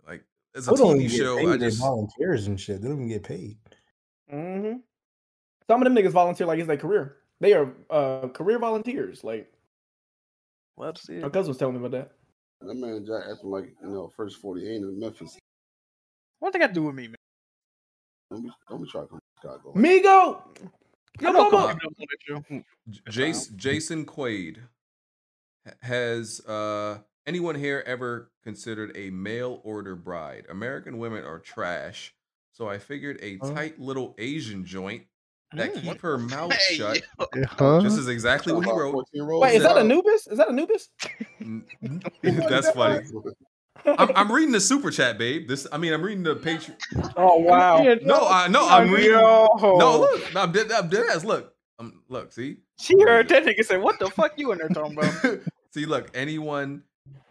[0.07, 0.23] like
[0.55, 1.47] it's a don't TV even get show, paid.
[1.47, 2.81] I They just volunteers and shit.
[2.81, 3.57] They don't even get paid.
[4.33, 4.77] Mm-hmm.
[5.67, 7.17] Some of them niggas volunteer like it's their career.
[7.41, 9.23] They are uh, career volunteers.
[9.23, 9.51] Like
[10.77, 11.13] Let's see.
[11.19, 12.11] my cousin was telling me about that.
[12.61, 15.37] That man Jack acting like you know first forty eight in Memphis.
[16.39, 17.15] What they got to do with me, man?
[18.31, 19.73] Don't be, don't be trying to come to Chicago.
[19.73, 20.41] Migo.
[21.19, 21.67] I Yo, know mama.
[21.67, 22.63] Kobe don't know that show.
[22.89, 24.57] J- Jason Jason Quaid
[25.81, 30.45] has uh anyone here ever considered a mail order bride?
[30.49, 32.13] American women are trash,
[32.51, 33.53] so I figured a Huh?
[33.53, 35.03] tight little Asian joint
[35.53, 37.01] that Mm, keep her mouth Hey, shut.
[37.47, 37.81] Huh?
[37.81, 39.05] This is exactly what he wrote.
[39.13, 40.27] Wait, is that Anubis?
[40.27, 40.89] Is that Anubis?
[42.49, 42.99] That's funny.
[43.85, 45.47] I'm, I'm reading the super chat, babe.
[45.47, 46.75] This, I mean, I'm reading the Patreon.
[47.15, 47.81] Oh wow.
[48.01, 49.11] No, I no, I'm reading.
[49.11, 49.47] Yo.
[49.61, 50.71] No, look, no, I'm dead.
[50.71, 51.23] I'm dead ass.
[51.23, 54.69] Look, um, look, see, She heard that nigga say, "What the fuck you in there
[54.69, 55.39] talking about?"
[55.71, 56.09] see, look.
[56.13, 56.83] Anyone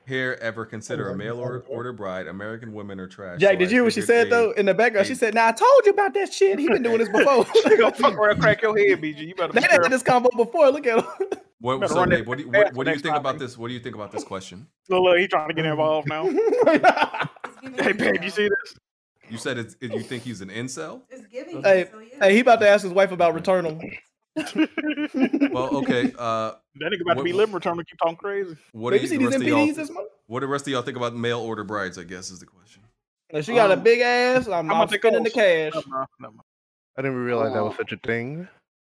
[0.07, 2.27] here ever consider a mail order, order bride?
[2.27, 3.41] American women are trash.
[3.41, 5.07] Jack, so did I you hear what she figured said though in the background?
[5.07, 6.59] She said, "Now I told you about that shit.
[6.59, 7.47] He been doing this before.
[7.63, 9.29] She gonna fuck around, crack your head, BG.
[9.29, 10.71] You better be they done did this combo before.
[10.71, 11.29] Look at him.
[11.61, 13.59] What, so, run what do you, what, what do you think time, about this?
[13.59, 14.69] What do you think about this question?
[14.89, 16.25] Look, look, he trying to get involved now.
[17.79, 18.77] hey, babe, you see this?
[19.29, 21.03] You said it's, you think he's an incel?
[21.31, 21.87] hey,
[22.21, 23.81] hey, he about to ask his wife about Returnal.
[25.53, 26.13] Well, okay.
[26.17, 28.57] Uh, That nigga about to be What- living return keep talking crazy.
[28.73, 29.67] what Babe, do you see the these rest of y'all?
[29.67, 30.09] MPDs this month?
[30.27, 31.99] What do the rest of y'all think about mail order brides?
[31.99, 32.83] I guess is the question.
[33.43, 34.47] She got a big ass.
[34.47, 35.75] I'm, How I'm much it spending the cash.
[35.75, 36.47] Never mind, never mind.
[36.97, 37.83] I didn't realize that was Oh.
[37.83, 38.49] such a thing.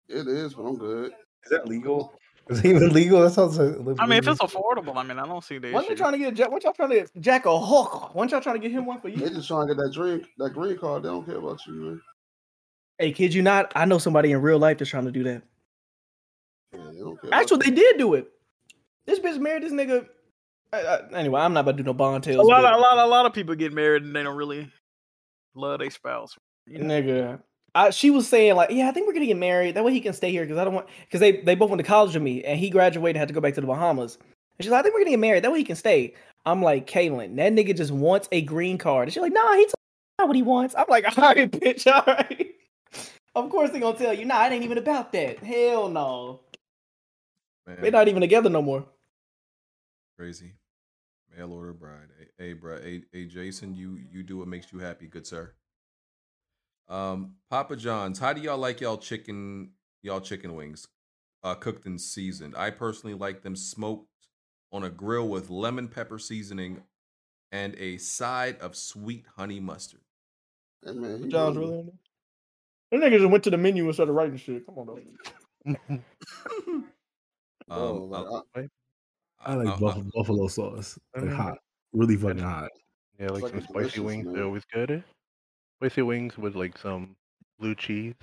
[0.07, 1.12] It is, but I'm good.
[1.43, 2.14] Is that legal?
[2.50, 3.22] Is it even legal?
[3.22, 4.00] That sounds like.
[4.00, 6.18] I mean, if it's affordable, I mean, I don't see the Wasn't they trying to
[6.18, 6.52] get Jack?
[6.52, 8.14] What y'all trying to get Jack a hook?
[8.14, 9.18] Wasn't y'all trying to get him one for you?
[9.18, 11.04] They just trying to get that drink, that green card.
[11.04, 12.02] They don't care about you, man.
[12.98, 13.72] Hey, kid, you not?
[13.76, 15.42] I know somebody in real life that's trying to do that.
[16.74, 17.30] Yeah, they don't care.
[17.30, 18.28] about Actually, they did do it.
[19.06, 20.08] This bitch married this nigga.
[20.74, 22.36] Uh, uh, anyway, I'm not about to do no bond tales.
[22.36, 22.48] A tales.
[22.48, 24.70] lot, but- of, a lot, a lot of people get married and they don't really
[25.56, 26.38] love their spouse.
[26.68, 26.86] You know?
[26.86, 27.42] Nigga.
[27.74, 29.76] I, she was saying like, yeah, I think we're gonna get married.
[29.76, 31.80] That way he can stay here because I don't want because they they both went
[31.80, 34.17] to college with me and he graduated had to go back to the Bahamas.
[34.57, 35.43] And she's like, I think we're gonna get married.
[35.43, 36.13] That way he can stay.
[36.45, 39.07] I'm like, Kaylin, that nigga just wants a green card.
[39.07, 39.74] And she's like, Nah, he's
[40.19, 40.76] not what he wants.
[40.78, 42.55] I'm like, all right, bitch, all right.
[43.36, 45.39] of course they gonna tell you, nah, it ain't even about that.
[45.39, 46.41] Hell no.
[47.65, 48.86] They're not even together no more.
[50.17, 50.53] crazy.
[51.38, 52.09] Mail order bride.
[52.19, 52.82] Hey, hey, bro.
[52.82, 55.53] Hey, hey, Jason, you you do what makes you happy, good sir.
[56.89, 58.19] Um, Papa John's.
[58.19, 59.71] How do y'all like y'all chicken
[60.03, 60.88] y'all chicken wings?
[61.43, 62.55] Uh, cooked and seasoned.
[62.55, 64.07] I personally like them smoked
[64.71, 66.84] on a grill with lemon pepper seasoning
[67.51, 70.01] and a side of sweet honey mustard.
[70.86, 71.86] Hey, man, John's really on
[72.91, 72.99] there.
[72.99, 74.65] That nigga just went to the menu and started writing shit.
[74.65, 74.99] Come on, though.
[77.67, 78.67] Bro, Um, like, uh, I-
[79.43, 81.36] I like uh, uh, buffalo, buffalo sauce, like Mhm.
[81.36, 81.57] hot,
[81.93, 82.69] really fucking hot.
[83.17, 84.25] Yeah, like Fucking some spicy wings.
[84.25, 84.34] man.
[84.36, 85.03] They're always good.
[85.82, 87.15] Spicy wings with like some
[87.59, 88.13] blue cheese.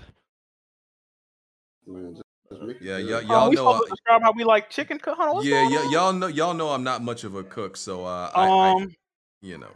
[1.89, 3.09] man, just, just yeah, good.
[3.09, 3.73] y'all, Oh, y'all we know.
[3.73, 5.17] I- describe how we like chicken cook.
[5.19, 5.93] Hold yeah, going yeah, on?
[5.93, 6.27] y'all know.
[6.29, 8.95] Y'all know I'm not much of a cook, so uh, I, I, Um,
[9.43, 9.73] you know.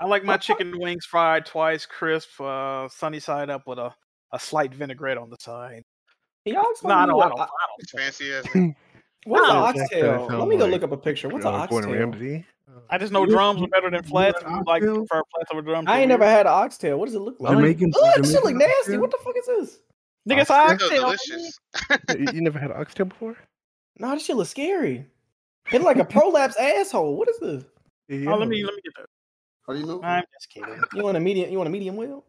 [0.00, 3.94] I like my chicken wings fried twice, crisp, uh, sunny side up with a,
[4.32, 5.84] a slight vinaigrette on the side.
[6.44, 7.22] Can y'all No, I don't.
[7.22, 7.40] I don't.
[7.40, 7.46] I
[7.78, 8.00] It's don't.
[8.00, 8.74] fancy as it.
[9.24, 10.26] What's an oxtail?
[10.38, 11.28] Let me go like, look up a picture.
[11.28, 11.90] What's an oxtail?
[11.90, 12.44] Ramsay.
[12.88, 14.42] I just know drums are better than flats.
[14.42, 15.06] had If like oxtail?
[15.06, 15.86] prefer flats over drums.
[15.88, 16.98] I ain't never had an oxtail.
[16.98, 17.52] What does it look like?
[17.56, 18.74] Jamaican, Ugh, that shit look nasty.
[18.78, 19.00] oxtail?
[19.00, 19.78] What the fuck is this?
[20.28, 21.00] Nigga, it's Oxtail?
[21.00, 21.58] Delicious.
[22.18, 23.36] you, you never had an oxtail before?
[23.98, 25.06] Nah, this shit looks scary.
[25.72, 27.16] It's like a prolapse asshole.
[27.16, 27.64] What is this?
[28.08, 28.32] Yeah.
[28.32, 29.06] Oh, let me let me get that.
[29.66, 30.02] How do you know?
[30.02, 30.80] I'm just kidding.
[30.94, 31.50] You want a medium?
[31.50, 32.24] You want a medium well?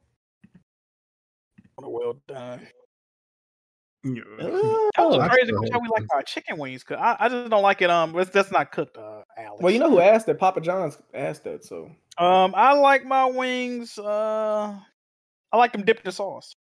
[1.79, 2.61] Well done.
[4.03, 4.21] Yeah.
[4.97, 5.71] That was crazy Oxtail.
[5.73, 6.83] how we like our chicken wings.
[6.83, 7.89] Cause I, I just don't like it.
[7.89, 8.97] Um, it's, that's not cooked.
[8.97, 9.61] Uh, Alex.
[9.63, 10.37] Well, you know who asked that?
[10.37, 11.63] Papa John's asked that.
[11.63, 13.97] So Um, I like my wings.
[13.97, 14.75] Uh,
[15.51, 16.53] I like them dipped in sauce.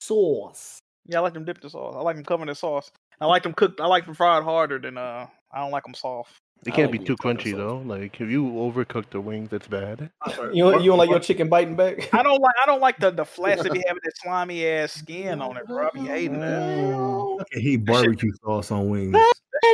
[0.00, 0.78] sauce.
[1.06, 1.94] Yeah, I like them dipped in sauce.
[1.96, 2.90] I like them covered in sauce.
[3.20, 3.80] I like them cooked.
[3.80, 5.26] I like them fried harder than uh.
[5.52, 6.32] I don't like them soft.
[6.62, 7.58] They I can't like be too crunchy sauce.
[7.58, 7.78] though.
[7.84, 10.10] Like if you overcook the wings, it's bad.
[10.52, 12.12] You don't, you don't like your chicken biting back?
[12.12, 12.54] I don't like.
[12.62, 15.66] I don't like the the flats that be having that slimy ass skin on it,
[15.66, 15.86] bro.
[15.86, 17.46] I be hating that.
[17.56, 19.16] I hate barbecue sauce on wings.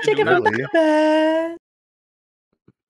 [0.02, 0.62] chicken Really?
[0.72, 1.58] back.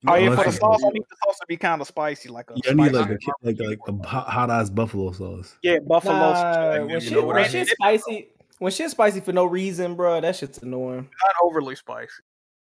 [0.08, 2.50] Oh yeah, for the sauce, I need the sauce to be kind of spicy, like
[2.50, 5.56] a Yeah, I need like a ki- like like a hot ass buffalo sauce.
[5.62, 6.18] yeah buffalo.
[6.18, 8.28] Nah, sauce, when you shit, when ranch shit's dip- spicy,
[8.58, 11.08] when shit's spicy for no reason, bro, that shit's annoying.
[11.22, 12.10] not overly spicy.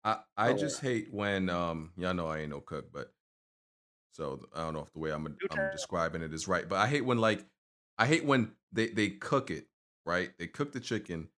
[0.04, 0.58] I, I Oh.
[0.58, 3.12] just hate when um y'all know I ain't no cook, but
[4.12, 6.88] so I don't know if the way I'm I'm describing it is right, but I
[6.88, 7.45] hate when like
[7.97, 9.68] I hate when they they cook it
[10.06, 10.32] right.
[10.38, 11.30] They cook the chicken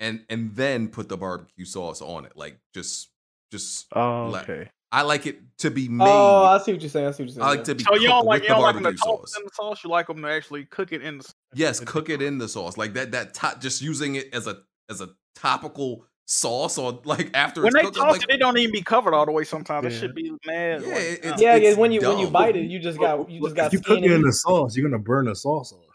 [0.00, 3.10] and and then put the barbecue sauce on it, like just
[3.50, 3.86] just.
[3.94, 4.70] Oh, la- okay.
[4.92, 6.08] I like it to be made.
[6.08, 7.06] Oh, I see what you're saying.
[7.06, 7.44] I see what you're saying.
[7.44, 7.64] I like yeah.
[7.64, 9.36] to be So you don't like you the don't like them to sauce.
[9.38, 9.84] in the sauce.
[9.84, 11.32] You like them to actually cook it in the.
[11.54, 13.12] Yes, cook it in the sauce like that.
[13.12, 17.68] That top, just using it as a as a topical sauce or like after When
[17.68, 17.98] it's they cooked.
[17.98, 19.42] I'm toss like, it, they don't even be covered all the way.
[19.44, 20.82] Sometimes it should be mad.
[20.82, 21.68] Yeah, like, it- it's- yeah, yeah.
[21.70, 23.80] it's When you when you bite it, you just got you just got If you
[23.80, 25.86] cook it in the sauce, you're gonna burn the sauce off.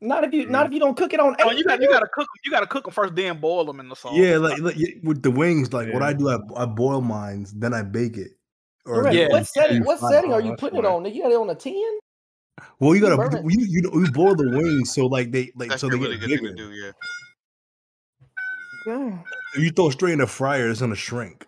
[0.00, 1.34] Not if you not if you don't cook it on.
[1.40, 2.40] Oh, eight, you got you got to cook them.
[2.44, 4.14] You got to cook them first, then boil them in the sauce.
[4.14, 7.72] Yeah, like, like with the wings, like what I do, I, I boil mine, then
[7.72, 8.32] I bake it.
[8.84, 9.16] Or Correct.
[9.16, 9.28] Yeah.
[9.28, 9.82] What setting?
[9.82, 11.04] What setting are you putting it on?
[11.04, 11.14] nigga?
[11.14, 11.98] You got it on a ten?
[12.80, 13.44] Well, you gotta burn it.
[13.50, 16.28] you you, you boil the wings so like they like That's so they really get
[16.28, 16.56] good thing bigger.
[16.56, 16.72] to do.
[16.74, 16.90] Yeah.
[18.86, 19.18] Yeah.
[19.56, 21.46] If you throw it straight in the fryer, it's gonna shrink.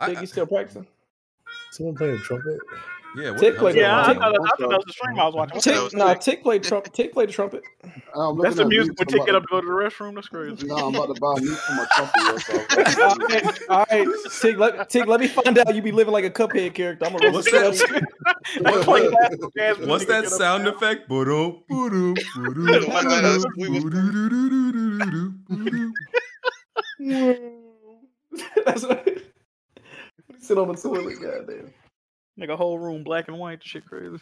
[0.00, 0.86] I- Think I- you still practicing?
[1.70, 2.58] Someone playing a trumpet.
[3.18, 4.46] Yeah, what Tick played Yeah, I, I thought, on?
[4.46, 5.60] I thought that was the stream I was watching.
[5.60, 5.84] Tick, that that?
[5.84, 6.20] was nah, Tick.
[6.22, 6.92] Tick played trumpet.
[6.94, 7.62] Tick played the trumpet.
[8.14, 10.14] I'm That's the music when from Tick get up to go to the restroom.
[10.14, 10.66] That's crazy.
[10.66, 12.98] No, I'm about to buy meat from a trumpet.
[13.00, 14.08] all right, all right,
[14.40, 14.56] Tick.
[14.58, 17.06] Let, Tick, let me find out you be living like a Cuphead character.
[17.06, 18.02] I'm gonna What's roast that?
[18.56, 18.62] you.
[18.62, 20.74] Let's play classical jazz What's music that and get up sound there.
[20.74, 21.08] effect?
[27.00, 27.52] That.
[28.66, 29.08] That's what.
[30.40, 31.72] Sit on the toilet, goddamn.
[32.38, 33.62] Nigga, whole room black and white.
[33.62, 34.18] Shit crazy.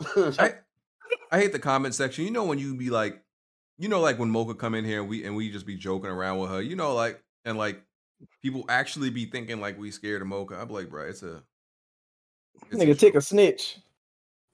[0.16, 0.54] I,
[1.30, 2.24] I hate the comment section.
[2.24, 3.22] You know when you be like,
[3.78, 6.10] you know, like when Mocha come in here and we and we just be joking
[6.10, 6.60] around with her.
[6.60, 7.82] You know, like and like
[8.42, 10.58] people actually be thinking like we scared of Mocha.
[10.60, 11.42] I'm like, bro, it's a
[12.70, 13.78] it's a Nigga, Tick a snitch.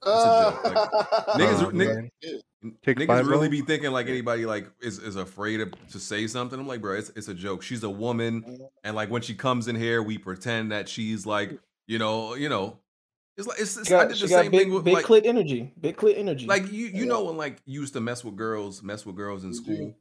[0.04, 0.64] It's a joke.
[0.64, 0.76] Like,
[1.40, 5.98] niggas, Oh, nig- niggas really be thinking like anybody like is, is afraid of, to
[5.98, 6.58] say something.
[6.58, 7.62] I'm like, bro, it's, it's a joke.
[7.62, 8.58] She's a woman, mm.
[8.84, 12.48] and like when she comes in here, we pretend that she's like, you know, you
[12.48, 12.78] know,
[13.36, 15.26] it's like it's, it's She I did the same big, thing with big like clit
[15.26, 15.72] energy.
[15.80, 16.46] Big clit energy.
[16.46, 19.44] like you you know when like you used to mess with girls, mess with girls
[19.44, 19.94] in school,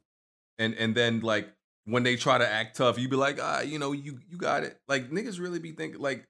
[0.58, 1.48] and and then like
[1.84, 4.62] when they try to act tough, you be like, ah, you know, you you got
[4.64, 4.78] it.
[4.88, 6.26] Like niggas really be thinking like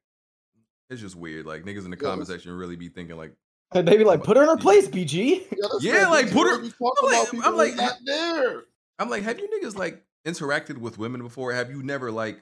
[0.91, 1.47] it's just weird.
[1.47, 3.33] Like niggas in the Yeah, comment section really be thinking like,
[3.73, 5.49] And they be like, put her in her place, BG.
[5.51, 6.63] that's yeah, like BG put her.
[7.03, 8.63] I'm like, I'm like, not there.
[8.99, 11.53] I'm like, have you niggas like interacted with women before?
[11.53, 12.41] Have you never like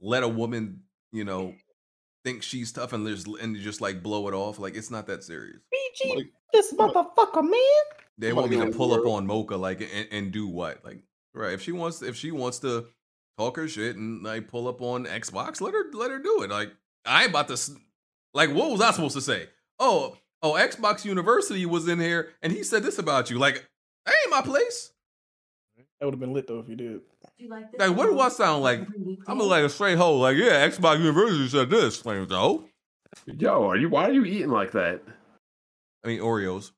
[0.00, 1.54] let a woman, you know,
[2.24, 4.58] think she's tough and just and just like blow it off?
[4.58, 5.60] Like it's not that serious.
[5.72, 7.52] BG, this motherfucker, man.
[8.18, 10.84] They want me to pull up on Mocha like and, and do what?
[10.84, 11.02] Like
[11.34, 11.52] right?
[11.52, 12.86] If she wants if she wants to
[13.38, 16.50] talk her shit and like pull up on Xbox, let her let her do it.
[16.50, 16.72] Like
[17.06, 17.74] I ain't about to s-
[18.34, 19.48] like what was I supposed to say?
[19.78, 23.38] Oh oh Xbox University was in here and he said this about you.
[23.38, 23.66] Like
[24.06, 24.92] that ain't my place.
[25.98, 27.00] That would have been lit though if you did.
[27.48, 28.86] Like what do I sound like?
[29.26, 30.16] I'm like a straight hoe.
[30.18, 32.04] Like yeah, Xbox University said this.
[32.04, 32.64] Like no,
[33.26, 33.88] Yo, are you?
[33.88, 35.02] Why are you eating like that?
[36.04, 36.72] I mean Oreos.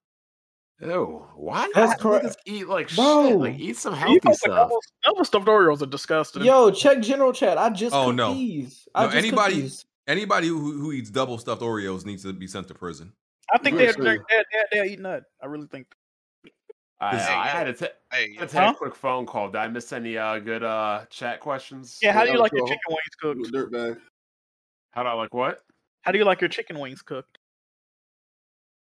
[0.80, 1.70] Ew, why?
[1.74, 2.36] That's That's correct.
[2.44, 3.28] Eat like Bro.
[3.28, 3.38] shit.
[3.38, 4.50] Like eat some You healthy know, like, stuff.
[4.56, 6.42] double, double stuffed Oreos are disgusting.
[6.44, 7.56] Yo, check general chat.
[7.56, 8.34] I just Oh, no.
[8.34, 8.88] these.
[8.94, 9.84] I No, just anybody these.
[10.08, 13.12] anybody who, who eats double stuffed Oreos needs to be sent to prison.
[13.52, 15.24] I think they're, they're, they're, they're, they're eating that.
[15.40, 15.86] I really think.
[17.02, 18.72] I, Hey, I had to, ta- Hey, I had to take Huh?
[18.74, 19.48] a quick phone call.
[19.48, 21.98] Did I miss any uh, good uh, chat questions?
[22.00, 23.52] Yeah, how do you like your chicken wings cooked?
[23.52, 23.98] Dirtbag.
[24.92, 25.64] How do I like what?
[26.02, 27.38] How do you like your chicken wings cooked?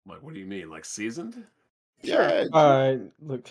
[0.06, 0.70] Like, what do you mean?
[0.70, 1.44] Like seasoned?
[2.02, 2.44] Yeah.
[2.52, 3.50] All right, look.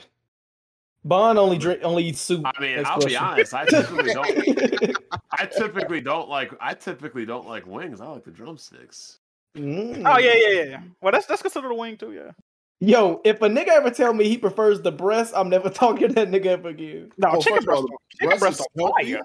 [1.03, 2.45] Bond only drink only eats soup.
[2.45, 3.53] I mean, Next I'll be honest.
[3.53, 4.97] I typically don't.
[5.37, 6.51] I typically don't like.
[6.59, 8.01] I typically don't like wings.
[8.01, 9.19] I like the drumsticks.
[9.55, 10.03] Mm.
[10.05, 10.81] Oh yeah, yeah, yeah, yeah.
[11.01, 12.13] Well, that's that's considered a wing too.
[12.13, 12.31] Yeah.
[12.81, 16.13] Yo, if a nigga ever tell me he prefers the breast, I'm never talking to
[16.15, 17.11] that nigga ever again.
[17.17, 17.87] No, Oh, chicken first of all, breast.
[17.87, 19.13] the Chicken breast breast is are healthy.
[19.13, 19.21] fire.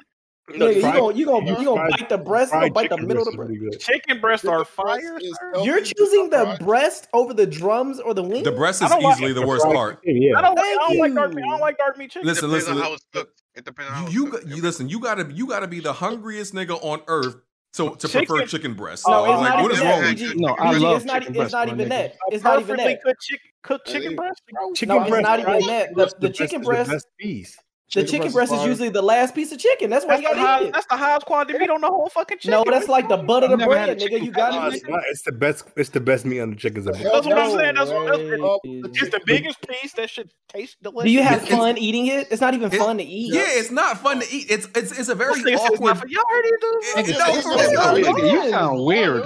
[0.51, 2.53] Nigga, you gonna you gonna you you gonna fried- bite the breast?
[2.53, 3.53] You gonna bite the middle of the breast?
[3.53, 5.17] Really chicken breasts are fire.
[5.21, 5.51] is sir.
[5.55, 5.67] healthy.
[5.69, 8.43] You're choosing the breast over the drums or the wings?
[8.43, 10.01] The breast is don't like- easily the worst Fried part.
[10.05, 10.37] yeah.
[10.37, 10.65] I don't like.
[10.65, 11.45] I don't like dark meat.
[11.45, 12.27] I don't like dark meat chicken.
[12.27, 13.43] Listen, depends listen, on how it's cooked.
[13.55, 14.47] It depends on how it's You cooked.
[14.49, 14.89] you listen.
[14.89, 17.37] You gotta you gotta be the hungriest nigga on earth
[17.75, 19.07] to to Chicken- prefer chicken breast.
[19.07, 19.91] No, it's like not what even that.
[19.93, 20.21] wrong with BG.
[20.21, 20.35] you?
[20.37, 21.89] No, I BG, love it's not, chicken it's not even nigga.
[21.91, 22.11] that.
[22.31, 23.03] A It's not even that.
[23.03, 24.43] cooked chicken cooked chicken breast.
[24.75, 25.95] Chicken No, it's breast not even the that.
[25.95, 27.59] best- The, the best- chicken is breast, best piece.
[27.93, 29.91] The Chicken chicken breast breast is is usually the last piece of chicken.
[29.91, 30.73] That's why That's you gotta high, eat it.
[30.75, 32.51] that's the highest quality meat on the whole fucking chicken.
[32.53, 34.03] No, that's like the butt of the I've never had bread, nigga.
[34.03, 34.91] chicken You gotta eat it.
[35.11, 35.65] it's the best.
[35.77, 37.75] It's the best meat on the chickens That's what I'm saying.
[37.75, 38.83] That's what that's, way.
[38.95, 39.93] it's the biggest piece.
[39.95, 41.05] That should taste delicious.
[41.07, 42.29] Do you have It's- fun eating it?
[42.31, 43.35] It's not even It- fun to eat.
[43.35, 44.47] Yeah, it's not fun to eat.
[44.49, 46.11] It's it's it's a very This nigga said it's not awkward.
[46.13, 46.75] Y'all heard it, dude?
[46.83, 48.05] It- Yeah, no, it's for not real.
[48.05, 48.21] fun.
[48.23, 49.25] Nigga, you sound weird.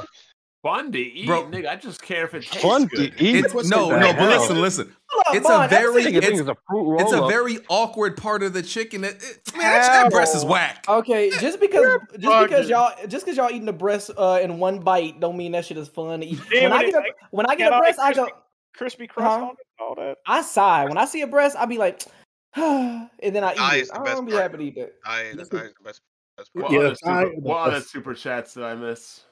[0.64, 1.44] Fun to eat, Bro.
[1.50, 1.68] nigga.
[1.68, 3.14] I just care if it tastes Fun good.
[3.18, 3.44] to eat.
[3.44, 4.96] It's What's no, the no, but listen, listen.
[5.10, 7.58] Hold up, It's a very, the- Nigga think it's, it's a fruit it's a very
[7.68, 9.04] awkward part of the chicken.
[9.04, 10.86] It, it, man, that, that breast is whack.
[10.88, 14.78] Okay, just because just because y'all just because y'all eating the breast uh, in one
[14.80, 16.40] bite don't mean that shit is fun to eat.
[16.50, 18.28] Yeah, when I get it- a when I get Can a I breast, I go
[18.74, 19.44] crispy crust Huh?
[19.44, 20.16] on it, all that.
[20.26, 20.86] I sigh.
[20.86, 22.04] When I see a breast, I be like,
[22.56, 23.80] and then I eat Eye it.
[23.82, 24.42] is the I best don't be part.
[24.44, 24.94] happy to eat that.
[25.04, 26.00] I, I is the best.
[26.38, 26.72] best What, part.
[26.72, 29.24] Yeah, other, super, what other super chats did I miss?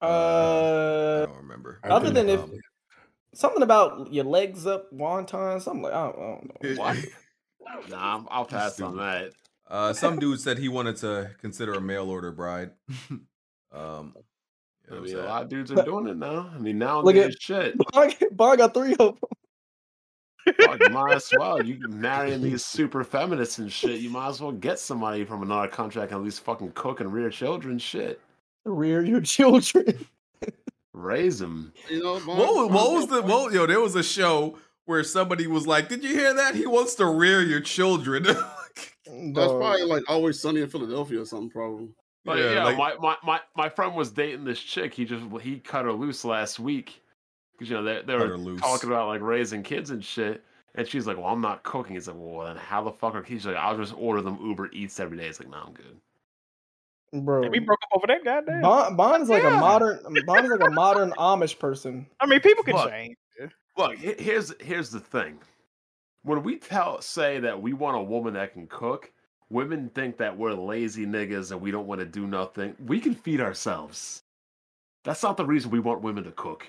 [0.00, 1.80] I Uh, don't remember.
[1.84, 2.52] Other than if um,
[3.34, 6.82] something about your legs up, wonton, something like I don't, I don't know.
[6.82, 6.96] What?
[7.88, 9.32] Nah, I'm- I'll pass on that.
[9.68, 12.70] Uh, some dude said he wanted to consider a mail order bride.
[13.72, 14.14] um,
[14.88, 16.48] I yeah, mean, a lot of dudes are doing it now.
[16.54, 18.30] I mean, now Look nowadays, at- shit.
[18.36, 19.16] Bar got three of them.
[20.60, 21.60] Fuck, you might as well.
[21.60, 23.98] You marrying these super feminists and shit.
[24.00, 27.00] You might as well get somebody from another country that can at least fucking cook
[27.00, 27.80] and rear children.
[27.80, 28.20] Shit,
[28.66, 30.06] Rear your children.
[30.92, 31.72] raise them.
[31.88, 33.66] You know, What, was- what was the what, yo?
[33.66, 36.54] There was a show where somebody was like, "Did you hear that?
[36.54, 41.48] He wants to rear your children." That's probably like always sunny in Philadelphia or something.
[41.50, 41.88] Probably.
[42.24, 44.92] But Yeah, yeah, like- my, my, my, my friend was dating this chick.
[44.94, 47.00] He just he cut her loose last week
[47.52, 48.60] because you know they, they were loose.
[48.60, 50.42] talking about like raising kids and shit.
[50.74, 53.22] And she's like, "Well, I'm not cooking." He's like, "Well, then how the fuck are
[53.22, 55.72] kids?" She's like, "I'll just order them Uber Eats every day." It's like, "No, I'm
[55.72, 55.96] good."
[57.24, 58.62] Bro, Yeah, we broke up over that goddamn.
[58.62, 62.06] Bond, Bond is like a modern Bond is like a modern Amish person.
[62.20, 62.90] I mean, people can Look.
[62.90, 63.16] change.
[63.76, 65.38] Look, here's here's the thing.
[66.22, 69.12] When we tell say that we want a woman that can cook,
[69.50, 72.74] women think that we're lazy niggas and we don't want to do nothing.
[72.86, 74.22] We can feed ourselves.
[75.04, 76.66] That's not the reason we want women to cook.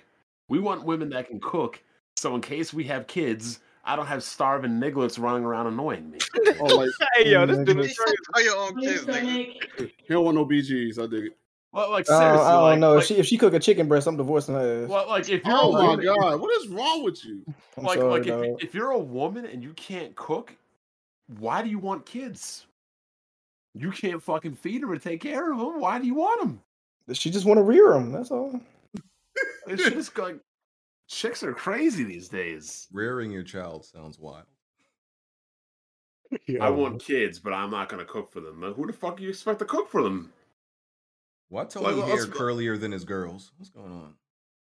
[0.50, 1.82] We want women that can cook,
[2.16, 6.20] so in case we have kids, I don't have starving nigglets running around annoying me.
[6.60, 7.86] Oh, like Hey yo, this dude Nigga.
[7.86, 8.16] is crazy.
[8.36, 9.62] Tell your own kids, nigga.
[9.78, 11.02] he don't want no BGs.
[11.02, 11.38] I dig it.
[11.72, 12.94] Well, like Uh, I don't like, know.
[12.94, 14.84] like, if she if she cook a chicken breast, I'm divorcing her.
[14.84, 14.90] ass.
[14.90, 17.44] well, like if you're Oh a my woman, god, what is wrong with you?
[17.78, 20.54] I'm like sorry, like if, you- if you're a woman and you can't cook,
[21.40, 22.66] why do you want kids?
[23.74, 25.80] You can't fucking feed them or take care of them.
[25.80, 26.62] Why do you want them?
[27.16, 28.12] She just want to rear them.
[28.12, 28.60] That's all.
[29.68, 30.38] It's just like
[31.08, 32.88] chicks are crazy these days.
[32.92, 34.46] Rearing your child sounds wild.
[36.62, 38.62] I want kids, but I'm not gonna cook for them.
[38.62, 40.32] Who the fuck do you expect to cook for them?
[41.50, 43.52] Why Tony Like, hair curlier than his girls?
[43.58, 44.14] What's going on?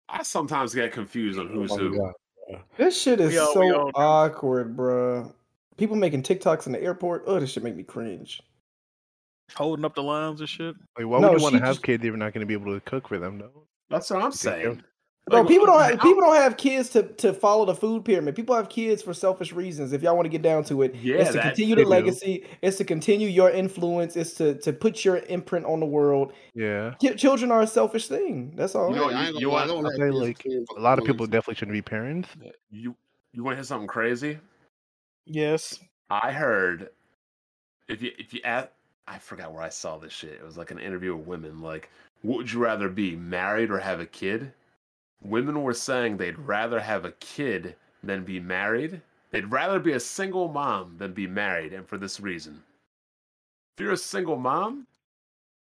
[0.09, 1.97] I sometimes get confused on who's Oh who.
[1.97, 2.61] God.
[2.77, 5.33] This shit is We all- so all awkward, bruh.
[5.77, 7.23] People making TikToks in the airport.
[7.25, 8.41] Oh, this shit make me cringe.
[9.55, 10.75] Holding up the lines and shit.
[10.97, 12.45] Like, why No, would you want to have just- kids if you're not going to
[12.45, 13.67] be able to cook for them, though?
[13.89, 14.83] That's what I'm saying.
[15.27, 18.35] Bro, Like, people don't have, people don't have kids to, to follow the food pyramid.
[18.35, 19.91] People have kids for selfish reasons.
[19.91, 21.89] If y'all want to get down to it, Yeah, it's to continue the do.
[21.89, 22.45] legacy.
[22.61, 24.15] It's to continue your influence.
[24.15, 26.33] It's to to put your imprint on the world.
[26.53, 26.93] Yeah.
[27.17, 28.53] Children are a selfish thing.
[28.55, 28.91] That's all.
[28.91, 30.45] You know, Hey, I you, you gonna I want don't I'll say, like,
[30.77, 32.29] A lot of people definitely shouldn't be parents.
[32.69, 32.95] you
[33.33, 34.37] you want to hear something crazy?
[35.25, 35.79] Yes.
[36.11, 36.89] I heard
[37.87, 38.67] if you if you ask,
[39.07, 40.33] I forgot where I saw this shit.
[40.33, 41.61] It was like an interview with women.
[41.61, 41.89] Like,
[42.21, 44.51] what would you rather be, married or have a kid?
[45.25, 49.01] Women were saying they'd rather have a kid than be married.
[49.31, 52.63] They'd rather be a single mom than be married, and for this reason.
[53.75, 54.87] If you're a single mom,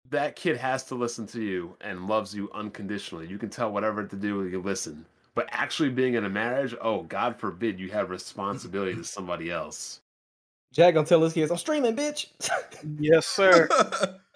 [0.10, 3.28] that kid has to listen to you and loves you unconditionally.
[3.28, 5.06] You can tell whatever to do, you listen.
[5.36, 10.02] But actually being in a marriage, oh, God forbid you have responsibility to somebody else.
[10.74, 12.28] Jack gonna tell his kids, "I'm streaming, bitch."
[13.00, 13.68] Yes, sir.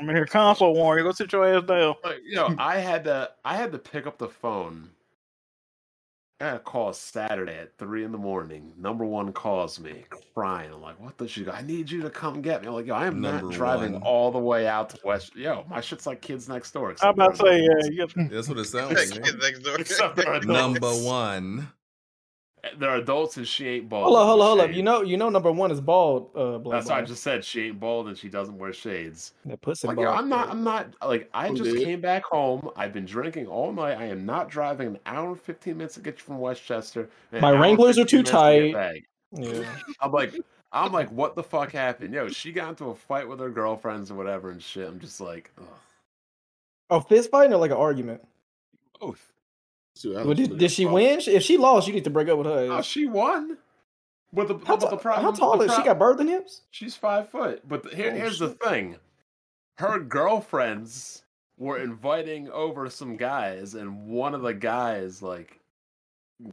[0.00, 1.02] I'm in here console warrior.
[1.02, 1.94] Go sit your ass down.
[2.02, 4.90] Like, you know, I had to I had to pick up the phone.
[6.40, 8.72] I got a call Saturday at three in the morning.
[8.78, 10.72] Number one calls me crying.
[10.72, 11.48] I'm like, what the shit?
[11.50, 12.68] I need you to come get me.
[12.68, 14.02] I'm like, yo, I am Number not driving one.
[14.02, 15.36] all the way out to West.
[15.36, 16.86] Yo, my shit's like kids next door.
[16.86, 18.14] I'm except about to say, uh, yeah, adults.
[18.30, 19.10] That's what it sounds like.
[19.10, 19.42] Kids like.
[19.42, 19.76] next door.
[19.80, 20.46] Except they're adults.
[20.46, 21.68] Number one.
[22.78, 24.04] They're adults and she ain't bald.
[24.04, 24.72] Hold up, hold up, hold up.
[24.74, 26.30] You know, you know, number one is bald.
[26.34, 27.06] Uh, Blade That's what I Boy.
[27.06, 27.44] just said.
[27.44, 29.32] She ain't bald and she doesn't wear shades.
[29.46, 30.18] That pussy Like, yo, bald.
[30.18, 30.48] I'm not.
[30.50, 30.94] I'm not.
[31.06, 31.84] Like, I I'm just dead.
[31.84, 32.70] came back home.
[32.76, 33.96] I've been drinking all night.
[33.98, 37.08] I am not driving an hour and fifteen minutes to get you from Westchester.
[37.32, 38.72] and an My hour and Wranglers are 15 too minutes to get tight.
[38.72, 39.02] back.
[39.32, 39.64] Yeah.
[40.00, 40.34] I'm like,
[40.72, 42.12] I'm like, what the fuck happened?
[42.14, 44.86] Yo, she got into a fight with her girlfriends or whatever and shit.
[44.86, 45.66] I'm just like, ugh.
[46.90, 48.20] Oh, fist fighting or like an argument?
[49.00, 49.29] both.
[50.00, 51.20] Dude, I Well, did, did she win?
[51.26, 52.68] If she lost, you need to break up with her.
[52.70, 53.58] Oh, she won.
[54.32, 55.82] But the, how, but the problem, how tall the is she?
[55.82, 56.62] prob- Got birthing hips?
[56.70, 57.68] She's five foot.
[57.68, 58.96] But the, here, Oh, here's the thing:
[59.78, 61.22] her girlfriends
[61.58, 65.58] were inviting over some guys, and one of the guys like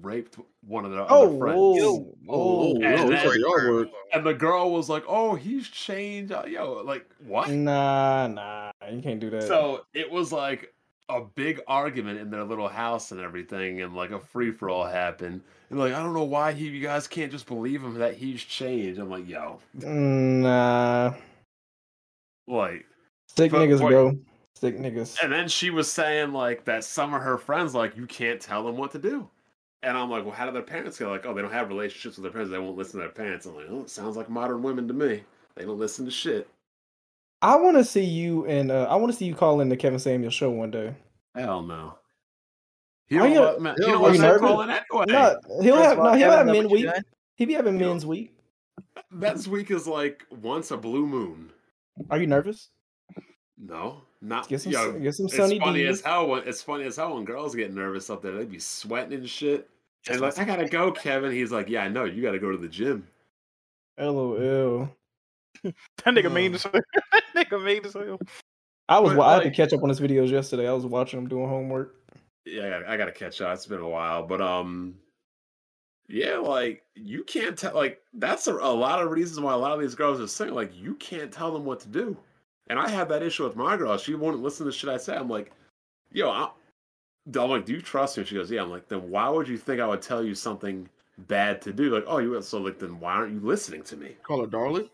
[0.02, 1.58] raped one of their Oh, other friends.
[1.58, 2.74] whoa, Oh, whoa.
[2.74, 6.82] no, And that's then- the And the girl was like, "Oh, he's changed." Uh, Yo,
[6.84, 7.50] like what?
[7.50, 9.44] Nah, nah, you can't do that.
[9.44, 10.74] So it was like
[11.10, 14.86] a big argument in their little house and everything, and like a free for all
[14.86, 15.42] happened.
[15.70, 18.44] And like, I don't know why he, you guys can't just believe him that he's
[18.44, 19.00] changed.
[19.00, 21.14] I'm like, yo, nah,
[22.48, 22.86] like,
[23.52, 24.18] But niggas, bro.
[24.56, 25.18] Sick niggas.
[25.22, 28.64] and then she was saying like that some of her friends like you can't tell
[28.64, 29.30] them what to do.
[29.84, 31.10] And I'm like, well, how do their parents go?
[31.10, 32.52] Like, oh, they don't have relationships with their parents.
[32.52, 33.46] They won't listen to their parents.
[33.46, 35.24] I'm like, oh, it sounds like modern women to me.
[35.56, 36.50] They don't listen to shit.
[37.42, 39.78] I want to see you and uh, I want to see you call in the
[39.78, 40.96] Kevin Samuel show one day.
[41.36, 41.96] Hell no.
[43.08, 44.42] He Are don't you- let me- he Are don't Are let you men nervous?
[44.42, 45.06] call in anyway.
[45.08, 46.86] No, he'll First have of no, he'll have men week.
[46.86, 47.02] done?
[47.36, 48.34] He be having You know- men's week.
[49.12, 51.52] Men's week is like once a blue moon.
[52.10, 52.70] Are you nervous?
[53.58, 56.00] No, not Get some yo, get some it's funny Ds.
[56.00, 58.34] as hell when it's funny as hell when girls get nervous up there.
[58.36, 59.70] They'd be sweating and shit.
[60.10, 61.32] And like, I gotta go, Kevin.
[61.32, 62.04] He's like, yeah, I know.
[62.06, 63.08] You gotta go to the gym.
[63.98, 64.90] LOL.
[66.04, 66.72] That nigga mean as hell.
[67.12, 68.20] that nigga mean as hell.
[68.90, 70.68] I was But, I had to catch up on his videos yesterday.
[70.68, 71.96] I was watching him doing homework.
[72.46, 73.54] Yeah, I gotta, I gotta catch up.
[73.54, 74.96] It's been a while, but um,
[76.08, 77.76] yeah, like you can't tell.
[77.76, 80.54] Like that's a, a lot of reasons why a lot of these girls are saying
[80.54, 82.18] like you can't tell them what to do.
[82.70, 83.98] And I had that issue with my girl.
[83.98, 85.18] She wouldn't listen to shit I said.
[85.18, 85.52] I'm like,
[86.12, 86.50] yo, I,
[87.28, 88.26] I'm like, do you trust me?
[88.26, 88.62] She goes, yeah.
[88.62, 90.88] I'm like, then why would you think I would tell you something
[91.28, 91.94] bad to do?
[91.94, 94.16] Like, oh, you so like then why aren't you listening to me?
[94.24, 94.90] Call her darling.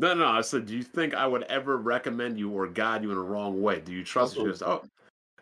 [0.00, 0.28] No, no, no.
[0.28, 3.22] I said, do you think I would ever recommend you or guide you in a
[3.22, 3.80] wrong way?
[3.80, 4.44] Do you trust me?
[4.44, 4.82] She goes, oh.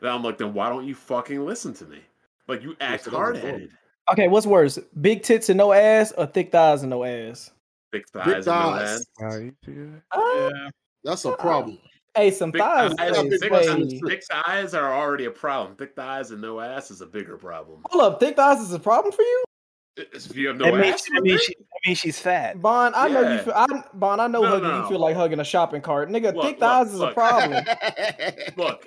[0.01, 2.01] Then I'm like, then why don't you fucking listen to me?
[2.49, 3.71] Like you act hard headed.
[4.11, 7.53] Okay, what's worse, big tits and no ass, or thick thighs and no ass?
[7.93, 8.25] Thick thighs.
[8.25, 9.07] Big and no ass.
[9.21, 10.03] You see that?
[10.11, 10.71] Uh, Yeah.
[11.05, 11.79] That's a problem.
[12.17, 12.95] Hey, some Big thighs.
[12.95, 15.77] thighs, got hey, big thick, thighs hey, and thighs, thick thighs are already a problem.
[15.77, 17.83] Thick thighs and no ass is a bigger problem.
[17.91, 19.45] Hold up, thick thighs is a problem for you?
[19.99, 22.57] If you have That no means, ass, that, means she, that means she's fat.
[22.57, 23.43] Vaughn, I know you Yeah.
[23.43, 23.53] feel.
[23.55, 26.35] I, Vaughn, I know No, hugging no, you feel like hugging a shopping cart, nigga.
[26.35, 27.65] Look, thick look, thighs is a problem.
[28.57, 28.87] look,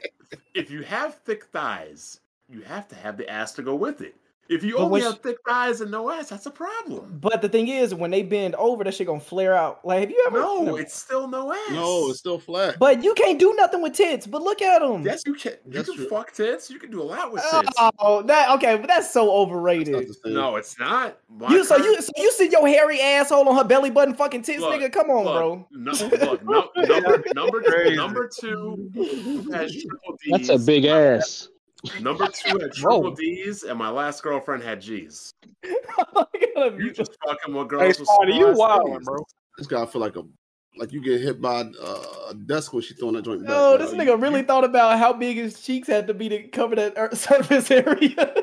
[0.53, 2.19] if you have thick thighs,
[2.49, 4.15] you have to have the ass to go with it.
[4.49, 7.19] If you But only have she- thick thighs and no ass, that's a problem.
[7.21, 9.85] But the thing is, when they bend over, that shit gonna flare out.
[9.85, 10.39] Like, have you ever?
[10.39, 11.71] No, it's still no ass.
[11.71, 12.77] No, it's still flat.
[12.77, 14.27] But you can't do nothing with tits.
[14.27, 15.03] But look at them.
[15.05, 15.53] Yes, you can.
[15.65, 16.09] You That's can true.
[16.09, 16.69] fuck tits.
[16.69, 17.73] You can do a lot with oh, tits.
[17.99, 20.09] Oh, that okay, but that's so overrated.
[20.25, 21.17] no, it's not.
[21.29, 24.41] My You so you so you see your hairy asshole on her belly button fucking
[24.41, 24.91] tits, Look, nigga?
[24.91, 25.67] Come on, look, bro.
[25.71, 25.91] No,
[26.43, 30.47] look, no, number number two, number two has triple D's.
[30.47, 31.47] That's a big ass.
[31.99, 35.33] Number two had triple D's, and my last girlfriend had G's.
[36.77, 39.03] You just fucking with girls with Spider, you small ass wildin', titties.
[39.03, 39.25] bro.
[39.57, 40.23] This guy feel like a
[40.77, 43.49] like you get hit by uh, a desk when she throwing that joint back.
[43.49, 43.83] No, bro.
[43.83, 47.17] this nigga really thought about how big his cheeks had to be to cover that
[47.17, 48.35] surface area.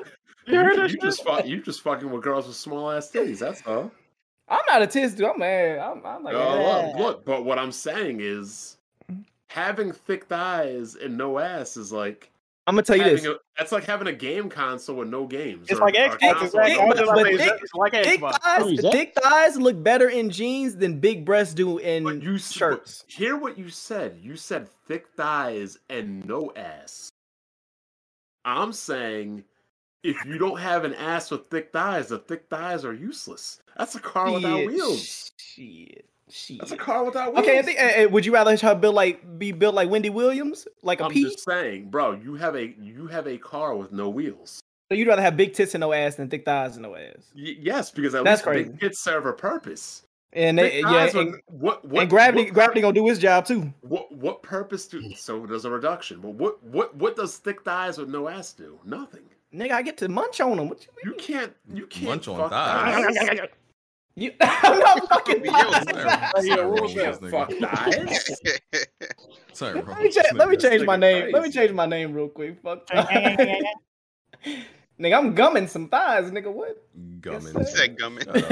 [0.47, 3.39] You, you just fuck, you just fucking with girls with small ass titties.
[3.39, 3.93] That's all.
[4.49, 5.27] I'm not a tits dude.
[5.27, 5.79] I'm mad.
[5.79, 8.79] I'm, I'm like, look, look, but what I'm saying is
[9.47, 12.31] having thick thighs and no ass is like
[12.69, 13.27] I'm gonna tell you having this.
[13.27, 15.69] A, that's like having a game console with no games.
[15.71, 16.71] It's or- like or Xbox, console exactly.
[16.73, 17.09] with I'm no just games.
[17.09, 20.77] like But it's thick, it's like thick thighs, oh, thick thighs look better in jeans
[20.77, 23.05] than big breasts do in You s- shirts.
[23.09, 24.19] Hear what you said.
[24.23, 27.09] You said thick thighs and no ass.
[28.45, 29.45] I'm saying
[30.05, 33.61] if you don't have an ass with thick thighs, the thick thighs are useless.
[33.77, 35.31] That's a car without Shit, wheels.
[35.39, 36.59] Shit, shit.
[36.59, 37.47] That's a car without wheels.
[37.47, 40.67] Okay, I think, uh, would you rather her build like be built like Wendy Williams,
[40.83, 41.23] like a I'm P?
[41.25, 42.13] just saying, bro.
[42.13, 44.61] You have a you have a car with no wheels.
[44.91, 47.31] So you'd rather have big tits and no ass than thick thighs and no ass.
[47.37, 48.79] Y- yes, because at That's least big crazy.
[48.81, 50.03] tits serve a purpose.
[50.33, 53.19] And they, yeah, thighs and, with- what what and gravity what, gravity gonna do his
[53.19, 53.73] job too.
[53.83, 56.21] what what purpose do so does a reduction?
[56.21, 58.79] But what what what does thick thighs with no ass do?
[58.85, 59.23] Nothing.
[59.55, 60.69] Nigga, I get to munch on them.
[60.69, 61.15] What you mean?
[61.15, 63.17] You can't you can't Munch on fuck thighs.
[63.17, 63.41] thighs.
[64.19, 65.45] You, I'm not fucking.
[65.45, 69.11] Sorry, Yeah, wrong you with can't this fuck nigga.
[69.53, 71.31] Sorry, wrong Let me, cha- let me change my nigga name.
[71.33, 72.61] Let me change my name real quick.
[72.61, 72.85] Fuck.
[72.89, 73.63] nigga,
[75.17, 76.53] I'm gumming some thighs, nigga.
[76.53, 76.85] What?
[77.21, 77.57] Gumming.
[77.61, 78.25] He said gumming.
[78.25, 78.43] Shut up.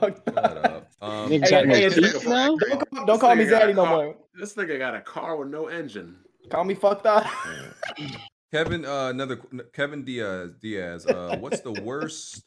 [0.00, 0.90] Fuck Shut up.
[1.00, 1.88] Um, Niggas Hey, got hey,
[2.28, 2.56] now?
[2.56, 4.16] Don't call, don't call me This nigga got a Zaddy no more.
[4.34, 6.16] This nigga got a car with no engine.
[6.50, 7.30] Call me fuck thigh.
[8.50, 9.36] Kevin, uh, another
[9.72, 10.54] Kevin Diaz.
[10.60, 11.06] Diaz.
[11.06, 12.42] Uh, what's the worst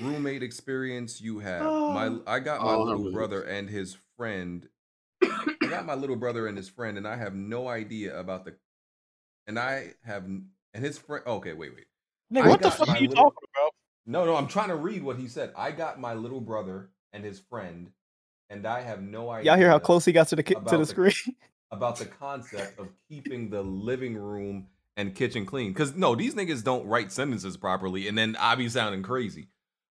[0.00, 1.62] roommate experience you have?
[1.62, 4.68] My, I got my Oh, little really- brother and his friend.
[5.22, 8.54] I got my little brother and his friend, and I have no idea about the.
[9.46, 11.24] And I have, and his friend.
[11.26, 11.86] Okay, wait, wait.
[12.32, 13.72] Nigga, what the fuck are you little- talking about?
[14.08, 15.52] No, no, I'm trying to read what he said.
[15.56, 17.90] I got my little brother and his friend,
[18.50, 19.50] and I have no idea.
[19.52, 21.36] Y'all hear how close he got to the ki- to about the the- screen?
[21.72, 25.72] about the concept of keeping the living room and kitchen clean.
[25.72, 29.48] Because no, these niggas don't write sentences properly, and then I be sounding crazy.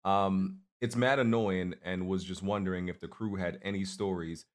[0.05, 4.45] Um, it's mad annoying, and was just wondering if the crew had any stories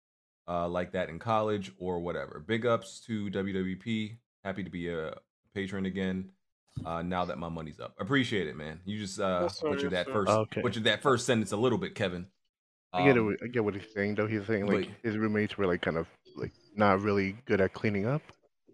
[0.48, 2.42] uh, like that in college or whatever.
[2.46, 4.16] Big ups to WWP.
[4.44, 5.14] Happy to be a
[5.54, 6.30] patron again.
[6.84, 8.80] Uh, now that my money's up, appreciate it, man.
[8.84, 10.12] You just uh, Yes, sir, butchered yes, that sir.
[10.12, 10.60] first, Okay.
[10.60, 12.26] butchered that first sentence a little bit, Kevin.
[12.92, 13.20] I get it.
[13.20, 14.26] Um, what- I get what he's saying though.
[14.26, 17.74] He's saying like but- his roommates were like kind of like not really good at
[17.74, 18.22] cleaning up.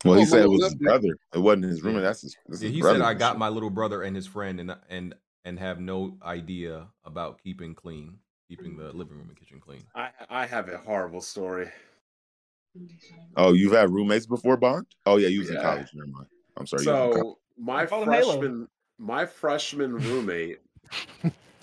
[0.04, 1.14] Well, he Oh, said it was his that's- brother.
[1.34, 2.02] It wasn't his roommate.
[2.02, 2.36] That's his.
[2.48, 4.74] That's Yeah, his he brother said I got my little brother and his friend and
[4.88, 5.14] and
[5.44, 8.18] and have no idea about keeping clean,
[8.48, 8.98] keeping the mm-hmm.
[8.98, 9.82] living room and kitchen clean.
[9.94, 11.68] I I have a horrible story.
[13.36, 14.86] Oh, you've had roommates before, Bond?
[15.06, 15.88] Oh yeah, you was in college.
[15.94, 16.26] Never mind.
[16.56, 16.84] I'm sorry.
[16.84, 17.24] you was in college.
[17.24, 18.32] So my Call Halo.
[18.32, 18.68] freshman
[18.98, 20.60] my freshman roommate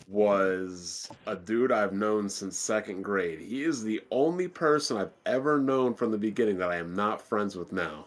[0.08, 3.40] was a dude I've known since second grade.
[3.40, 7.22] He is the only person I've ever known from the beginning that I am not
[7.22, 8.06] friends with now.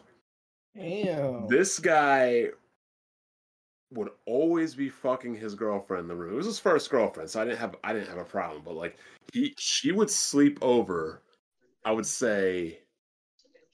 [0.75, 1.47] Damn.
[1.49, 2.49] This guy
[3.93, 6.33] would always be fucking his girlfriend in the room.
[6.33, 8.63] It was his first girlfriend, so I didn't have I didn't have a problem.
[8.65, 8.97] But like
[9.33, 11.23] he she would sleep over,
[11.85, 12.79] I would say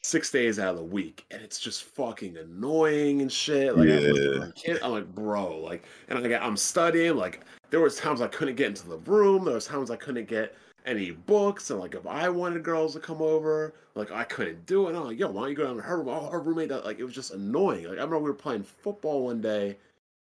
[0.03, 3.77] six days out of the week, and it's just fucking annoying and shit.
[3.77, 4.39] Like I'm, Yeah.
[4.39, 7.17] my kid, I'm like, bro, like, and I got, I'm studying.
[7.17, 7.41] Like
[7.71, 9.45] there was times I couldn't get into the room.
[9.45, 10.55] There was times I couldn't get
[10.87, 14.87] any books, and like if I wanted girls to come over, like I couldn't do
[14.87, 14.91] it.
[14.91, 16.09] And I'm like, yo, why don't you go down to her room?
[16.09, 17.83] Oh, her roommate, does- like it was just annoying.
[17.85, 19.77] Like I remember we were playing football one day.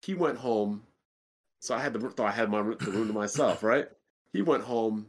[0.03, 0.83] He went home,
[1.61, 3.89] so I had the thought I had my room- the room to myself, right?
[4.33, 5.07] He went home.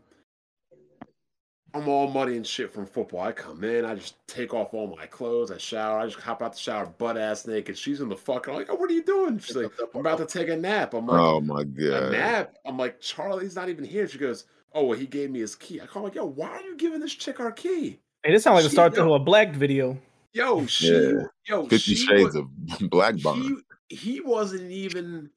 [1.75, 3.21] I'm all muddy and shit from football.
[3.21, 6.43] I come in, I just take off all my clothes, I shower, I just hop
[6.43, 7.75] out the shower butt ass naked.
[7.75, 9.39] She's in the fucking I'm like, oh, what are you doing?
[9.39, 10.93] She's like, I'm about to take a nap.
[10.93, 12.11] I'm like, Oh my god, a god.
[12.11, 12.55] nap.
[12.63, 14.07] I'm like, Charlie's not even here.
[14.07, 14.45] She goes,
[14.75, 15.81] Oh, well, he gave me his key.
[15.81, 17.99] I call like, yo, why are you giving this chick our key?
[18.23, 19.97] Hey, this sounds like the She- start yo, to a black video.
[20.31, 21.23] Yo, she Yeah.
[21.47, 23.61] yo, Fifty she Shades wa- of Black Bond.
[23.95, 25.29] He he wasn't even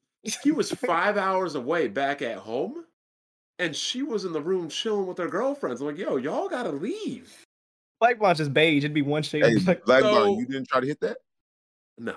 [0.42, 2.84] he was five hours away back at home,
[3.58, 5.80] and she was in the room chilling with her girlfriends.
[5.80, 7.44] I'm like, yo, y'all gotta leave.
[8.00, 8.84] Black Blonde just beige.
[8.84, 9.44] It'd be one shade.
[9.44, 9.84] Hey, of black.
[9.84, 11.18] Black So- you didn't try to hit that?
[11.98, 12.14] No.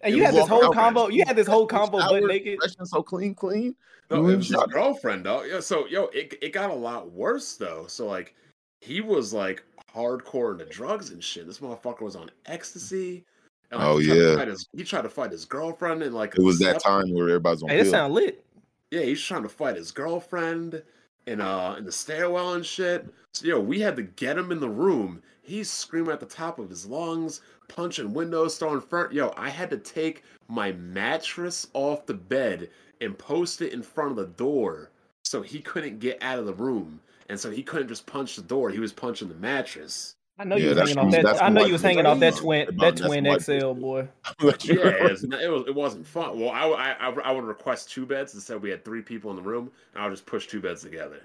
[0.00, 0.84] And you had this whole out, man.
[0.84, 1.08] combo.
[1.08, 2.58] You had this whole combo butt naked.
[2.84, 3.74] so clean, clean.
[4.10, 5.42] No, You it was his girlfriend though.
[5.42, 7.86] Yeah, so yo, it it got a lot worse though.
[7.88, 8.34] So like
[8.80, 11.46] he was like hardcore into drugs and shit.
[11.46, 13.24] This motherfucker was on ecstasy.
[13.70, 14.36] And, like, Oh, he yeah.
[14.36, 17.28] fight his- he tried to fight his girlfriend and like It was that time where
[17.28, 17.92] everybody's on Hey, this pills.
[17.92, 18.44] sound lit.
[18.90, 20.82] Yeah, he's trying to fight his girlfriend
[21.26, 23.06] in uh in the stairwell and shit.
[23.34, 25.22] So yo, we had to get him in the room.
[25.42, 29.12] He's screaming at the top of his lungs, punching windows, throwing front.
[29.12, 32.70] Yo, I had to take my mattress off the bed
[33.02, 34.90] and post it in front of the door
[35.24, 37.00] so he couldn't get out of the room.
[37.28, 38.70] And so he couldn't just punch the door.
[38.70, 40.14] He was punching the mattress.
[40.38, 41.42] I know Yeah, you was hanging off that.
[41.42, 44.08] I know you was hanging off that twin, that twin white XL boy.
[44.62, 46.38] Yeah, it was it wasn't fun.
[46.38, 48.62] Well, I, I I I would request two beds instead.
[48.62, 51.22] We had three people in the room, and I would just push two beds together.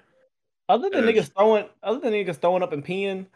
[0.68, 1.12] Other than Yeah.
[1.12, 3.26] niggas throwing, other than niggas throwing up and peeing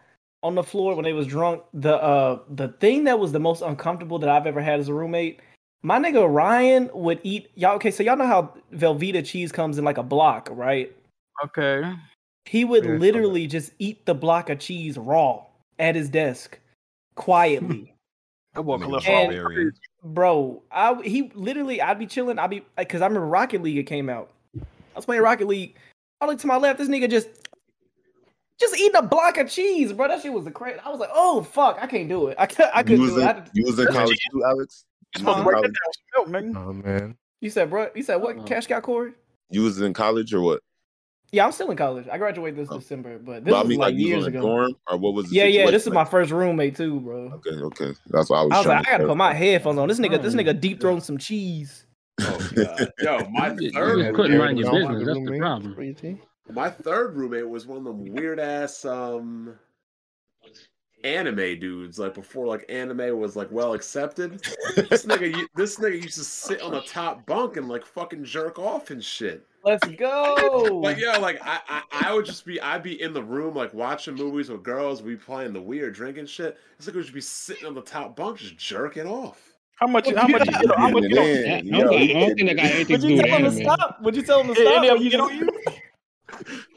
[0.42, 3.62] on the floor when they was drunk, the uh the thing that was the most
[3.62, 5.40] uncomfortable that I've ever had as a roommate,
[5.82, 7.76] my nigga Ryan would eat y'all.
[7.76, 10.96] Okay, so y'all know how Velveeta cheese comes in like a block, right?
[11.44, 11.94] Okay.
[12.46, 15.44] He would Yeah, I saw literally just eat the block of cheese raw
[15.78, 16.58] at his desk,
[17.14, 17.94] quietly.
[18.54, 19.26] That boy Nigga cholesterol.
[19.26, 19.72] barbarian.
[20.02, 22.38] Bro, I he literally I'd be chilling.
[22.38, 24.30] I'd be because I remember Rocket League it came out.
[24.58, 24.62] I
[24.96, 25.76] was playing Rocket League.
[26.20, 26.78] I look to my left.
[26.78, 27.28] This nigga just
[28.58, 30.08] just eating a block of cheese, bro.
[30.08, 30.80] That shit was the crazy.
[30.84, 32.36] I was like, oh fuck, I can't do it.
[32.38, 33.24] I could I You couldn't was do it.
[33.26, 34.84] I you was in college too, Alex?
[35.18, 35.40] You was, Huh?
[35.40, 36.66] in college, down with some milk, nigga.
[36.68, 37.16] Oh man.
[37.40, 37.88] you said, bro.
[37.94, 38.36] You said what?
[38.38, 38.46] Uh-huh.
[38.46, 39.12] Cash got Corey?
[39.50, 40.62] you was in college or what?
[41.30, 42.06] Yeah, I'm still in college.
[42.10, 42.78] I graduated this Oh.
[42.78, 44.46] December, but this But I was mean, like like, years was in a ago.
[44.48, 45.50] dorm or what was the Yeah, yeah.
[45.60, 47.18] situation This is my first roommate too, bro.
[47.34, 47.92] Okay, okay.
[48.06, 49.88] That's what I was, I was trying like, to I gotta put my headphones on.
[49.88, 51.84] This nigga, this Oh, nigga deep throwing some cheese.
[52.20, 54.98] Oh god, yo, my You third just couldn't mind your business.
[55.00, 55.74] the That's the problem.
[55.74, 56.20] for your team?
[56.50, 59.54] my third roommate was one of them weird ass um
[61.08, 61.98] anime dudes.
[61.98, 64.42] Like before, like anime was like well accepted.
[64.88, 68.58] This nigga, this nigga used to sit on the top bunk and like fucking jerk
[68.58, 69.46] off and shit.
[69.64, 70.80] Let's go.
[70.82, 73.74] Like yeah, like I, I, I would just be, I'd be in the room like
[73.74, 75.02] watching movies with girls.
[75.02, 76.58] We playing the weird drinking shit.
[76.78, 79.40] This nigga would just be sitting on the top bunk just jerking off.
[79.76, 80.12] How much?
[80.12, 80.46] How much?
[80.46, 81.04] You How much?
[81.04, 81.74] getting You know, in.
[81.74, 83.26] I Yo, don't, I don't think getting that got anything Would to you do with
[83.26, 84.02] tell him to stop?
[84.02, 84.78] Would you tell him to stop?
[84.78, 85.48] any of you you know know you?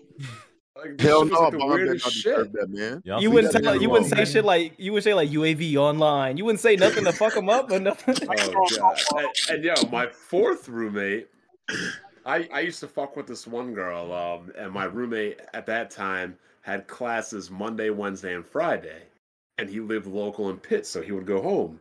[0.81, 2.53] Like, Hell no, like, the Bond better weirdest not shit.
[2.53, 3.01] that man.
[3.05, 3.61] Y'all You wouldn't tell.
[3.61, 4.25] nigga You wouldn't wrong.
[4.25, 6.37] say shit like you would say like UAV online.
[6.37, 8.15] You wouldn't say nothing to fuck him up or nothing.
[8.29, 8.97] Oh god!
[9.17, 11.27] And, and yo, my fourth roommate,
[12.25, 15.89] I I used to fuck with this one girl, um, and my roommate at that
[15.91, 19.03] time had classes Monday, Wednesday, and Friday,
[19.57, 21.79] and he lived local in Pitt, so he would go home.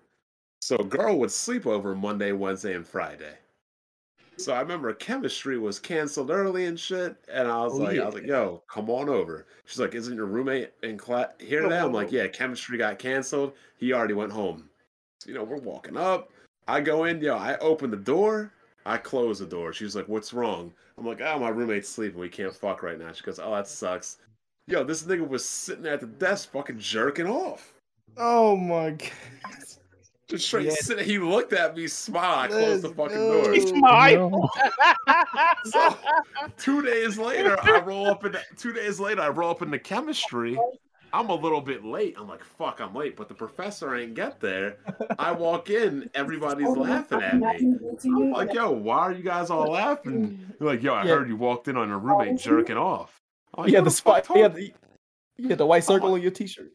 [0.62, 3.34] So a girl would sleep over Monday, Wednesday, and Friday.
[4.40, 8.04] So I remember chemistry was canceled early and shit, and I was Oh, like, I
[8.06, 11.78] was like, "Yo, come on over." She's like, "Isn't your roommate in class here today?"
[11.78, 13.52] I'm like, "Yeah, chemistry got canceled.
[13.76, 14.70] He already went home."
[15.20, 16.30] So, you know, we're walking up.
[16.66, 18.52] I go in, yo, I open the door.
[18.86, 19.72] I close the door.
[19.72, 22.18] She's like, "What's wrong?" I'm like, "Oh, my roommate's sleeping.
[22.18, 24.18] We can't fuck right now." She goes, "Oh, that sucks."
[24.66, 27.74] Yo, this nigga was sitting at the desk, fucking jerking off.
[28.16, 28.90] Oh my
[29.42, 29.64] god.
[30.30, 30.74] Just straight Yeah.
[30.74, 31.04] sitting.
[31.04, 32.38] He looked at me, smiled.
[32.38, 33.42] I closed the fucking go.
[33.42, 33.52] door.
[33.52, 34.30] He's my.
[35.64, 35.96] So
[36.56, 38.36] two days later, I roll up in.
[38.56, 40.58] Two days later, I roll up into chemistry.
[41.12, 42.14] I'm a little bit late.
[42.16, 44.76] I'm like, fuck, I'm late, but the professor ain't get there.
[45.18, 47.74] I walk in, everybody's laughing at me.
[48.04, 50.54] I'm like, yo, why are you guys all laughing?
[50.60, 51.16] They're like, yo, I Yeah.
[51.16, 53.20] heard you walked in on your roommate jerking off.
[53.54, 54.22] I'm like, You had who the spot.
[54.22, 54.72] told You had the,
[55.36, 56.70] you the white circle on your t-shirt.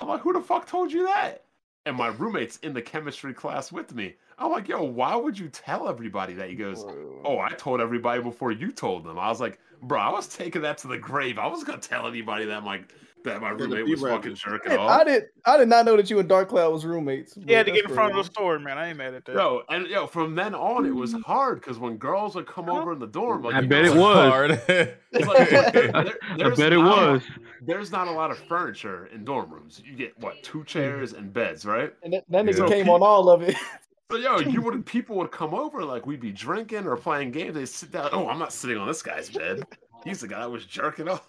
[0.00, 1.44] I'm like, who the fuck told you that?
[1.88, 4.14] And my roommate's in the chemistry class with me.
[4.38, 6.50] I'm like, yo, why would you tell everybody that?
[6.50, 6.84] He goes,
[7.24, 9.18] oh, I told everybody before you told them.
[9.18, 11.38] I was like, bro, I was taking that to the grave.
[11.38, 12.82] I was gonna tell anybody that my
[13.24, 14.22] that my roommate was B-Rabbit.
[14.22, 15.00] fucking jerking Man, off.
[15.00, 15.24] I did.
[15.44, 17.34] I did not know that you and Dark Cloud was roommates.
[17.34, 18.32] He had to get in That's front of the crazy.
[18.32, 18.78] story, man.
[18.78, 19.34] I ain't mad at that.
[19.34, 22.80] Yo, and yo, from then on, it was hard because when girls would come uh-huh.
[22.80, 24.30] over in the dorm, like I bet know, it was.
[24.30, 24.94] Hard.
[25.10, 27.22] Like, there- there- I bet it not a- was.
[27.62, 29.80] There's not a lot of furniture in dorm rooms.
[29.82, 30.64] You get what two hmm.
[30.64, 31.94] chairs and beds, right?
[32.02, 33.56] And that, that nigga So came pe- on all of it.
[34.10, 37.54] So yo, you would people would come over like we'd be drinking or playing games.
[37.54, 38.08] They sit down.
[38.12, 39.64] Oh, I'm not sitting on this guy's bed.
[40.04, 41.26] He's the guy that was jerking off.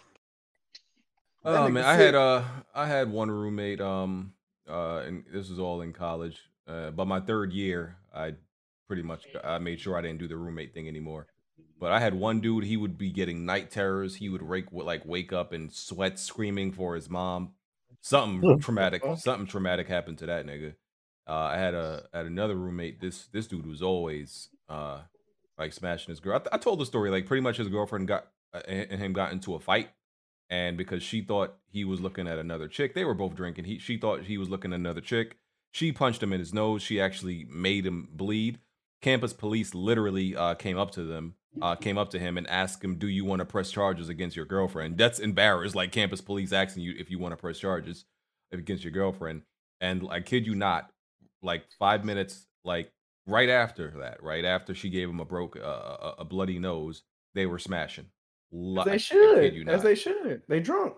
[1.43, 2.05] Oh man, I sick.
[2.05, 2.43] had uh
[2.73, 4.33] I had one roommate um
[4.69, 6.39] uh and this was all in college.
[6.67, 8.33] Uh but my third year I
[8.87, 11.27] pretty much I made sure I didn't do the roommate thing anymore.
[11.79, 14.15] But I had one dude, he would be getting night terrors.
[14.15, 17.53] He would wake like wake up in sweat screaming for his mom.
[18.01, 20.75] Something traumatic, something traumatic happened to that nigga.
[21.27, 22.99] Uh I had a had another roommate.
[22.99, 25.01] This this dude was always uh
[25.57, 26.35] like smashing his girl.
[26.35, 29.01] I, th- I told the story like pretty much his girlfriend got uh, and and
[29.01, 29.89] him got into a fight,
[30.49, 33.65] and because she thought he was looking at another chick, they were both drinking.
[33.65, 35.37] He she thought he was looking at another chick.
[35.71, 36.81] She punched him in his nose.
[36.81, 38.59] She actually made him bleed.
[39.01, 42.83] Campus police literally uh, came up to them, uh, came up to him and asked
[42.83, 46.51] him, "Do you want to press charges against your girlfriend?" That's embarrassed, like campus police
[46.51, 48.05] asking you if you want to press charges
[48.51, 49.43] against your girlfriend.
[49.79, 50.91] And I kid you not,
[51.41, 52.91] like five minutes, like
[53.25, 57.03] right after that, right after she gave him a broke, uh, a, a bloody nose,
[57.35, 58.07] they were smashing.
[58.51, 59.69] Li- they kid you should.
[59.69, 60.41] As they should.
[60.47, 60.95] They drunk.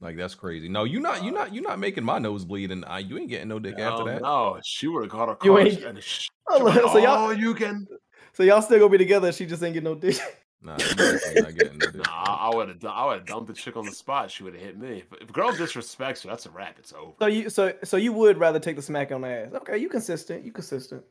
[0.00, 0.68] Like that's crazy.
[0.68, 3.28] No, you're not You're not You're not making my nose bleed, and I, you ain't
[3.28, 4.22] getting no dick after Oh, that.
[4.22, 7.28] no, she would have caught a You ain't- and sh- Oh, she went, so y'all-
[7.28, 7.86] "Oh, you can.
[8.36, 9.30] So y'all still gonna be together?
[9.30, 10.16] She just ain't get no dick.
[10.60, 11.94] Nah, not getting no dick.
[12.04, 12.84] Nah, I would have.
[12.84, 14.28] I would have dumped the chick on the spot.
[14.30, 15.04] She would have hit me.
[15.12, 16.76] If, if a girl disrespects her, that's a wrap.
[16.80, 17.12] It's over.
[17.20, 19.52] So you so so you would rather take the smack on the ass?
[19.54, 20.44] Okay, you consistent.
[20.44, 21.04] You consistent.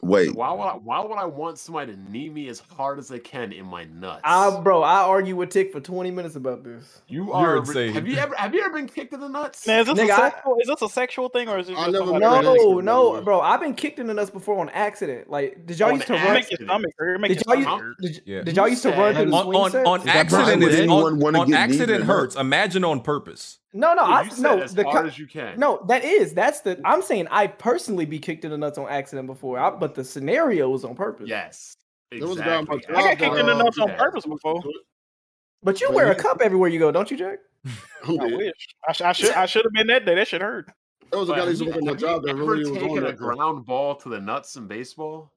[0.00, 0.72] Wait, Why would I?
[0.74, 3.82] Why would I want somebody to knee me as hard as they can in my
[3.84, 4.20] nuts?
[4.22, 7.02] I bro, I argue with Tick for twenty minutes about this.
[7.08, 7.56] you You're are.
[7.56, 7.92] insane.
[7.94, 8.34] Have you ever?
[8.36, 9.66] Have you ever been kicked in the nuts?
[9.66, 11.72] Man, is this, Nigga, a I- sexual, is this a sexual thing or is it
[11.72, 13.22] I just never somebody- met an No, no, bro.
[13.22, 13.40] bro.
[13.40, 15.28] I've been kicked in the nuts before on accident.
[15.30, 16.32] Like, did y'all On used to run?
[16.34, 17.20] make your stomach hurt.
[17.20, 17.96] Make Did y'all, stomach use, hurt.
[18.00, 18.42] did, Yeah.
[18.42, 21.48] did y'all used to run through on on, on accident is on, on get kneed
[21.48, 22.36] in accident hurts.
[22.36, 23.58] Imagine on purpose.
[23.74, 24.58] No, no, Yeah, I you said no.
[24.60, 25.58] as The hard co- as you can.
[25.60, 26.80] no, that is that's the.
[26.84, 30.04] I'm saying I personally be kicked in the nuts on accident before, I, but the
[30.04, 31.28] scenario was on purpose.
[31.28, 31.74] Yes.
[32.10, 32.94] There was a guy Exactly.
[32.96, 34.62] I got kicked in the that, uh, nuts on purpose before.
[35.62, 37.40] But you wear a cup everywhere you go, don't you, Jack?
[38.04, 38.38] I'm I dead.
[38.38, 38.68] wish.
[38.88, 39.30] I, sh- I should.
[39.32, 40.14] I should have been that day.
[40.14, 40.70] That shit hurt.
[41.10, 42.68] There was a guy that have used to work on my job that really was
[42.70, 43.18] on taken a that.
[43.18, 43.26] though.
[43.34, 45.32] ground ball to the nuts in baseball?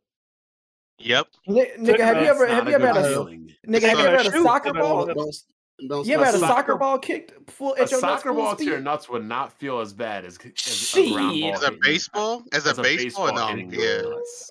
[0.99, 1.27] Yep.
[1.47, 3.51] Ni- nigga, have you ever have you ever had a feeling.
[3.67, 3.81] nigga?
[3.89, 5.07] Have you ever had a soccer ball?
[5.81, 8.41] Bounce- bounce You ever had a soccer- soccer ball kicked full A your soccer full
[8.41, 11.53] ball to your nuts would not feel as bad as, as a ground ball.
[11.53, 12.43] As a baseball?
[12.53, 13.33] As a as baseball?
[13.33, 13.55] No.
[13.55, 14.01] Yeah.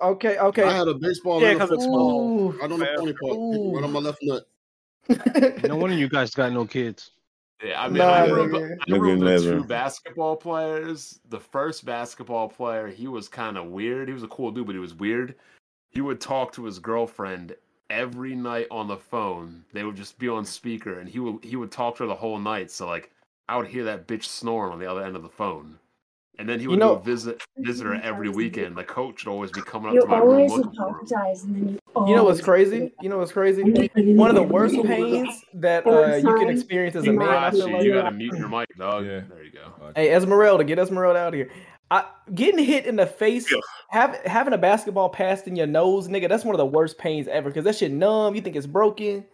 [0.03, 0.63] Okay, okay.
[0.65, 2.51] I had a baseball Yeah, in the 'cause it's football, Ooh.
[2.53, 3.75] right on the pony part, Ooh.
[3.75, 4.45] right on my left nut.
[5.69, 7.11] No wonder you guys got no kids.
[7.63, 8.37] Yeah, I mean, Nah, I nigga.
[8.37, 11.21] remember, I remember the two basketball players.
[11.29, 14.09] The first basketball player, he was kind of weird.
[14.09, 15.35] He was a cool dude, but he was weird.
[15.91, 17.55] He would talk to his girlfriend
[17.91, 19.65] every night on the phone.
[19.73, 22.15] They would just be on speaker, and he would he would talk to her the
[22.15, 22.71] whole night.
[22.71, 23.11] So like,
[23.49, 25.79] I would hear that bitch snoring on the other end of the phone.
[26.39, 28.75] And then he You would know- go visit visit her every weekend.
[28.75, 30.95] The coach would always be coming up You to my room always looking for him.
[30.95, 32.93] apologize and then you You know what's crazy?
[33.03, 33.63] You know what's crazy?
[34.15, 37.29] One of the worst pains that uh, you can experience as a man.
[37.29, 37.83] I feel like.
[37.85, 39.05] you gotta mute your mic, dog.
[39.05, 39.21] Yeah.
[39.29, 39.93] There you go.
[39.95, 41.51] Hey, Esmeralda, get Esmeralda out of here.
[41.91, 42.05] I,
[42.35, 43.53] getting hit in the face,
[43.89, 47.27] have, having a basketball passed in your nose, nigga, that's one of the worst pains
[47.29, 48.35] ever because that shit numb.
[48.35, 49.25] You think it's broken.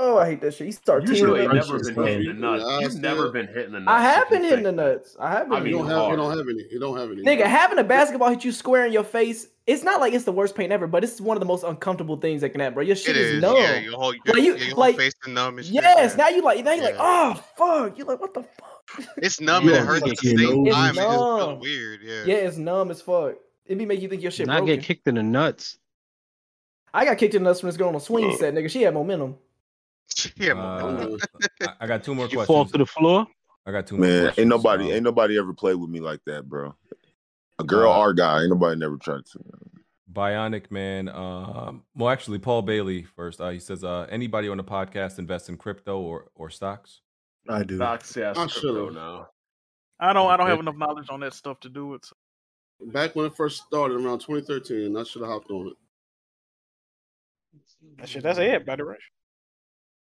[0.00, 0.66] Oh, I hate that shit.
[0.68, 1.54] You start You tearing really up.
[1.54, 2.64] never been hitting the nuts.
[2.68, 3.90] Yeah, You've never been hitting the nuts.
[3.90, 5.16] I have if you been hitting the nuts.
[5.18, 5.54] I have been.
[5.54, 6.64] I You mean, don't have, you don't have any.
[6.70, 7.22] You don't have any.
[7.24, 10.30] Nigga, having a basketball hit you square in your face, it's not like it's the
[10.30, 12.84] worst pain ever, but it's one of the most uncomfortable things that can happen, bro.
[12.84, 13.42] Your shit It is is.
[13.42, 13.56] numb.
[13.56, 15.74] Yeah, your whole, your, Like, you- yeah, your like- whole face is numb and shit.
[15.74, 17.98] yes, now you like now you like, oh fuck.
[17.98, 18.77] You're like, what the fuck?
[19.18, 20.90] It's numb You and it hurts get at the your same nose time.
[20.90, 21.38] It just numb.
[21.38, 22.00] feels weird.
[22.02, 22.24] Yeah.
[22.26, 23.34] Yeah, it's numb as fuck.
[23.66, 24.76] It be make you think your shit Not broken.
[24.76, 25.78] get kicked in the nuts.
[26.94, 28.70] I got kicked in the nuts from this girl on a swing set, nigga.
[28.70, 29.36] She had momentum.
[30.36, 31.16] Yeah, Uh,
[31.62, 33.26] I, I got two more You fall to the floor.
[33.66, 34.38] I got two more Man, questions.
[34.42, 36.74] ain't nobody, Um, ain't nobody ever played with me like that, bro.
[37.58, 39.38] A girl Uh, or guy, ain't nobody never tried to.
[40.10, 41.10] Bionic Man.
[41.10, 43.40] Um, well, actually, Paul Bailey first.
[43.40, 47.02] Uh, he says, uh, anybody on the podcast invest in crypto or or stocks?
[47.48, 47.76] I do.
[47.76, 48.94] Stocks, yeah, I should've.
[48.94, 49.28] now.
[50.00, 50.30] I don't.
[50.30, 52.04] I don't have enough knowledge on that stuff to do it.
[52.04, 52.14] So.
[52.92, 55.74] Back when it first started around 2013, I should have hopped on it.
[57.98, 58.22] That shit.
[58.22, 58.96] That's it, by the way.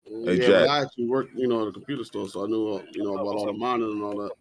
[0.05, 0.69] Hey, yeah, Jack.
[0.69, 3.15] I actually worked, you know, at a computer store, so I knew, uh, you know,
[3.15, 4.32] about all the mining and all that.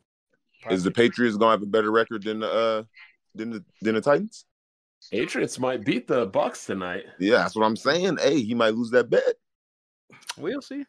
[0.71, 2.83] Is the Patriots gonna have a better record than the uh
[3.35, 4.45] than the than the Titans?
[5.11, 7.03] Patriots might beat the Bucs tonight.
[7.19, 8.17] Yeah, that's what I'm saying.
[8.17, 9.35] Hey, he might lose that bet.
[10.37, 10.85] We'll see.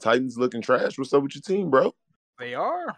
[0.00, 0.98] Titans looking trash.
[0.98, 1.94] What's up with your team, bro?
[2.38, 2.96] They are.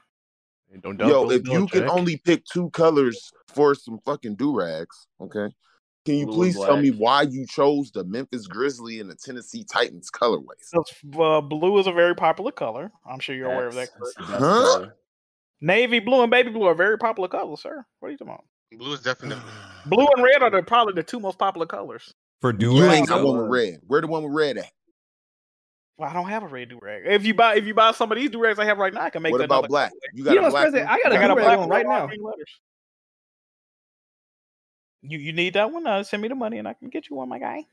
[0.70, 1.92] Hey, Don't doubt Yo, if you can Jack.
[1.92, 5.54] only pick two colors for some fucking do rags, okay?
[6.04, 9.64] Can you Blue please tell me why you chose the Memphis Grizzly and the Tennessee
[9.64, 10.72] Titans colorways?
[10.74, 12.90] Uh, blue is a very popular color.
[13.08, 13.90] I'm sure you're aware of that.
[13.92, 14.62] That's- that's Huh?
[14.74, 14.96] color.
[15.60, 17.84] Navy blue and baby blue are very popular colors, sir.
[17.98, 18.44] What are you talking about?
[18.72, 19.42] Blue is definitely.
[19.86, 22.14] Blue and red are the, probably the two most popular colors.
[22.40, 23.80] For do You ain't got one with red.
[23.86, 24.70] Where the one with red at?
[25.98, 27.02] Well, I don't have a red do rag.
[27.06, 29.02] If you buy if you buy some of these do rags I have right now,
[29.02, 29.90] I can make What that about black?
[29.90, 30.14] colorway.
[30.14, 30.84] You got You a know what's black crazy?
[30.84, 30.92] one?
[30.92, 32.08] I got I a got a black one right now.
[35.02, 35.86] You you need that one?
[35.86, 37.64] Uh, send me the money and I can get you one, my guy.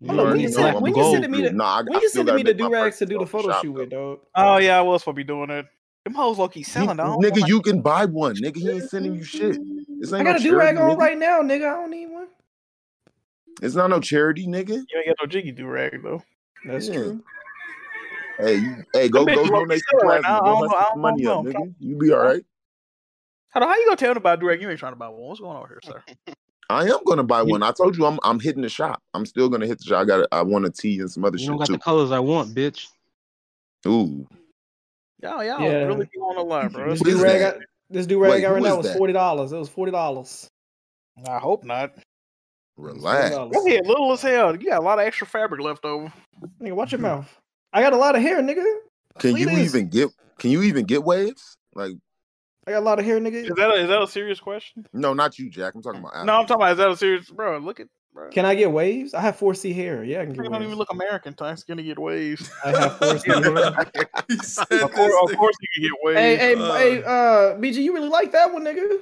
[0.00, 1.96] You Hold on, when you know send, when you sending me the Nah, I- when
[1.96, 3.62] I you still sending gotta me the make do rags to do the photo shop,
[3.62, 4.20] shoot with, dog?
[4.34, 5.66] Oh yeah, I was supposed to be doing it.
[6.04, 7.22] Them hoes low key selling, dog.
[7.22, 8.36] nigga, you can buy one.
[8.36, 9.58] Nigga, he ain't sending you shit.
[9.98, 10.98] This I got no a do rag on nigga.
[10.98, 11.72] right now, nigga.
[11.72, 12.28] I don't need one.
[13.62, 14.68] It's not no charity, nigga.
[14.68, 16.22] You ain't got no jiggy do rag though.
[16.66, 16.94] That's Yeah.
[16.94, 17.22] true.
[18.38, 20.40] Hey, you, hey, go go bitches won't be donate some plasma.
[20.40, 21.52] Go don't know- hustle I some money up, know.
[21.52, 21.74] nigga.
[21.78, 22.44] You be all right.
[23.50, 24.60] How, how you gonna tell him about do rag?
[24.60, 25.22] You ain't trying to buy one.
[25.22, 26.02] What's going on here, sir?
[26.68, 27.62] I am gonna buy one.
[27.62, 29.00] I told you I'm I'm hitting the shop.
[29.14, 30.02] I'm still gonna hit the shop.
[30.02, 31.72] I got I want a tee and some other You don't shit got too.
[31.74, 32.88] the colors I want, bitch.
[33.86, 34.26] Ooh.
[35.22, 35.84] Y'all, y'all Yeah.
[35.84, 36.90] really be on the line, bro.
[36.90, 37.56] This What is do rag, that?
[37.56, 39.52] I, this do rag I got right now is was forty dollars.
[39.52, 40.48] It was forty dollars.
[41.26, 41.94] I hope not.
[42.76, 43.34] Relax.
[43.34, 44.54] That head little as hell.
[44.54, 46.12] You got a lot of extra fabric left over.
[46.60, 47.06] Nigga, watch your mm-hmm.
[47.06, 47.40] mouth.
[47.72, 48.64] I got a lot of hair, nigga.
[49.18, 51.56] Can Look you even get can you even get waves?
[51.74, 51.92] Like
[52.66, 53.34] I got a lot of hair, nigga.
[53.48, 54.86] Is that a, is that a serious question?
[54.92, 55.74] no, not you, Jack.
[55.74, 56.26] I'm talking about Apple.
[56.26, 57.58] No, I'm talking about is that a serious, bro?
[57.58, 58.28] Look at, bro.
[58.30, 59.14] Can I get waves?
[59.14, 60.02] I have 4C hair.
[60.04, 60.64] Yeah, I can You get don't waves.
[60.66, 61.34] even look American.
[61.34, 62.50] Time's gonna get waves.
[62.64, 64.82] I have 4C hair.
[64.84, 66.18] Of course, of course, you can get waves.
[66.18, 66.74] Hey, hey, Uh.
[66.74, 68.98] hey, uh, BG, you really like that one, nigga?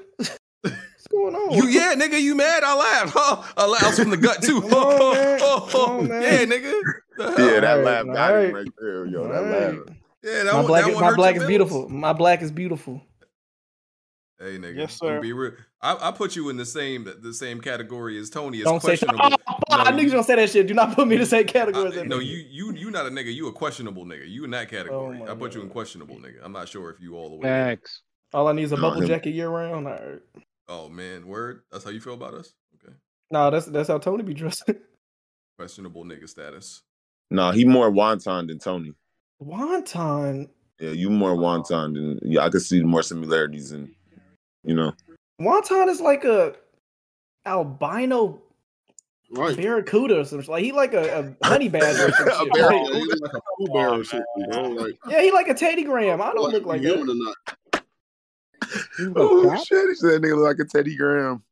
[0.62, 1.52] What's going on?
[1.54, 2.62] You yeah, nigga, you mad?
[2.64, 3.12] I laughed.
[3.14, 3.42] Huh?
[3.56, 4.60] I laughed from the gut too.
[4.62, 5.38] Come on, man.
[5.42, 6.22] Oh, Come on, man.
[6.22, 6.80] yeah, nigga.
[7.16, 7.40] The hell?
[7.52, 9.28] Yeah, that Alright, laugh got him right there, yo.
[9.28, 9.74] That Alright.
[9.78, 9.96] laugh.
[10.22, 11.88] Yeah, that My one, black, that one my hurt black your is beautiful.
[11.88, 13.02] My black is beautiful.
[14.38, 14.76] Hey, nigga.
[14.76, 15.20] Yes, I'm sir.
[15.20, 15.52] Be real.
[15.80, 18.58] I, I put you in the same the same category as Tony.
[18.58, 18.86] As Don't say.
[18.86, 19.36] Oh, questionable.
[19.70, 20.66] I No, knew you gonna say that shit.
[20.66, 22.08] Do not put me in the same I- category as that.
[22.08, 22.26] no, nigga.
[22.26, 23.32] you you you not a nigga.
[23.32, 24.28] You a questionable nigga.
[24.28, 25.20] You in that oh category.
[25.22, 26.38] Oh I put you in questionable nigga.
[26.42, 27.42] I'm not sure if you all the way.
[27.42, 27.78] there.
[28.32, 29.06] All I need is a bubble him.
[29.06, 29.86] jacket year round.
[29.86, 30.20] All right.
[30.68, 31.60] Oh man, word.
[31.70, 32.54] That's how you feel about us.
[32.82, 32.94] Okay.
[33.30, 34.68] No, that's that's how Tony be dressed.
[35.58, 36.82] Questionable nigga status.
[37.30, 38.94] No, he more wonton than Tony.
[39.42, 40.48] Wonton.
[40.80, 42.42] Yeah, you more wonton than yeah.
[42.42, 43.90] I could see more similarities in,
[44.64, 44.92] you know.
[45.40, 46.54] Wonton is like a
[47.46, 48.40] albino
[49.30, 49.56] Right.
[49.56, 50.48] barracuda or something.
[50.50, 52.52] Like he like a, a honey badger or A shit.
[52.52, 54.62] bear- Like, Yeah, he like a Pooh Bear or something, bro.
[54.68, 56.20] Like, yeah, he like a Teddy Graham.
[56.20, 57.34] I don't like look like human that.
[57.72, 59.16] or not.
[59.16, 59.88] Oh shit!
[59.88, 61.42] He said that nigga look like a Teddy Graham.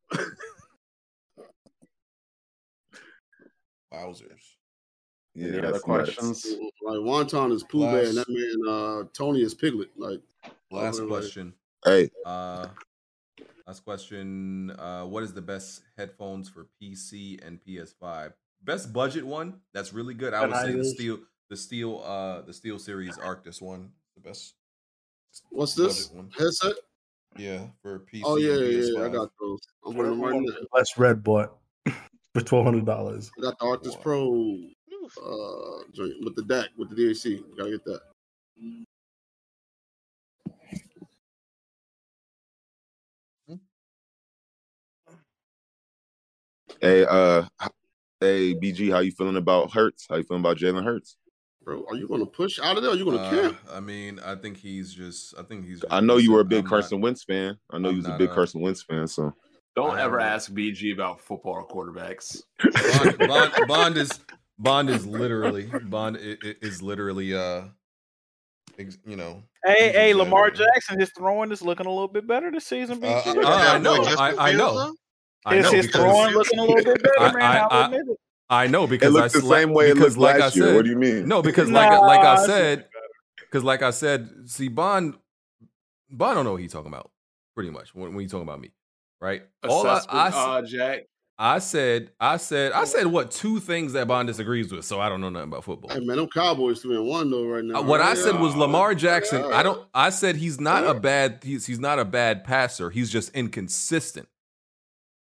[3.92, 4.51] Wowzers.
[5.34, 6.14] Yeah, Any other that's nuts.
[6.14, 6.46] questions?
[6.82, 9.90] Like Wonton is Pooh Bear, and that man uh Tony is Piglet.
[9.96, 10.20] Like
[10.70, 11.54] Last like- question.
[11.84, 12.68] Hey, Uh,
[13.66, 14.70] last question.
[14.78, 18.32] Uh, what is the best headphones for PC and PS5?
[18.62, 20.32] Best budget one that's really good.
[20.34, 21.18] I would say the steel,
[21.50, 24.54] the steel, uh, the steel series Arctis one, the best.
[25.50, 26.30] what's this one.
[26.38, 26.74] headset?
[27.36, 28.22] Yeah, for PC.
[28.24, 28.82] Oh yeah, and yeah, yeah.
[29.00, 29.04] PS5.
[29.04, 29.60] I got those.
[29.86, 30.52] I'm putting them right now.
[30.74, 31.56] Less red bought
[32.34, 33.30] for twelve hundred dollars.
[33.38, 34.58] I got the Arctis Pro
[35.04, 37.42] uh joint with the DAC with the DAC.
[37.56, 38.00] Gotta get that.
[46.80, 47.44] hey, uh,
[48.20, 50.06] hey, BG, how you feeling about Hurts?
[50.08, 51.16] How you feeling about Jalen Hurts?
[51.64, 52.90] Bro, are you gonna push out of there?
[52.90, 53.58] Or are you gonna Uh, camp?
[53.70, 55.34] I mean, I think he's just.
[55.38, 55.80] I think he's.
[55.80, 57.56] Just, I know you were a big I'm Carson Not, Wentz fan.
[57.70, 59.06] I know I'm you was a big a- Carson Wentz fan.
[59.06, 59.32] So
[59.76, 62.42] Don't ever ask BG about football quarterbacks.
[62.58, 64.10] Bond, Bond, Bond is
[64.62, 67.64] Bond is literally Bond i- i- is literally uh,
[69.04, 69.42] you know.
[69.64, 70.72] Hey, hey, Lamar exaggerating.
[70.74, 73.02] Jackson, his throwing is looking a little bit better this season.
[73.02, 73.44] Uh, BG.
[73.44, 74.94] uh, I know, I, I know, though?
[75.44, 77.42] I his know his throwing looking a little bit better, I- man.
[77.42, 78.16] I- I, will I- admit it.
[78.50, 80.56] I know it because looked I the like- same way it because looked like last
[80.56, 80.66] I year.
[80.68, 81.26] said, What do you mean?
[81.28, 82.86] No, because like I- like I said,
[83.40, 85.14] because like I said, see Bond,
[86.10, 87.10] Bond don't know what he's talking about.
[87.54, 88.70] Pretty much when, when you talking about me,
[89.20, 89.42] right?
[89.66, 91.02] All I, Assessment, I, s- uh, Jack.
[91.42, 94.84] I said, I said, I said what two things that Bond disagrees with.
[94.84, 95.90] So I don't know nothing about football.
[95.90, 97.80] Hey man, them Cowboys three and one though right now.
[97.80, 99.40] Uh, what I said was Lamar Jackson.
[99.40, 99.48] Yeah.
[99.48, 99.84] I don't.
[99.92, 101.40] I said he's not a bad.
[101.42, 102.90] He's he's not a bad passer.
[102.90, 104.28] He's just inconsistent.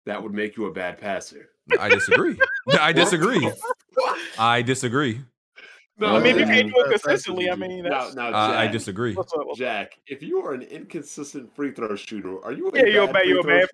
[0.06, 1.50] That would make you a bad passer.
[1.78, 2.40] I disagree.
[2.80, 3.52] I disagree.
[4.40, 5.20] I disagree.
[6.00, 8.32] No, I mean, if you can't do it consistently, I mean, now, that's, now, Uh,
[8.56, 9.16] I Jack, disagree.
[9.16, 9.40] what's up?
[9.48, 9.66] What's up?
[9.66, 13.08] Jack, if you are an inconsistent free throw shooter, are you a Yeah, you're a
[13.08, 13.70] bad bad, you're a throw bad,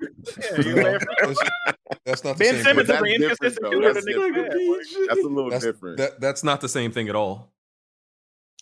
[0.56, 0.62] shooter?
[0.70, 1.08] yeah, you're a bad.
[2.06, 3.88] That's, that's not the Ben same Simmons But is that's an inconsistent shooter.
[3.94, 5.08] The That's nigga's.
[5.08, 5.98] That's a little That's, different.
[5.98, 7.52] that, that's not the same thing at all.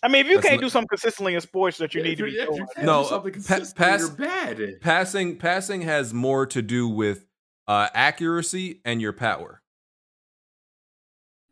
[0.02, 2.08] I mean, if you That's can't not- do something consistently in sports that you Yeah,
[2.08, 2.66] need to be if you doing.
[2.74, 4.80] can't No, do pa- pass- you're bad.
[4.80, 7.24] Passing passing has more to do with
[7.68, 9.62] uh, accuracy and your power.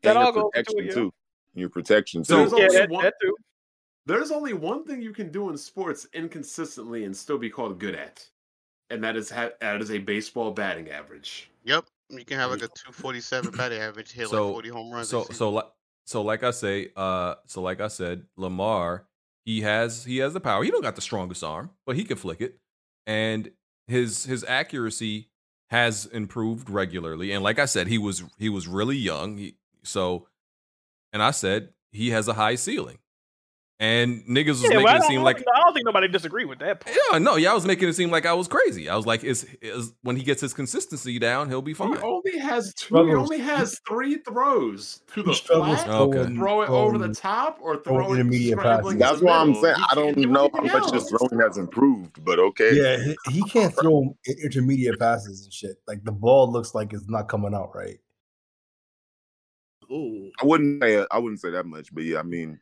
[0.02, 1.12] That And all goes into it, too.
[1.54, 2.56] Your protection So- too.
[2.56, 3.14] Yeah, only that, one- that.
[4.06, 7.94] There's only one thing you can do in sports inconsistently and still be called good
[7.94, 8.26] at,
[8.88, 11.50] and that is ha- that is a baseball batting average.
[11.64, 11.84] Yep.
[12.08, 15.08] You can have like a 247 batting average, hit So like 40 home runs.
[15.08, 15.66] so so like
[16.06, 19.06] so like I say, uh, so like I said, Lamar,
[19.44, 20.64] he has he has the power.
[20.64, 22.58] He don't got the strongest arm, but he can flick it,
[23.06, 23.50] and
[23.86, 25.28] his his accuracy
[25.68, 27.30] has improved regularly.
[27.32, 29.36] And like I said, he was he was really young.
[29.36, 30.26] He, so,
[31.12, 32.98] and I said he has a high ceiling,
[33.78, 36.58] and niggas was Yeah, making well, it seem like I don't think nobody disagree with
[36.58, 36.80] that.
[36.80, 36.96] Part.
[37.10, 38.88] yeah, no, yeah, I was making it seem like I was crazy.
[38.90, 41.94] I was like, it's, it's when he gets his consistency down, he'll be fine." He
[41.96, 42.04] fine.
[42.04, 42.94] only has two.
[43.06, 46.34] He only has three throws to the He struggles flat, Okay.
[46.34, 48.98] throw it over the top, or throw it intermediate scrambling.
[48.98, 49.20] passes.
[49.20, 51.56] That's why I'm saying He I don't do know how anything much his throwing has
[51.56, 52.74] improved, but okay.
[52.74, 54.14] Yeah, he, he can't throw
[54.44, 55.76] intermediate passes and shit.
[55.88, 57.98] Like the ball looks like it's not coming out right.
[59.92, 60.30] Ooh.
[60.40, 62.60] I wouldn't say I wouldn't say that much, but yeah, I mean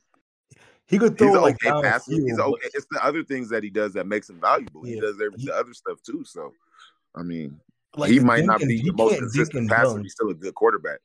[0.87, 2.13] He could throw an like okay passer.
[2.13, 2.69] He's okay.
[2.75, 4.85] It's the other things that he does that makes him valuable.
[4.85, 6.25] He does every, he- the other stuff too.
[6.25, 6.53] So,
[7.15, 7.61] I mean,
[7.97, 9.85] like he might not be the most can't consistent passer.
[9.95, 10.03] dunk.
[10.03, 11.01] He's still a good quarterback.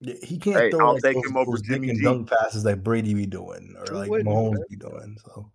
[0.00, 1.98] Yeah, He can't Hey, throw I'll like take those, him over those dink Jimmy and
[1.98, 2.04] G.
[2.04, 5.16] dunk passes like Brady be doing or like wouldn't, Mahomes be doing.
[5.24, 5.50] So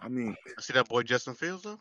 [0.00, 1.78] I mean, I see that boy Justin Fields though.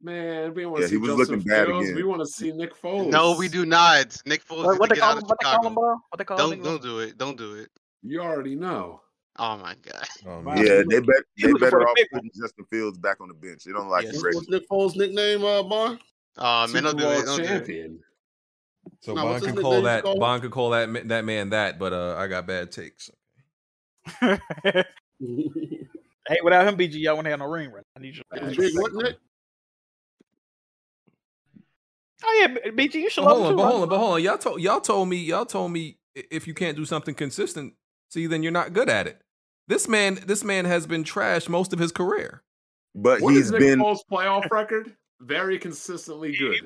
[0.00, 1.86] Man, we want to Yeah, see he was Justin looking bad Fields.
[1.88, 1.96] again.
[1.96, 3.10] We want to see Nick Foles.
[3.10, 4.16] No, we do not.
[4.26, 5.22] Nick Foles What, what they call him?
[5.24, 5.88] What they call him, bro?
[5.88, 6.62] What they call Don't him?
[6.62, 7.18] don't do it.
[7.18, 7.68] Don't do it.
[8.02, 9.00] You already know.
[9.40, 10.06] Oh my god.
[10.26, 10.54] Oh, Wow.
[10.54, 10.64] man.
[10.64, 13.64] yeah, they bet they better off big putting Justin Fields back on the bench.
[13.64, 14.14] They don't like Yes.
[14.14, 15.98] him What's, Nick Foles' nickname, uh, Bar?
[16.38, 17.24] Oh man, Super don't do Bowl it.
[17.24, 17.46] Don't do it.
[17.48, 18.00] champion.
[19.00, 20.18] So No, Bond what's his could nickname call that call him?
[20.20, 23.10] Bond could call that that man that, but uh, I got bad takes.
[24.20, 24.84] hey,
[26.42, 27.84] without him, BG, y'all wouldn't have no ring right.
[27.96, 28.22] I need you.
[28.30, 29.16] Bad Big what, Nick?
[32.24, 33.56] Oh yeah, BG, you should But love hold on, too.
[33.56, 33.70] but right?
[33.70, 34.22] hold on, but hold on.
[34.22, 37.74] Y'all told y'all told me y'all told me if you can't do something consistent,
[38.10, 39.20] see, then you're not good at it.
[39.68, 42.42] This man, this man has been trashed most of his career.
[42.94, 44.96] But What he's is been Foles' playoff record?
[45.20, 46.54] Very consistently good.
[46.54, 46.62] He he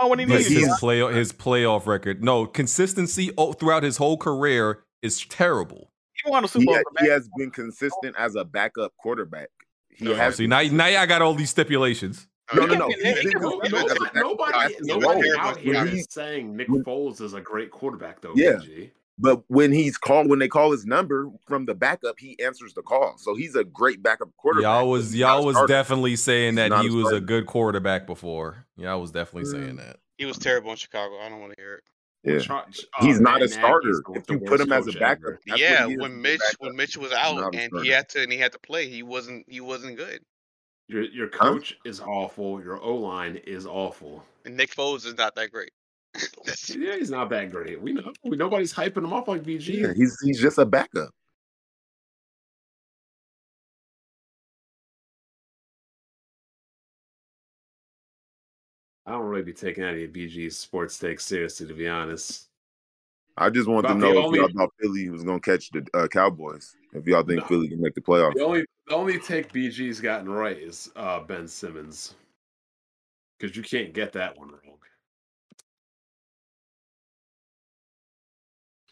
[0.00, 0.52] won when he But needed.
[0.52, 5.90] his play his playoff record, no consistency throughout his whole career is terrible.
[6.24, 6.74] He won a Super he, Bowl.
[6.76, 9.48] ha- for he back- has been consistent as a backup quarterback.
[9.90, 12.26] He Oh, has see now, now I got all these stipulations.
[12.54, 12.88] No, no, no.
[12.88, 15.40] He's can- been No, consistent as a nobody, nobody, in nobody role.
[15.40, 18.32] out here When is he- saying Nick Foles is a great quarterback, though.
[18.36, 18.52] Yeah.
[18.56, 18.90] BG.
[19.16, 22.82] But when he's called, when they call his number from the backup, he answers the
[22.82, 23.14] call.
[23.16, 24.64] So he's a great backup quarterback.
[24.64, 25.72] Y'all was y'all was starter.
[25.72, 28.66] definitely saying He's that he a was a good quarterback before.
[28.76, 29.52] Y'all was definitely Mm.
[29.52, 29.98] saying that.
[30.18, 31.16] He was terrible in Chicago.
[31.20, 31.84] I don't want to hear it.
[32.24, 32.38] Yeah.
[32.40, 32.66] Char-
[33.02, 34.02] He's uh, not a starter.
[34.16, 36.96] If you put him as a coach backup, yeah, he is when Mitch when Mitch
[36.96, 39.96] was out and he had to and he had to play, he wasn't he wasn't
[39.96, 40.22] good.
[40.88, 41.52] Your your Huh?
[41.54, 42.62] coach is awful.
[42.62, 44.24] Your O line is awful.
[44.44, 45.70] And Nick Foles is not that great.
[46.68, 47.80] Yeah, he's not that great.
[47.80, 48.12] We know.
[48.22, 49.80] We, nobody's hyping him up like BG.
[49.80, 51.10] Yeah, he's he's just a backup.
[59.06, 62.48] I don't really be taking any of BG's sports takes seriously, to be honest.
[63.36, 65.70] I just want to About the know if only- y'all thought Philly was gonna catch
[65.70, 66.76] the uh, Cowboys.
[66.92, 67.46] If y'all think No.
[67.48, 68.34] Philly can make the playoffs.
[68.34, 72.14] The only the only take BG's gotten right is uh, Ben Simmons,
[73.38, 74.60] because you can't get that one wrong.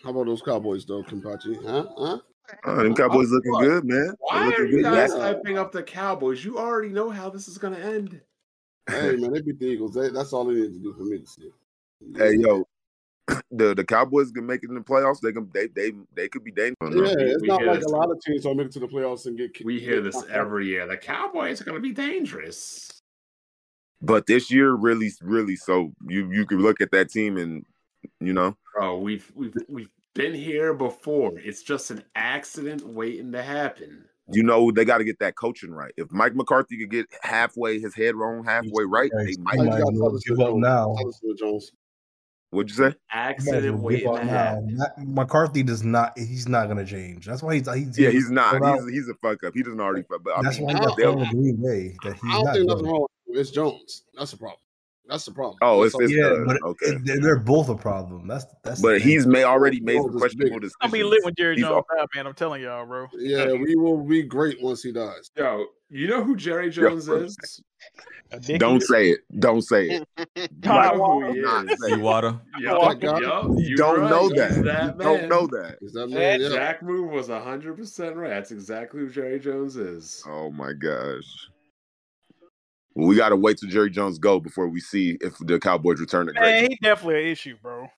[0.03, 1.65] How about those Cowboys, though, Kimpachi?
[1.65, 1.87] Huh?
[1.97, 2.19] Huh?
[2.65, 3.63] Oh, them Cowboys looking What?
[3.63, 4.09] good, man.
[4.09, 4.83] They Why are you good.
[4.83, 5.33] guys Yeah.
[5.35, 6.45] hyping up the Cowboys?
[6.45, 8.21] You already know how this is going to end.
[8.91, 9.95] Hey, man, they beat the Eagles.
[9.95, 11.53] They, that's all they need to do for me to see.
[12.17, 12.67] Hey, yo,
[13.51, 15.21] the the Cowboys can make it in the playoffs.
[15.21, 16.77] They can they they they could be dangerous.
[16.93, 18.89] Yeah, it's we not like this- a lot of teams don't make it to the
[18.89, 19.67] playoffs and get kicked.
[19.67, 20.37] We hear get this knocked out.
[20.37, 20.87] every year.
[20.87, 22.89] The Cowboys are going to be dangerous.
[24.01, 27.65] But this year, really, really, so you you can look at that team and
[28.21, 31.33] you know, Oh, we've we've we've been here before.
[31.39, 34.05] It's just an accident waiting to happen.
[34.33, 35.93] you know they got to get that coaching right.
[35.97, 39.57] If Mike McCarthy could get halfway his head wrong, halfway right, they might.
[39.59, 40.95] Like, might you as got well Thomas give up now.
[40.97, 41.71] Thomas Jones.
[42.53, 42.85] What'd you say?
[42.85, 44.79] You might Accident waiting to happen.
[44.99, 46.13] McCarthy does not.
[46.19, 47.25] He's not going to change.
[47.25, 47.73] That's why he's.
[47.73, 48.63] he's Yeah, he's not.
[48.63, 49.55] He's he's a fuck up.
[49.55, 50.23] He doesn't already fuck.
[50.23, 51.63] But I that's mean, why he I got don't- thrown to Green
[52.05, 53.39] That he's I don't not think nothing wrong with.
[53.39, 54.05] It's Jones.
[54.15, 54.59] That's the problem.
[55.09, 55.57] That's the problem.
[55.63, 56.87] Oh, it's- all- it's- Yeah, uh, but okay.
[56.87, 58.27] it- they're- they're both a problem.
[58.29, 58.81] That's that's.
[58.81, 60.77] but he's may already made Jones some questionable decisions.
[60.81, 62.27] I'll be lit when Jerry He's Jones out, man.
[62.27, 63.09] I'm telling y'all, bro.
[63.15, 65.31] yeah, we will be great once he dies.
[65.37, 67.15] Yo, you know who Jerry Jones Yo.
[67.17, 67.37] is?
[68.59, 69.21] Don't say it.
[69.39, 70.09] Don't say it.
[70.37, 71.81] You Todd know who he Not is.
[71.83, 71.99] say it.
[71.99, 72.41] Iwata.
[72.61, 73.19] Yup, that guy?
[73.21, 74.11] yup, You don't right.
[74.11, 74.65] know He's that.
[74.65, 75.79] that You don't know that.
[75.83, 76.41] Is that man?
[76.41, 76.49] Yeah.
[76.51, 78.29] Jack Move was 100% right.
[78.31, 80.23] That's exactly who Jerry Jones is.
[80.27, 81.49] Oh my gosh.
[82.95, 86.01] Well, we got to wait till Jerry Jones go before we see if the Cowboys
[86.01, 86.69] return to Man, greatness.
[86.69, 87.89] he definitely an issue, bro.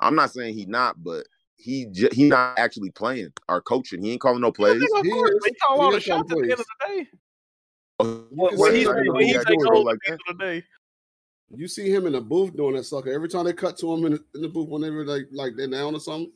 [0.00, 1.26] I'm not saying he not, but
[1.56, 4.02] he j- he not actually playing or coaching.
[4.02, 4.80] He ain't calling no plays.
[4.80, 6.86] Nigga, of He course, is- he call all the shots at the end of the
[6.86, 7.08] day.
[7.98, 10.12] Oh, What, what see he him say, the what he doing it like at the
[10.12, 10.64] end of the day.
[11.52, 13.12] You see him in the booth doing that sucker.
[13.12, 15.66] Every time they cut to him in the, in the booth, whenever they like they're
[15.66, 16.32] down or something,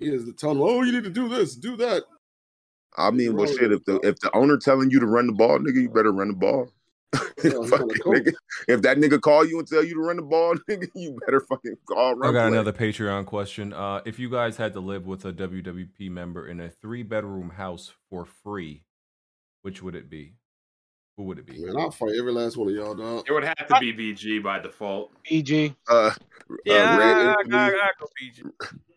[0.00, 2.02] he is telling them, "Oh, you need to do this, do that."
[2.98, 3.70] I mean, well, shit.
[3.72, 6.28] If the if the owner telling you to run the ball, nigga, you better run
[6.28, 6.70] the ball.
[7.12, 8.32] Fucking nigga,
[8.68, 11.40] if that nigga call you and tell you to run the ball, nigga, you better
[11.40, 12.14] fucking call.
[12.14, 12.58] Run I got play.
[12.58, 13.72] another Patreon question.
[13.72, 17.50] Uh, if you guys had to live with a WWP member in a three bedroom
[17.50, 18.84] house for free,
[19.62, 20.34] which would it be?
[21.16, 21.58] Who would it be?
[21.64, 23.24] Man, I'll fight every last one of y'all, dog.
[23.28, 25.10] It would have to be BG by default.
[25.28, 25.74] BG.
[25.88, 26.12] Uh,
[26.64, 27.56] Yeah, uh, Red I, I, Infamy.
[27.56, 28.52] I, I go BG.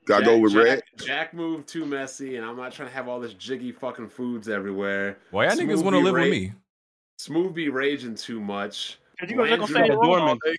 [0.06, 0.82] Gotta go with Jack, Red.
[0.98, 4.50] Jack moved too messy, and I'm not trying to have all this jiggy fucking foods
[4.50, 5.18] everywhere.
[5.32, 6.54] Why y'all niggas want to live ra- with me?
[7.24, 9.00] Smooth be raging too much.
[9.22, 10.58] You guys are gonna stay in Blandrew- the room all day.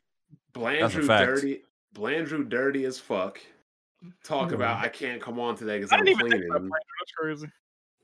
[0.81, 1.27] That's a Blandrew fact.
[1.27, 1.62] dirty.
[1.95, 3.39] Blandrew dirty as fuck.
[4.23, 4.55] Talk hmm.
[4.55, 6.70] about I can't come on today because I I'm didn't even think cleaning.
[6.70, 7.51] That's crazy.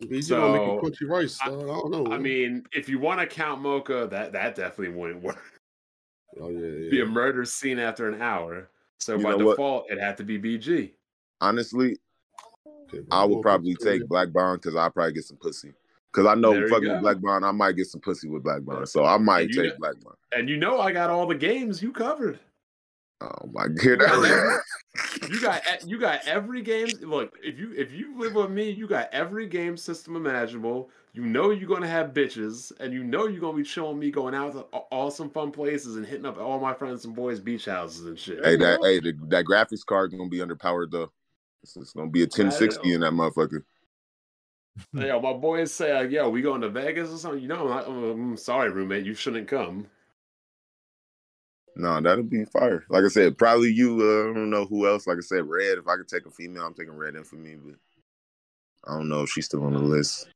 [0.03, 1.63] BG So, gonna make you crunchy rice, dog.
[1.63, 2.13] I don't know.
[2.13, 5.43] I mean, if you want to count Mocha, that that definitely wouldn't work.
[6.39, 8.69] oh yeah, Be a murder scene after an hour.
[8.99, 9.53] So You by know what?
[9.53, 10.91] default, it had to be BG.
[11.41, 11.97] Honestly,
[12.93, 15.73] Okay, I would probably take Black Bond because I'll probably get some pussy.
[16.13, 17.01] Because I know fucking go.
[17.01, 18.89] Black Bond, I might get some pussy with Black Bond.
[18.89, 20.17] So I might take know- Black Bond.
[20.33, 22.39] And you know I got all the games you covered.
[23.21, 24.61] Oh my god.
[25.29, 26.89] You got you got every game.
[27.01, 30.91] Look, if you if you live with me, you got every game system imaginable.
[31.13, 34.35] You know you're gonna have bitches, and you know you're gonna be showing me going
[34.35, 38.07] out to awesome fun places and hitting up all my friends and boys' beach houses
[38.07, 38.45] and shit.
[38.45, 41.11] hey, that hey, the, that graphics card gonna be underpowered though.
[41.63, 43.63] It's, it's gonna be a 1060 in that motherfucker.
[44.93, 47.69] Yo, my boys say, uh, "Yo, we going to Vegas or something?" You know, I'm,
[47.69, 49.87] not- I'm sorry, roommate, you shouldn't come.
[51.77, 52.85] No, that'll be fire.
[52.91, 53.95] Like I said, probably you.
[54.01, 55.07] Uh, I don't know who else.
[55.07, 55.79] Like I said, Red.
[55.79, 57.75] If I could take a female, I'm taking Red in for me, but
[58.91, 60.29] I don't know if she's still on the list.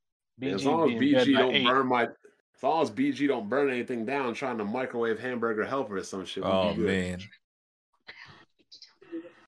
[0.43, 1.67] as long as BG don't eight.
[1.67, 5.97] burn my, as long as BG don't burn anything down trying to microwave hamburger helper
[5.97, 6.45] or some shit.
[6.45, 6.87] we'll be Oh good.
[6.87, 7.19] man.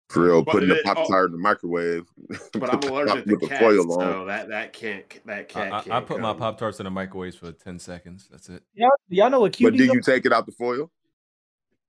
[0.09, 1.09] For real, But putting the it- pop oh.
[1.09, 2.07] tart in the microwave.
[2.53, 4.01] But I'm Put the allergic pop- to with the cats, foil on.
[4.01, 5.93] so that that can't that I, cat I, can't.
[5.93, 6.33] I put my.
[6.33, 8.28] Pop Tarts in the microwave for 10 seconds.
[8.31, 8.62] That's it.
[8.74, 9.62] Y'all, y'all know what cuties.
[9.65, 9.95] But cuties do are?
[9.97, 10.91] you take it out the foil?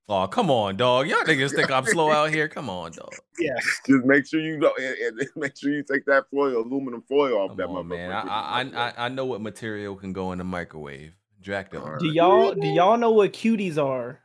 [0.09, 1.07] Oh, come on, dog.
[1.07, 2.47] Y'all niggas think I'm slow out here.
[2.47, 3.13] Come on, dog.
[3.39, 3.53] Yeah.
[3.85, 7.37] Just make sure you go and, and make sure you take that foil, aluminum foil
[7.37, 8.11] off Come that on, man.
[8.11, 11.13] I, I, I, I- I know what material can go in the microwave.
[11.39, 11.99] Jack don't.
[11.99, 14.19] Do y'all do y'all know what cuties are?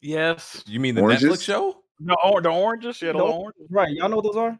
[0.00, 0.62] Yes.
[0.66, 1.28] You mean the Oranges?
[1.28, 1.81] Netflix show?
[2.00, 3.00] The, or, the oranges?
[3.02, 3.66] Yeah, the No, oranges.
[3.70, 4.58] Right, y'all know what those are?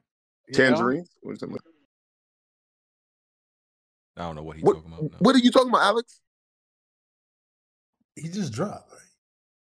[0.52, 1.08] Tangerines?
[1.22, 1.48] What, is that?
[4.16, 5.02] I don't know what he's What- talking about.
[5.02, 5.08] No.
[5.20, 6.20] what are you talking about, Alex?
[8.16, 8.90] He just dropped.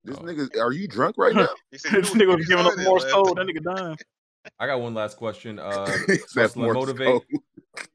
[0.04, 0.22] This Oh.
[0.22, 1.48] nigga, are you drunk right now?
[1.72, 3.38] This nigga was giving up started, Morse man." code.
[3.38, 3.98] That nigga dying.
[4.58, 5.58] I got one last question.
[5.62, 5.90] Uh,
[6.34, 7.22] That's more motivate.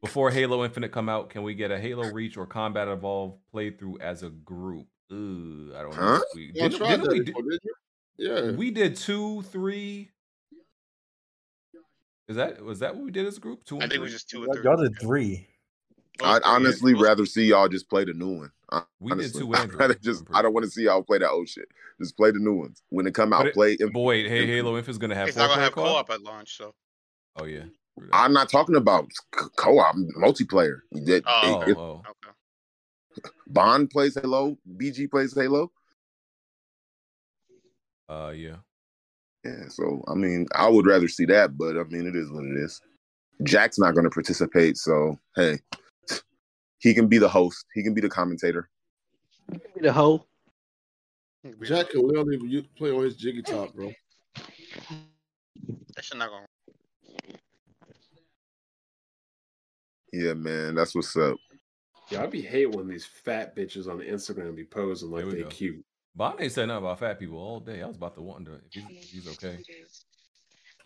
[0.02, 4.02] Before Halo Infinite come out, can we get a Halo Reach or Combat Evolve playthrough
[4.02, 4.88] as a group?
[5.14, 6.02] Ooh, I don't know.
[6.02, 6.20] Huh?
[6.22, 7.74] if We, Y'all didn't, didn't that we, before, didn't you?
[8.20, 8.52] Yeah.
[8.52, 10.10] we did two, three.
[12.28, 13.64] Is that was that what we did as a group?
[13.64, 14.04] Two I and think it three.
[14.04, 14.64] was just two or Y'all three.
[14.64, 15.48] y'all did three.
[16.22, 18.52] I'd honestly rather see y'all just play the new one.
[18.70, 20.84] Hon- We did two and I'd rather just I'm pretty I don't want to see
[20.84, 21.70] y'all play that old shit.
[22.00, 22.84] Just play the new ones.
[22.90, 24.56] When it come out, But it- play But wait, hey, Infinite.
[24.58, 26.08] Halo Infinite's gonna have It's not gonna have co-op.
[26.08, 26.76] co-op at launch, so.
[27.38, 27.64] Oh yeah.
[28.14, 30.82] I'm not talking about co- co-op multiplayer.
[30.92, 32.04] That Oh, if oh.
[32.08, 33.28] Okay.
[33.48, 35.72] Bond plays Halo, BG plays Halo.
[38.10, 38.56] Uh, yeah.
[39.46, 42.44] Yeah, so I mean, I would rather see that, but I mean, it is what
[42.44, 42.82] it is.
[43.44, 45.60] Jack's not going to participate, so hey,
[46.80, 47.66] he can be the host.
[47.74, 48.70] He can be the commentator.
[49.50, 50.26] Be the hoe.
[51.64, 53.94] Jack can literally u- play on his jiggy top, bro.
[55.96, 56.46] That shit not gonna.
[60.12, 61.38] Yeah, man, that's what's up.
[62.10, 65.48] Yeah, I'd be hate when these fat bitches on Instagram be posing like they go.
[65.48, 65.86] cute.
[66.20, 67.82] Bond ain't said nothing about fat people all day.
[67.82, 69.58] I was about to wonder if he's, if he's okay.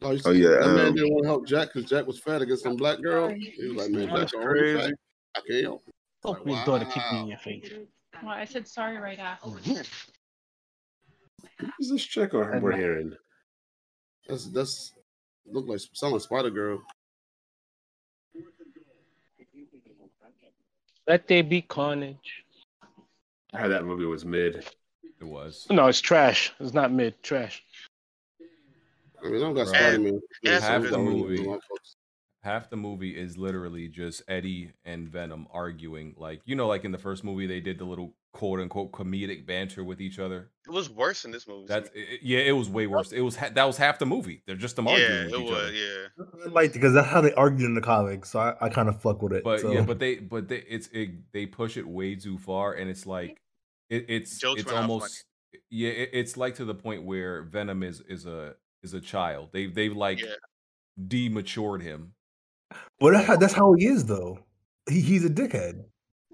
[0.04, 2.20] Oh, you Oh, yeah, that man um, didn't want to help Jack because Jack was
[2.20, 3.30] fat against some black girl.
[3.30, 4.78] He was like, man, That's crazy.
[4.78, 4.92] fat.
[5.36, 5.84] I can't help.
[5.88, 5.94] it."
[6.24, 7.68] Don't his daughter kick me in your face.
[8.22, 9.50] Well, I said sorry right after.
[9.50, 9.90] Who's
[11.90, 13.16] this chick or we're hearing?
[14.28, 14.94] That's that's
[15.48, 16.80] look like sound like Spider Girl.
[21.08, 22.44] Let there be carnage.
[23.52, 24.64] I heard that movie was mid.
[25.24, 25.68] It was.
[25.72, 26.52] No, it's trash.
[26.60, 27.22] It's not mid.
[27.24, 27.64] Trash.
[29.24, 29.68] I mean, I don't got Right.
[29.70, 30.20] Spider Man.
[30.44, 31.48] Half the movie,
[32.42, 36.14] half the movie is literally just Eddie and Venom arguing.
[36.18, 39.46] Like you know, like in the first movie, they did the little quote unquote comedic
[39.46, 40.50] banter with each other.
[40.68, 41.68] It was worse in this movie.
[41.70, 43.14] That's it, it- yeah, it was way worse.
[43.14, 44.42] It was ha- that was half the movie.
[44.46, 45.58] They're just them yeah, arguing with it each was.
[45.60, 45.72] other.
[45.72, 46.46] Yeah.
[46.46, 48.32] I liked it because that's how they argued in the comics.
[48.32, 49.46] So I, I kind of fuck with it.
[49.46, 49.72] But so.
[49.72, 53.06] yeah, but they but they it's it, they push it way too far, and it's
[53.06, 53.40] like
[53.90, 55.26] it, it's Jokes it's went off almost
[55.70, 59.50] yeah, it, it's like to the point where Venom is is a is a child.
[59.52, 60.34] They they've like Yeah.
[61.08, 62.14] dematured him.
[63.00, 64.40] Well, that's how, that's how he is though.
[64.90, 65.84] He, he's a dickhead.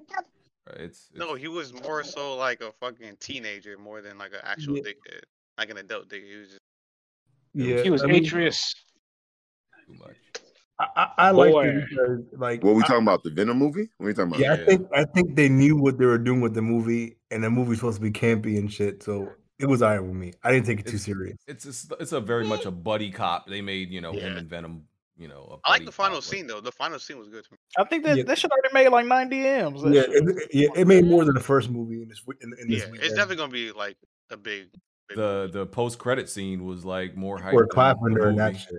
[0.09, 4.39] Uh, it's, No, he was more so like a fucking teenager more than like an
[4.43, 4.83] actual Yeah.
[4.83, 5.21] dickhead,
[5.57, 6.29] like an adult dickhead.
[6.31, 6.59] He was just
[7.53, 8.73] Yeah, He was I mean, Atreus.
[9.87, 10.15] too much.
[10.79, 13.23] I, I, I like it because like What we I- talking about?
[13.23, 13.89] The Venom movie?
[13.97, 14.39] What are we talking about?
[14.39, 17.43] Yeah, I think I think they knew what they were doing with the movie, and
[17.43, 19.03] the movie's supposed to be campy and shit.
[19.03, 19.29] So
[19.59, 20.33] it was alright with me.
[20.43, 21.37] I didn't take it too serious.
[21.47, 23.47] It's it's, it's a very much a buddy cop.
[23.47, 24.83] They made you know him and Venom.
[25.17, 26.61] You know, a I like the final cop, like- scene though.
[26.61, 27.57] The final scene was good to me.
[27.77, 28.23] I think that Yeah.
[28.23, 29.81] that should already made like 90 M's.
[29.83, 32.53] That Yeah, it, it- yeah, it made more than the first movie in this in,
[32.61, 33.97] in this Yeah, it's definitely gonna be like
[34.31, 34.69] a big.
[35.09, 37.53] big The the post credit scene was like more hype.
[37.53, 38.75] We're clapping during that shit.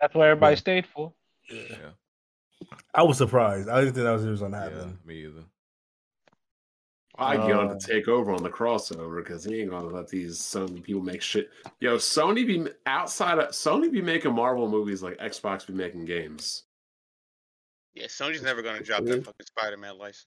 [0.00, 0.58] That's what everybody Yeah.
[0.58, 1.12] stayed for.
[1.50, 1.90] Yeah,
[2.94, 3.68] I was surprised.
[3.68, 4.98] I didn't think that was, was gonna yeah, happen.
[5.04, 5.44] me either.
[7.16, 10.08] I get on Uh, to take over on the crossover because he ain't gonna let
[10.08, 11.50] these Sony people make shit.
[11.80, 16.64] Yo, Sony be outside of Sony be making Marvel movies like Xbox be making games.
[17.94, 20.26] Yeah, Sony's never gonna drop that fucking Spider-Man license.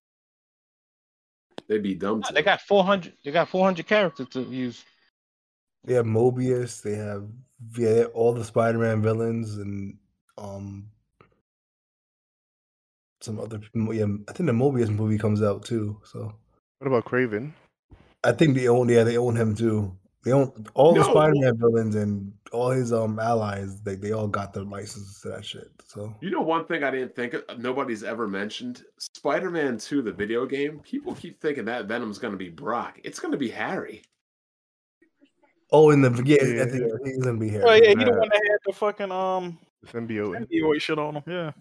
[1.68, 2.34] They'd be dumb to.
[2.34, 3.14] They got 400.
[3.26, 4.86] They got 400 characters to use.
[5.84, 6.82] They have Morbius.
[6.82, 7.28] They have
[7.78, 9.98] yeah all the Spider-Man villains and
[10.38, 10.90] um
[13.28, 13.60] some other.
[13.76, 16.02] Yeah, I think the Morbius movie comes out too.
[16.04, 16.34] So
[16.80, 17.52] What about Kraven?
[18.24, 18.90] I think they own.
[18.90, 19.96] Yeah, they own him too.
[20.24, 23.80] They own all the Spider-Man villains and all his um allies.
[23.82, 25.70] They they all got their licenses to that shit.
[25.86, 30.02] So You know, one thing I didn't think of, nobody's ever mentioned Spider Man 2,
[30.02, 30.80] the video game.
[30.80, 33.00] People keep thinking that Venom's going to be Brock.
[33.06, 34.02] It's going to be Harry.
[35.72, 36.64] oh, in the yeah, Yeah.
[36.64, 37.64] I think he's gonna be here.
[37.66, 38.18] Oh yeah, he the Nah.
[38.20, 40.46] one that had the fucking um The symbiote.
[40.50, 41.24] symbiote shit on him.
[41.28, 41.52] Yeah.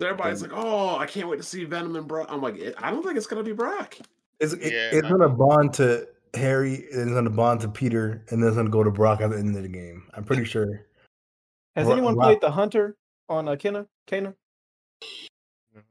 [0.00, 2.28] So everybody's like, oh, I can't wait to see Venom and Brock.
[2.30, 3.98] I'm like, I don't think it's going to be Brock.
[4.40, 8.42] It's it, Yeah, it's gonna bond to Harry, and it's gonna bond to Peter, and
[8.42, 10.04] then it's gonna go to Brock at the end of the game.
[10.14, 10.86] I'm pretty sure.
[11.76, 12.96] Has Ro- anyone Rock- played the Hunter
[13.28, 13.86] on uh, Kena?
[14.06, 14.34] Kana?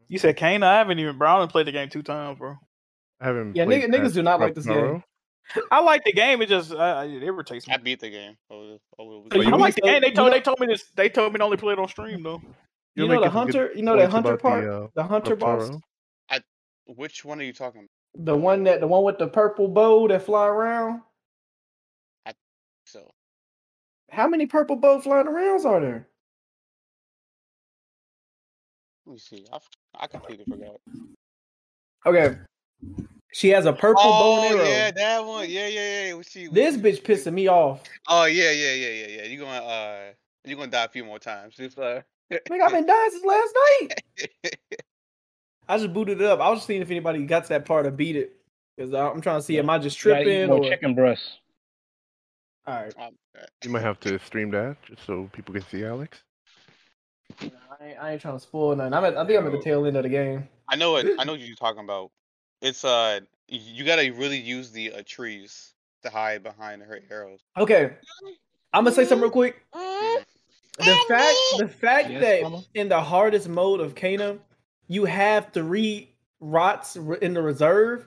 [0.07, 0.63] You said Kane?
[0.63, 1.29] I haven't even bro.
[1.29, 2.55] I only played the game two times, bro.
[3.21, 3.55] I haven't.
[3.55, 5.03] Yeah, played nigga- niggas do not like this game.
[5.71, 6.41] I like the game.
[6.41, 7.75] It just uh, it irritates me.
[7.75, 8.35] I beat the game.
[8.49, 10.01] Oh, oh, So I like the game.
[10.01, 10.85] They told they told me this.
[10.95, 12.41] They told me to only play it on stream though.
[13.03, 13.71] You know the it some good Hunter?
[13.75, 14.63] You know that Hunter part?
[14.63, 15.69] The, uh, The Hunter boss?
[15.69, 15.81] Taro.
[16.87, 18.25] which one are you talking about?
[18.25, 21.01] The one that the one with the purple bow that fly around?
[22.25, 22.33] I
[22.85, 23.09] so
[24.11, 26.07] How many purple bow flying arounds are there?
[29.05, 29.45] let me see.
[29.51, 29.59] I,
[29.99, 30.79] I completely forgot.
[32.05, 32.35] Okay.
[33.31, 34.67] She has a purple bow Oh and arrow.
[34.67, 35.49] yeah, that one.
[35.49, 36.13] Yeah, yeah, yeah.
[36.13, 37.83] What she, what This she- bitch pissing me off.
[38.07, 39.23] Oh yeah, yeah, yeah, yeah, yeah.
[39.25, 40.11] You gonna uh,
[40.45, 41.55] you gonna die a few more times.
[41.55, 42.01] Just uh.
[42.31, 44.03] Nigga, I've been dying since last night.
[45.67, 46.39] I just booted it up.
[46.39, 48.35] I was just seeing if anybody got to that part or beat it.
[48.75, 50.51] Because I'm trying to see, am I just You gotta eat tripping?
[50.51, 50.63] Or...
[50.63, 51.39] chicken breasts.
[52.65, 52.93] All right.
[53.63, 56.23] You might have to stream that just so people can see Alex.
[57.41, 57.45] I
[57.81, 58.93] ain't, I ain't trying to spoil nothing.
[58.93, 60.47] I'm at, I think I'm at the tail end of the game.
[60.67, 61.07] I know it.
[61.19, 62.11] I know what you're talking about.
[62.61, 65.73] It's uh, you gotta really use the uh, trees
[66.03, 67.39] to hide behind her arrows.
[67.57, 67.91] Okay.
[68.73, 69.63] I'm gonna say something real quick.
[70.79, 72.63] The fact the fact Yes, that mama?
[72.73, 74.39] in the hardest mode of Kena,
[74.87, 78.05] you have three rots in the reserve,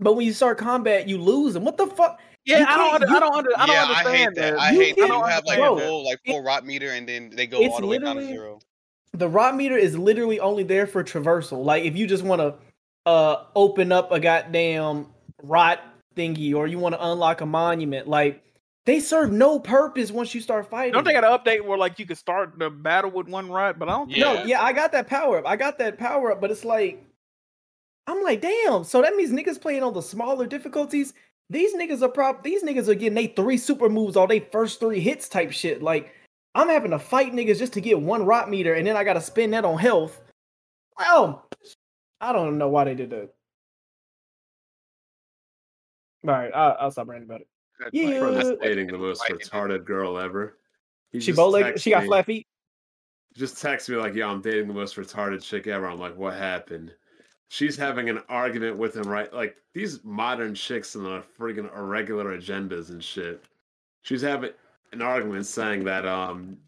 [0.00, 1.64] but when you start combat, you lose them.
[1.64, 2.20] What the fuck?
[2.44, 2.94] Yeah, You I don't.
[2.94, 3.34] Under, you- I don't.
[3.36, 4.34] Under, I don't yeah, I hate that.
[4.34, 4.58] that.
[4.60, 7.08] I You hate that can't- you have like a full like full rot meter and
[7.08, 8.58] then they go all the way down to literally- zero.
[9.12, 11.64] The rot meter is literally only there for traversal.
[11.64, 12.54] Like if you just want to
[13.06, 15.06] uh open up a goddamn
[15.42, 15.80] rot
[16.16, 18.42] thingy or you want to unlock a monument, like
[18.86, 20.92] they serve no purpose once you start fighting.
[20.92, 23.78] Don't they got an update where like you can start the battle with one right?
[23.78, 24.10] But I don't.
[24.10, 25.46] No, yeah, I got that power up.
[25.46, 27.02] I got that power up, but it's like
[28.06, 28.84] I'm like, damn.
[28.84, 31.14] So that means niggas playing on the smaller difficulties.
[31.48, 32.42] These niggas are prop.
[32.42, 35.82] These niggas are getting they three super moves all they first three hits type shit.
[35.82, 36.12] Like
[36.54, 39.14] I'm having to fight niggas just to get one rot meter, and then I got
[39.14, 40.20] to spend that on health.
[40.98, 41.48] Well,
[42.20, 43.30] I don't know why they did that.
[46.26, 47.48] All right, I'll, I'll stop ranting about it.
[47.92, 50.58] My friend is Yeah, dating the most retarded girl ever.
[51.10, 51.80] He she just bow legged.
[51.80, 52.46] She got me- flat feet.
[53.34, 56.34] Just text me like, "Yo, I'm dating the most retarded chick ever." I'm like, "What
[56.34, 56.94] happened?"
[57.48, 59.32] She's having an argument with him, right?
[59.32, 63.44] Like these modern chicks and their freaking irregular agendas and shit.
[64.02, 64.50] She's having
[64.92, 66.58] an argument saying that um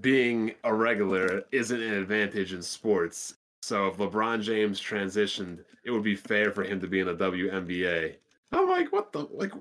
[0.00, 3.34] being irregular isn't an advantage in sports.
[3.62, 7.14] So if LeBron James transitioned, it would be fair for him to be in the
[7.14, 8.16] WNBA.
[8.52, 9.52] I'm like, what the like?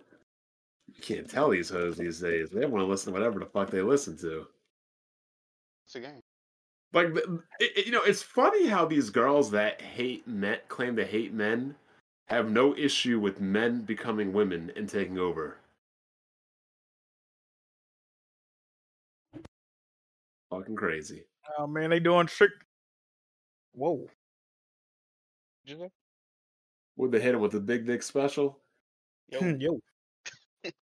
[1.02, 2.52] You can't tell these hoes these days.
[2.52, 4.46] They want to listen to whatever the fuck they listen to.
[5.88, 6.22] It's a game.
[6.94, 7.26] Like, it,
[7.60, 11.76] it- you know, it's funny how these girls that hate men claim to hate men
[12.28, 15.58] have no issue with men becoming women and taking over.
[20.52, 21.24] Fucking crazy.
[21.58, 22.52] Oh man, they doing trick.
[23.74, 24.08] Whoa.
[25.66, 25.90] Did you say?
[26.98, 28.60] Would they hit him with the big dick special?
[29.30, 29.40] Yo.
[29.60, 29.80] Yo.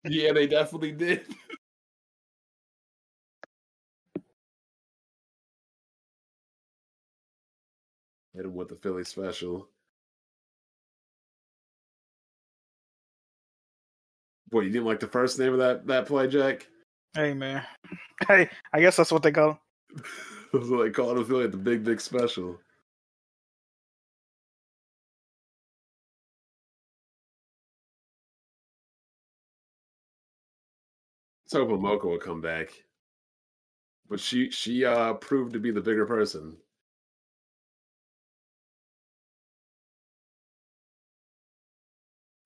[0.04, 1.26] Yeah, they definitely did.
[8.34, 9.68] Hit him with the Philly special.
[14.50, 16.68] Boy, you didn't like the first name of that that play, Jack?
[17.14, 17.64] Hey man.
[18.28, 19.60] Hey, I guess that's what they call.
[20.52, 22.60] That's what they call it Philly, the big dick special.
[31.48, 32.74] Let's hope Mocha will come back.
[34.10, 36.58] But she she uh proved to be the bigger person.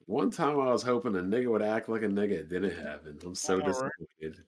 [0.05, 2.33] One time I was hoping a nigga would act like a nigga.
[2.33, 3.17] It didn't happen.
[3.25, 3.65] I'm so All right.
[3.65, 4.43] disappointed.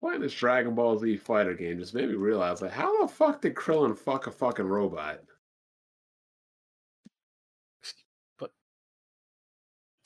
[0.00, 3.42] Playing this Dragon Ball Z fighter game just made me realize like how the fuck
[3.42, 5.20] did Krillin fuck a fucking robot?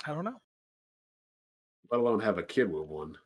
[0.06, 0.40] I don't know.
[1.90, 3.16] Let alone have a kid with one.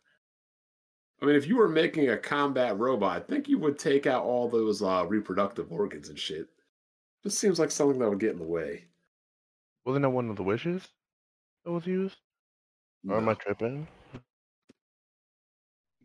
[1.20, 4.24] I mean, if you were making a combat robot, I think you would take out
[4.24, 6.48] all those uh, reproductive organs and shit.
[7.22, 8.86] Just seems like something that would get in the way.
[9.84, 10.88] Wasn't that one of the wishes
[11.64, 12.16] that was used?
[13.08, 13.86] Or am I tripping?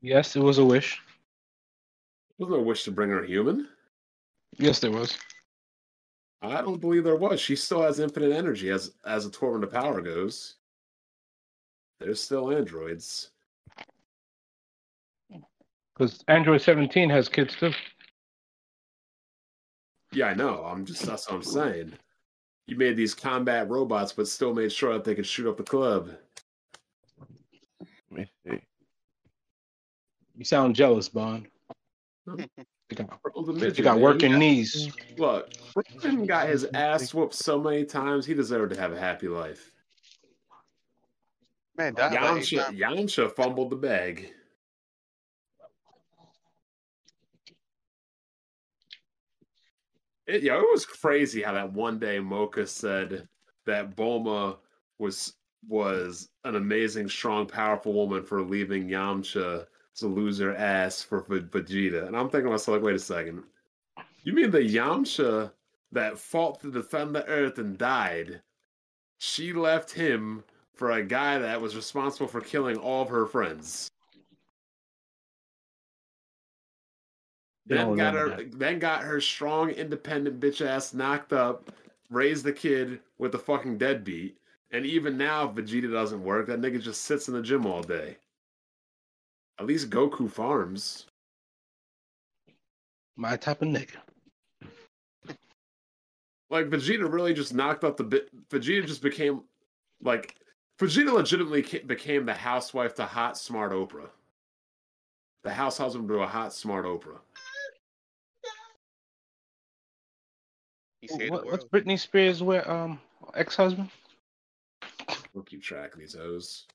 [0.02, 1.02] Yes, it was a wish.
[2.38, 3.70] Wasn't a wish to bring her human?
[4.58, 5.18] Yes, there was.
[6.42, 7.40] I don't believe there was.
[7.40, 10.56] She still has infinite energy as as a Tournament of Power goes.
[12.00, 13.32] There's still androids.
[15.98, 17.72] Because Android 17 has kids too.
[20.12, 20.64] Yeah, I know.
[20.66, 21.94] I'm just that's what I'm saying.
[22.68, 25.64] You made these combat robots, but still made sure that they could shoot up the
[25.64, 26.10] club.
[28.12, 28.60] Let me see.
[30.36, 31.48] You sound jealous, Bond.
[32.92, 34.92] You got, the you got working got- knees.
[35.18, 38.28] Look, Brooklyn got his ass whooped so many times.
[38.28, 39.72] He deserved to have a happy life.
[41.78, 44.32] Man, that Yamcha, Yamcha fumbled the bag.
[50.28, 53.28] It, yeah, it was crazy how that one day Mocha said
[53.66, 54.58] that Bulma
[54.98, 55.34] was
[55.68, 59.66] was an amazing, strong, powerful woman for leaving Yamcha
[59.96, 62.08] to lose her ass for V- Vegeta.
[62.08, 63.44] And I'm thinking to myself, like, wait a second.
[64.24, 65.52] You mean the Yamcha
[65.92, 68.42] that fought to defend the Earth and died?
[69.18, 70.44] She left him
[70.76, 73.90] for a guy that was responsible for killing all of her friends.
[77.66, 81.72] Then got her, remember then got her strong, independent bitch ass knocked up,
[82.12, 84.38] raised the kid with the fucking deadbeat,
[84.72, 87.82] and even now, if Vegeta doesn't work, that nigga just sits in the gym all
[87.82, 88.18] day.
[89.60, 91.08] At least Goku farms.
[93.16, 93.98] My type of nigga.
[96.50, 98.30] Like Vegeta really just knocked up the bit.
[98.50, 99.44] Vegeta just became
[100.02, 100.36] like
[100.80, 104.10] Vegeta legitimately became the housewife to hot smart Oprah.
[105.44, 107.20] The house husband to a hot smart Oprah.
[111.02, 111.72] He saved the What, what's world.
[111.72, 113.00] Britney Spears' where, um
[113.36, 113.90] ex-husband?
[115.34, 116.66] We'll keep track of these hoes.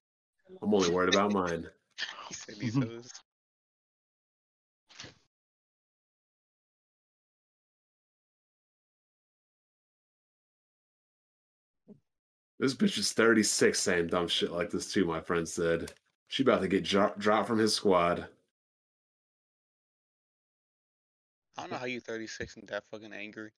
[0.63, 1.67] I'm only worried about mine.
[2.29, 3.13] He said these hoes.
[12.61, 15.95] This bitch is 36 saying dumb shit like this too, my friend said.
[16.29, 18.29] She about to get dro- dropped from his squad.
[21.57, 23.51] I don't know how you 36 and that fucking angry.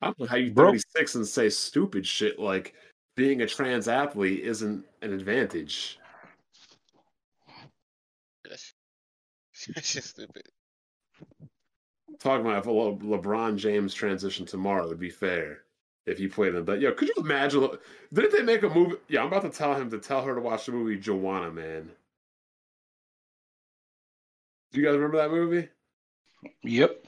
[0.00, 0.68] I don't know how you Bro.
[0.68, 2.74] 36 and say stupid shit like
[3.14, 5.98] being a trans athlete isn't an advantage.
[8.48, 8.72] That's,
[9.74, 10.48] that's just stupid.
[12.20, 15.64] Talking about if a Le- LeBron James transition tomorrow would be fair
[16.06, 16.64] if you played them.
[16.64, 17.68] But Yo, could you imagine?
[18.12, 18.96] Didn't they make a movie?
[19.08, 21.90] Yeah, I'm about to tell him to tell her to watch the movie Juwanna Mann.
[24.72, 25.68] Do you guys remember that movie?
[26.62, 27.04] Yep.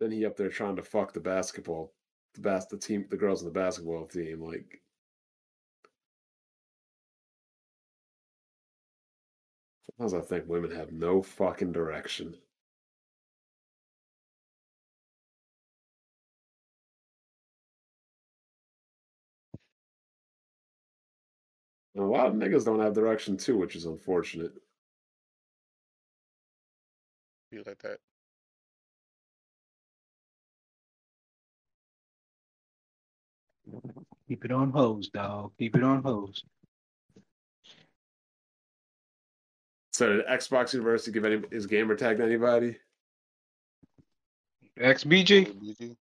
[0.00, 1.94] Then he up there trying to fuck the basketball,
[2.34, 4.42] the bas- the team, the girls in the basketball team.
[4.42, 4.81] Like,
[10.02, 12.34] sometimes I think women have no fucking direction.
[21.94, 24.52] And a lot of niggas don't have direction too, which is unfortunate.
[27.50, 27.98] Be like that.
[34.28, 35.52] Keep it on hose, dog.
[35.58, 36.42] Keep it on hose.
[39.92, 42.78] So did Xbox University give any his gamer tag to anybody?
[44.78, 45.54] XBG.
[45.54, 45.96] BG.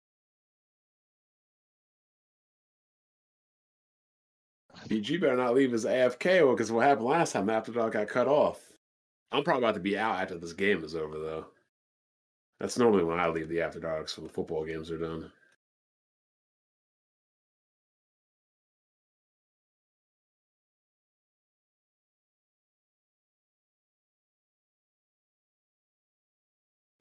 [4.88, 8.28] BG better not leave his AFK because what happened last time after dog got cut
[8.28, 8.60] off.
[9.32, 11.48] I'm probably about to be out after this game is over though.
[12.60, 15.32] That's normally when I leave the after darks when the football games are done.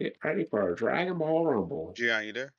[0.01, 1.93] Get ready for a Dragon Ball Rumble.
[1.95, 2.55] Gian, you there?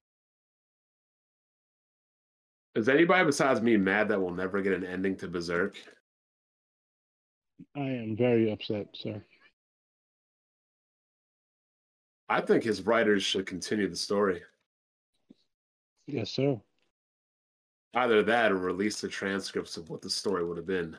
[2.76, 5.76] Is anybody besides me mad that we'll never get an ending to Berserk?
[7.76, 9.22] I am very upset, sir.
[12.30, 14.42] I think his writers should continue the story.
[16.06, 16.62] Yes, sir.
[17.96, 20.96] Either that or release the transcripts of what the story would have been.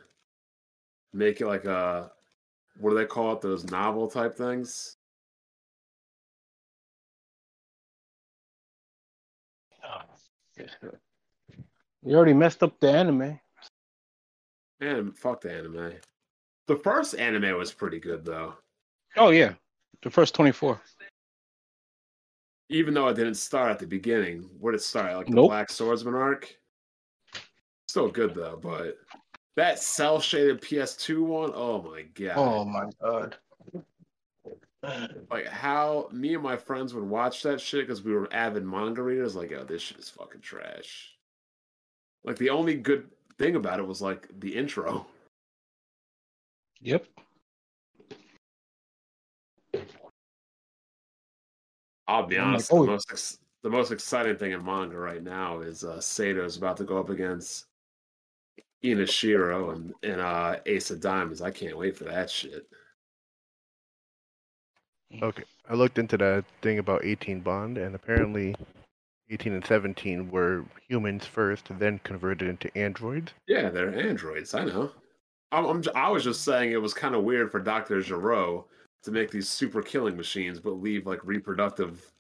[1.14, 2.10] Make it like a
[2.78, 3.40] what do they call it?
[3.40, 4.96] Those novel type things?
[12.04, 13.38] You already messed up the anime.
[14.80, 15.94] Man, fuck the anime.
[16.66, 18.54] The first anime was pretty good though.
[19.16, 19.54] Oh yeah,
[20.02, 20.80] the first twenty four.
[22.68, 24.48] Even though it didn't start at the beginning.
[24.58, 25.14] Where did it start?
[25.14, 25.50] Like the Nope.
[25.50, 26.56] Black Swordsman arc?
[27.86, 28.96] Still good though, but
[29.56, 32.36] that cell shaded PS2 one, oh my god.
[32.36, 33.36] Oh my god.
[35.30, 39.02] Like how me and my friends would watch that shit because we were avid manga
[39.02, 39.36] readers.
[39.36, 41.14] Like, oh, this shit is fucking trash.
[42.24, 45.06] Like the only good thing about it was like the intro.
[46.80, 47.06] Yep.
[52.08, 52.72] I'll be honest.
[52.72, 52.84] oh.
[52.84, 56.76] the most ex- the most exciting thing in manga right now is uh, Seido's about
[56.78, 57.66] to go up against
[58.84, 61.40] Inashiro and and uh, Ace of Diamonds.
[61.40, 62.66] I can't wait for that shit.
[65.20, 68.54] Okay, I looked into that thing about 18 Bond, and apparently
[69.30, 73.32] 18 and 17 were humans first, then converted into androids.
[73.46, 74.54] Yeah, they're androids.
[74.54, 74.90] I know.
[75.50, 78.66] I'm, I'm j- I was just saying it was kind of weird for Doctor Gero
[79.02, 82.10] to make these super killing machines, but leave like reproductive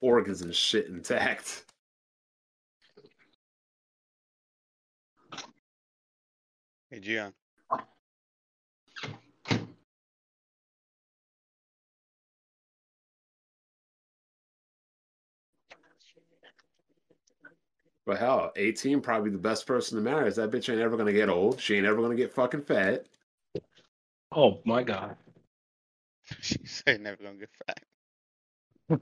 [0.00, 1.64] organs and shit intact.
[6.90, 7.32] Hey, Gian.
[18.06, 20.28] But hell, 18 probably the best person to marry.
[20.28, 21.60] Is that bitch ain't ever gonna get old.
[21.60, 23.06] She ain't ever gonna get fucking fat.
[24.32, 25.16] Oh my god.
[26.40, 29.00] she said never gonna get fat.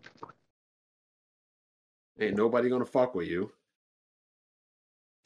[2.20, 3.50] Ain't nobody gonna fuck with you.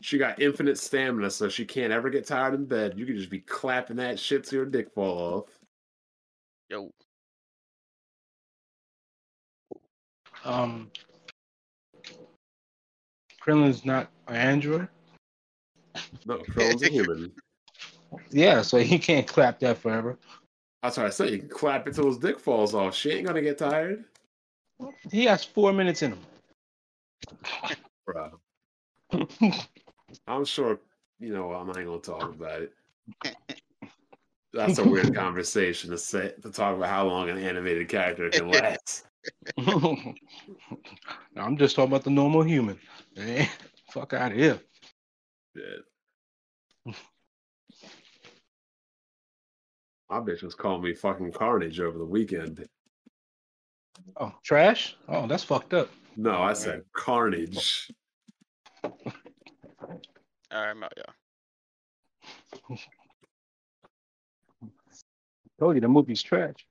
[0.02, 2.94] She got infinite stamina, so she can't ever get tired in bed.
[2.96, 5.58] You could just be clapping that shit till your dick fall off.
[6.68, 6.90] Yo.
[10.44, 10.90] Um
[13.46, 14.88] Krillin's not an android?
[16.24, 17.32] No, Krillin's a human.
[18.30, 20.18] Yeah, so he can't clap that forever.
[20.82, 21.30] That's what I said.
[21.30, 22.94] You can clap it till his dick falls off.
[22.94, 24.04] She ain't gonna get tired.
[25.10, 26.18] He has four minutes in him.
[28.04, 28.40] Bro.
[30.26, 30.78] I'm sure,
[31.18, 32.72] you know, I'm not even gonna talk about it.
[34.56, 38.48] That's a weird conversation to say to talk about how long an animated character can
[38.48, 39.04] last.
[41.36, 42.78] I'm just talking about the normal human.
[43.16, 43.46] Eh,
[43.90, 44.58] Fuck out of here.
[45.54, 46.92] Yeah.
[50.08, 52.66] My bitch was calling me fucking carnage over the weekend.
[54.18, 54.96] Oh, trash?
[55.08, 55.90] Oh, that's fucked up.
[56.16, 57.90] No, I said carnage.
[58.84, 58.92] All
[60.52, 60.92] right, I'm out,
[62.68, 62.78] y'all.
[65.58, 66.66] Told you the movie's trash.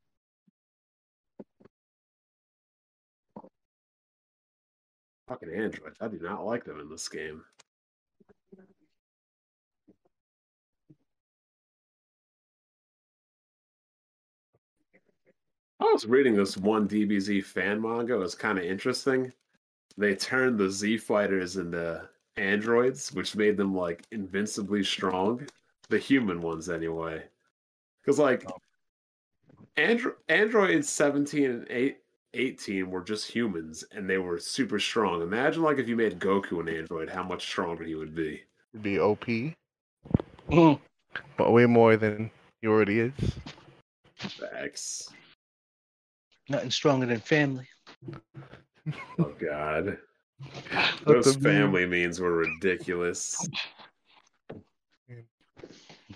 [5.27, 5.97] Fucking androids.
[5.99, 7.43] I do not like them in this game.
[15.79, 18.13] I was reading this one DBZ fan manga.
[18.13, 19.33] It was kind of interesting.
[19.97, 22.07] They turned the Z fighters into
[22.37, 25.47] androids, which made them like invincibly strong.
[25.89, 27.23] The human ones, anyway.
[28.01, 28.57] Because like oh.
[29.77, 31.97] Andro- androids 17 and 8,
[32.33, 35.21] 18 were just humans, and they were super strong.
[35.21, 38.43] Imagine like if you made Goku an android, how much stronger he would be.
[38.73, 39.25] It'd be OP,
[40.49, 40.79] mm.
[41.37, 42.31] but way more than
[42.61, 43.13] he already is.
[44.15, 45.09] Facts.
[46.49, 47.67] Nothing stronger than family.
[49.17, 49.97] Oh God.
[51.07, 51.71] Those the meme.
[51.71, 53.35] family memes were ridiculous.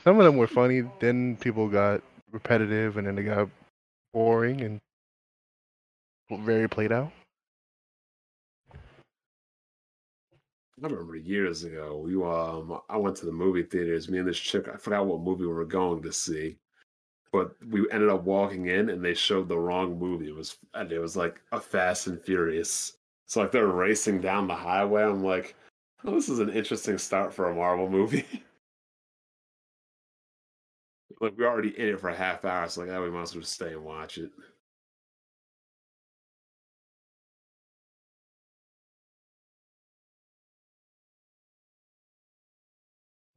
[0.03, 0.83] Some of them were funny.
[0.99, 3.49] Then people got repetitive, and then they got
[4.13, 4.79] boring and
[6.31, 7.11] very played out.
[10.81, 14.09] I remember years ago, we um I went to the movie theaters.
[14.09, 16.57] Me and this chick, I forgot what movie we were going to see,
[17.31, 20.29] but we ended up walking in and they showed the wrong movie.
[20.29, 22.93] It was and it was like a Fast and Furious.
[23.25, 25.03] So like they're racing down the highway.
[25.03, 25.55] I'm like,
[26.05, 28.25] oh, this is an interesting start for a Marvel movie.
[31.19, 33.33] like we're already in it for a half hour, so like, oh, we might as
[33.33, 34.31] well just stay and watch it.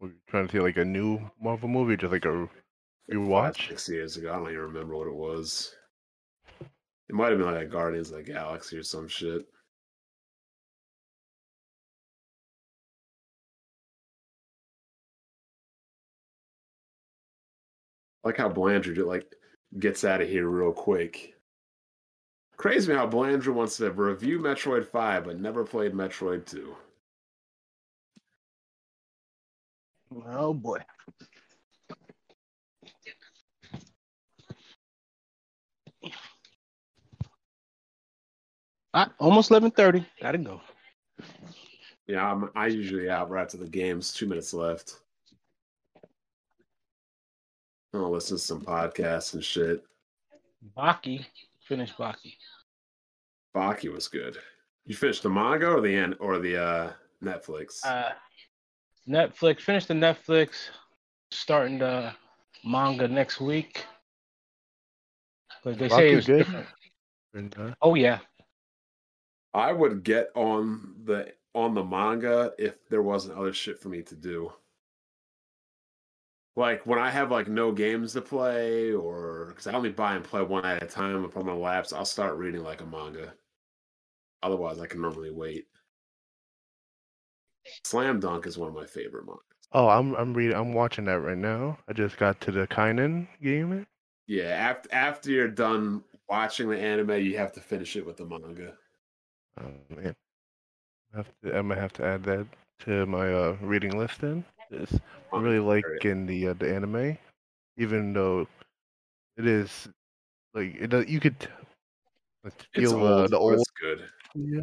[0.01, 2.49] We're trying to see like a new Marvel movie, just like a
[3.11, 3.69] rewatch.
[3.69, 5.75] Six years ago, I don't even remember what it was.
[6.61, 9.47] It might have been like a Guardians of the Galaxy or some shit.
[18.25, 19.35] Like how Blandrew just, like
[19.79, 21.35] gets out of here real quick.
[22.57, 26.77] Crazy how Blandrew wants to review Metroid 5 but never played Metroid 2.
[30.27, 30.79] Oh boy.
[38.95, 40.07] Ah, almost eleven thirty.
[40.21, 40.61] Gotta go.
[42.07, 44.13] Yeah, I'm I usually out right after the games.
[44.13, 45.02] Two minutes left.
[47.95, 49.85] I'll listen to some podcasts and shit.
[50.77, 51.25] Baki.
[51.61, 52.35] Finish Baki.
[53.55, 54.39] Baki was good.
[54.87, 56.93] You finished the manga or the end or the uh
[57.23, 57.85] Netflix?
[57.85, 58.11] Uh
[59.09, 59.61] Netflix.
[59.61, 60.71] Finish the Netflix.
[61.31, 62.13] Starting the
[62.65, 63.85] manga next week.
[65.65, 66.47] But they say it's good.
[67.35, 67.77] different.
[67.81, 68.19] Oh yeah.
[69.55, 74.03] I would get on the on the manga if there wasn't other shit for me
[74.03, 74.53] to do.
[76.57, 80.25] Like when I have like no games to play, or because I only buy and
[80.25, 81.25] play one at a time.
[81.25, 83.35] If I'm on laps, I'll start reading like a manga.
[84.43, 85.67] Otherwise, I can normally wait.
[87.85, 89.43] Slam Dunk is one of my favorite mangas.
[89.73, 90.57] oh, I'm I'm reading.
[90.57, 91.79] I'm watching that right now.
[91.89, 93.87] I just got to the Kainan game.
[94.27, 98.25] Yeah, after after you're done watching the anime, you have to finish it with the
[98.27, 98.75] manga.
[99.61, 100.15] Oh man,
[101.15, 102.47] I have to, I'm gonna have to add that
[102.81, 104.45] to my uh, reading list then.
[104.73, 105.01] 'Cause
[105.33, 107.19] I'm really liking the uh, the anime,
[107.77, 108.47] even though
[109.37, 109.89] it is
[110.55, 110.89] like it.
[110.89, 111.49] does- You could t-
[112.45, 113.55] like, It's feel uh, the old.
[113.55, 114.09] it's good.
[114.35, 114.63] Yeah,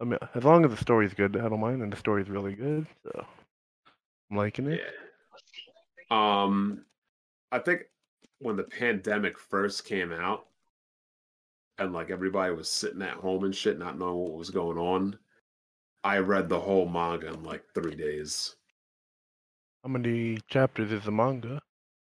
[0.00, 2.54] I mean, as long as the story's good, I don't mind, and the story's really
[2.54, 3.26] good, so
[4.30, 4.80] I'm liking it.
[4.80, 6.42] Yeah.
[6.42, 6.84] Um,
[7.52, 7.82] I think
[8.38, 10.46] when the pandemic first came out,
[11.78, 15.18] and like everybody was sitting at home and shit, not knowing what was going on,
[16.04, 18.56] I read the whole manga in like three days.
[19.84, 21.60] How many chapters is the manga?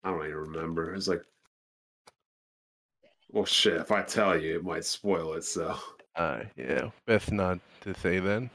[0.04, 0.94] I don't even remember.
[0.94, 1.24] It's like,
[3.32, 3.80] well, shit.
[3.80, 5.44] If I tell you, it might spoil it.
[5.44, 5.74] So
[6.14, 8.50] Uh, yeah, best not to say then.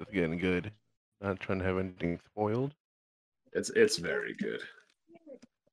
[0.00, 0.70] It's getting good.
[1.20, 2.74] Not trying to have anything spoiled.
[3.52, 4.60] it's it's very good.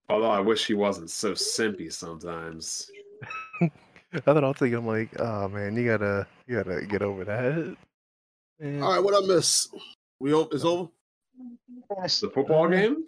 [0.10, 2.90] Although I wish he wasn't so simpy sometimes.
[3.62, 7.26] I thought I was thinking, I'm like, oh man, you gotta, you gotta get over
[7.26, 7.76] that.
[8.60, 8.82] Man.
[8.82, 9.68] All right, what I miss?
[10.19, 10.90] We o- it's over.
[11.90, 13.06] The football game?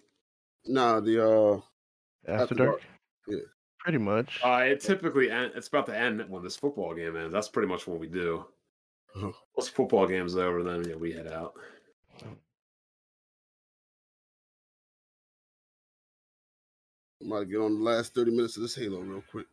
[0.66, 1.62] Nah, the uh
[2.28, 2.82] After dark.
[3.28, 3.38] Yeah.
[3.80, 4.42] Pretty much.
[4.44, 7.32] Uh, it typically end, it's about to end when this football game ends.
[7.32, 8.46] That's pretty much what we do.
[9.56, 11.54] Once football game's over, then yeah, we head out.
[17.28, 19.48] might get on the last 30 minutes of this Halo real quick.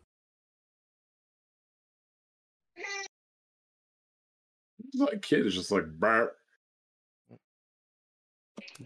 [4.98, 6.36] That kid is just like Bart.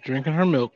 [0.05, 0.73] Drinking her milk.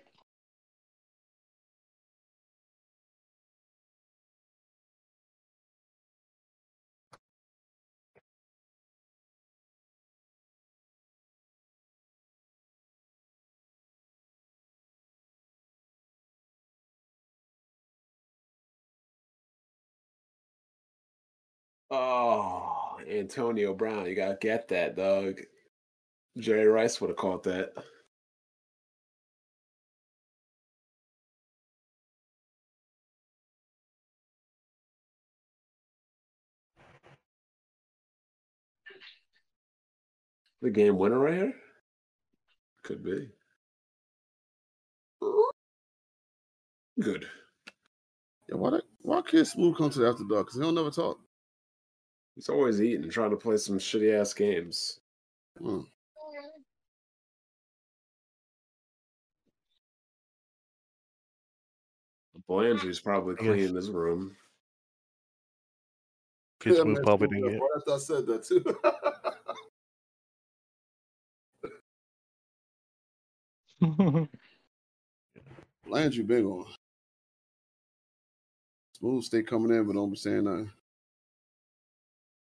[23.08, 25.40] Antonio Brown, you gotta get that, dog.
[26.38, 27.72] Jerry Rice would have caught that.
[40.62, 41.54] The game winner right here?
[42.84, 43.28] Could be.
[47.00, 47.26] Good.
[48.48, 50.46] Yeah, why why can't Smooth come to the after dark?
[50.46, 51.18] Because he don't never talk.
[52.34, 55.00] He's always eating, trying to play some shitty ass games.
[55.58, 55.80] Hmm.
[62.48, 64.34] Blandry's probably cleaning his room.
[66.60, 67.60] Kids Yeah, was man, probably spoke didn't get.
[67.60, 68.64] right after I said that too.
[75.86, 76.66] Landry big on.
[78.98, 80.70] Smooth stay coming in, but don't be saying nothing.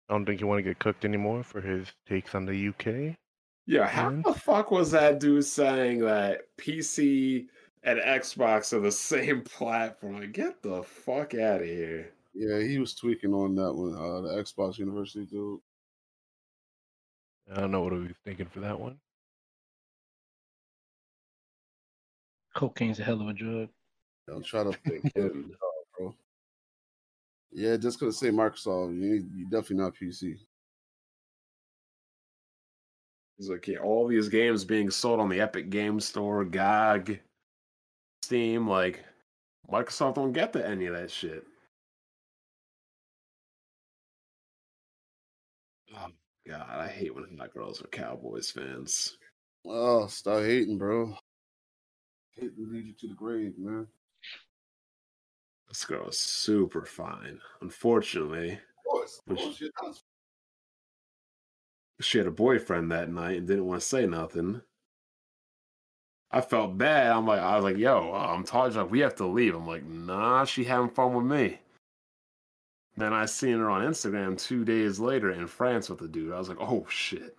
[0.10, 3.16] I don't think you want to get cooked anymore for his takes on the UK.
[3.68, 7.46] Yeah, how the fuck was that dude saying that PC
[7.84, 10.20] and Xbox are the same platform?
[10.20, 12.12] Like, get the fuck out of here.
[12.34, 13.94] Yeah, he was tweaking on that one.
[13.94, 15.60] Uh, the Xbox University dude.
[17.54, 18.98] I don't know what he was thinking for that one.
[22.56, 23.70] Cocaine's a hell of a drug.
[24.28, 25.32] Don't try to think, kid,
[25.98, 26.16] bro.
[27.52, 30.38] Yeah, just because say Microsoft, you ain't- you definitely not PC.
[33.38, 37.20] He's like, yeah, all these games being sold on the Epic Game Store, GOG,
[38.24, 39.04] Steam, like
[39.70, 41.46] Microsoft don't get to any of that shit.
[45.96, 46.08] Oh
[46.48, 49.18] god, I hate when hot girls are Cowboys fans.
[49.66, 51.16] Oh, stop hating, bro.
[52.32, 53.88] Hating lead you to the grave, man.
[55.70, 57.40] This girl is super fine.
[57.62, 59.72] Unfortunately, Of course, Which- bullshit.
[59.80, 60.04] That's-
[62.02, 64.62] she had a boyfriend that night and didn't want to say nothing.
[66.32, 67.12] I felt bad.
[67.12, 69.56] I'm like, I was like, yo, uh, I'm talking like we have to leave.
[69.56, 71.60] I'm like, nah, she having fun with me.
[72.96, 76.32] Then I seen her on Instagram two days later in France with the dude.
[76.34, 77.38] I was like, oh shit.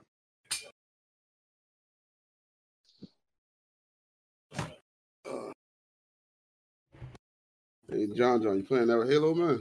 [7.90, 9.60] Hey, John, John, you playing that with Halo, man?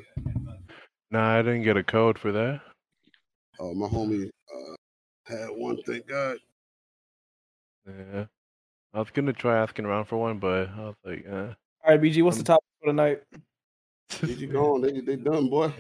[1.10, 2.62] Nah, I didn't get a code for that.
[3.60, 4.76] Oh, my homie uh,
[5.26, 5.82] had one.
[5.82, 6.38] Thank God.
[7.88, 8.26] Yeah.
[8.94, 11.32] I was gonna try asking around for one, but I was like, eh.
[11.32, 11.56] All
[11.88, 13.22] right, BG, what's the topic for tonight?
[14.22, 14.80] Did you go?
[14.80, 15.74] They they done, boy.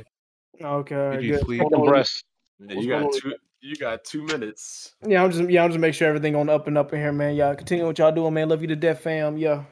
[0.61, 1.45] Okay, all right, Did you good.
[1.45, 1.61] sleep?
[1.61, 1.87] Hold Chicken on.
[1.87, 2.23] breast.
[2.59, 4.93] You got two you got two minutes.
[5.05, 7.11] Yeah, I'm just yeah, I'm just make sure everything on up and up in here,
[7.11, 7.35] man.
[7.35, 8.49] Y'all continue what y'all doing, man.
[8.49, 9.37] Love you to death, fam.
[9.37, 9.63] Yeah.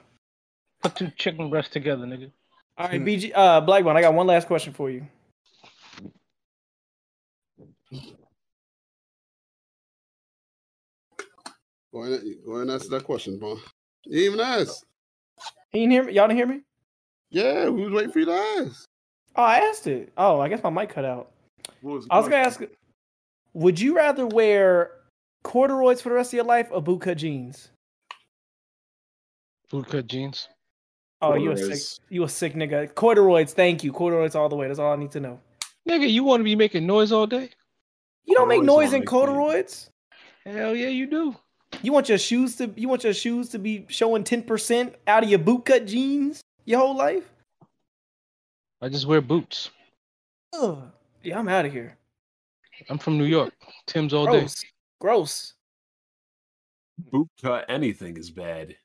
[0.82, 2.32] Put two chicken breasts together, nigga.
[2.78, 5.08] All right, BG, uh, Blackbone, I got one last question for you.
[11.92, 13.58] Go ahead, go ahead and answer that question, bro.
[14.06, 14.84] You even ask.
[15.72, 16.14] He didn't hear me.
[16.14, 16.62] Y'all didn't hear me?
[17.32, 18.86] Yeah, we was waiting for you to ask.
[19.36, 20.14] Oh, I asked it.
[20.16, 21.32] Oh, I guess my mic cut out.
[21.82, 22.62] What was I was gonna ask,
[23.54, 24.92] would you rather wear
[25.44, 27.70] corduroys for the rest of your life or bootcut jeans?
[29.72, 30.48] Bootcut jeans.
[31.22, 32.94] Oh, you a sick, you a sick nigga.
[32.94, 33.92] Corduroys, thank you.
[33.92, 34.68] Corduroys all the way.
[34.68, 35.40] That's all I need to know.
[35.90, 37.50] Nigga, you want to be making noise all day?
[38.26, 39.26] You don't make noise in make clean.
[39.26, 39.90] corduroys.
[40.46, 41.36] Hell yeah, you do.
[41.82, 45.24] You want your shoes to you want your shoes to be showing ten percent out
[45.24, 47.24] of your bootcut jeans your whole life?
[48.82, 49.72] I just wear boots.
[50.54, 50.84] Ugh.
[51.24, 51.98] Yeah, I'm out of here.
[52.90, 53.54] I'm from New York.
[53.88, 54.40] Tim's all day.
[54.42, 54.66] Gross.
[55.00, 55.54] Gross.
[57.12, 58.76] Boot cut anything is bad.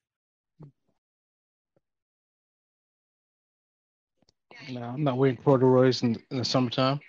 [4.70, 7.00] No, I'm not wearing corduroys in, in the summertime.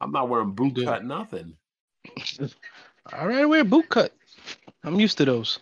[0.00, 0.84] I'm not wearing boot good.
[0.84, 1.56] cut nothing.
[3.12, 4.12] All right, I wear boot cut.
[4.84, 5.58] I'm used to those.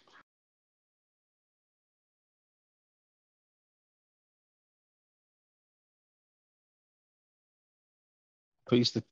[8.70, 9.02] I used to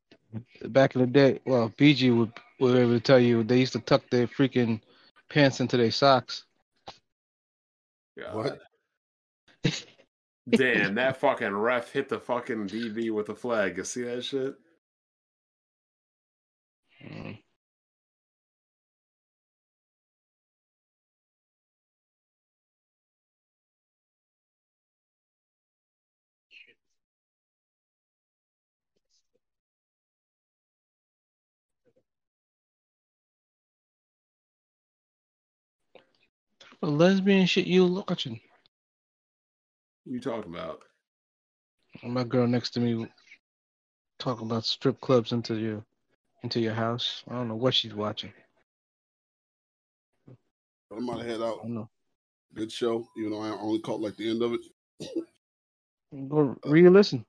[0.68, 1.40] back in the day.
[1.44, 4.80] Well, BG would would be able to tell you they used to tuck their freaking
[5.28, 6.44] pants into their socks.
[8.32, 8.60] What?
[10.50, 13.78] Damn, that fucking ref hit the fucking DB with the flag.
[13.78, 14.54] You see that shit?
[17.04, 17.38] Mm.
[36.80, 38.40] What lesbian shit you watching?
[40.04, 40.80] What you talking about?
[42.02, 43.06] My girl next to me
[44.18, 45.84] talking about strip clubs into your
[46.42, 47.22] into your house.
[47.28, 48.32] I don't know what she's watching.
[50.92, 51.58] I'm gonna head out.
[51.60, 51.90] I don't know.
[52.54, 54.60] Good show, even though I only caught like the end of it.
[56.28, 57.24] Go read and listen.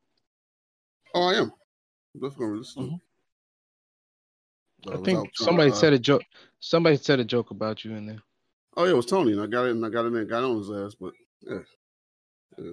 [1.13, 1.51] Oh, I am.
[2.15, 2.83] Definitely gonna listen.
[2.83, 2.95] Mm-hmm.
[4.83, 6.23] But I think somebody to, uh, said a joke.
[6.59, 8.21] Somebody said a joke about you in there.
[8.75, 10.43] Oh yeah, it was Tony, and I got it, and I got it, and got
[10.43, 10.95] on his ass.
[10.99, 11.59] But yeah,
[12.57, 12.71] yeah.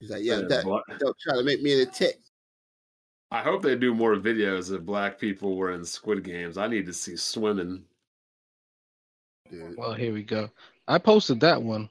[0.00, 2.18] he's like, yeah, Yeah, that but- don't try to make me in a tick.
[3.30, 6.56] I hope they do more videos of black people were in Squid Games.
[6.56, 7.84] I need to see swimming.
[9.76, 10.48] Well, here we go.
[10.86, 11.90] I posted that one.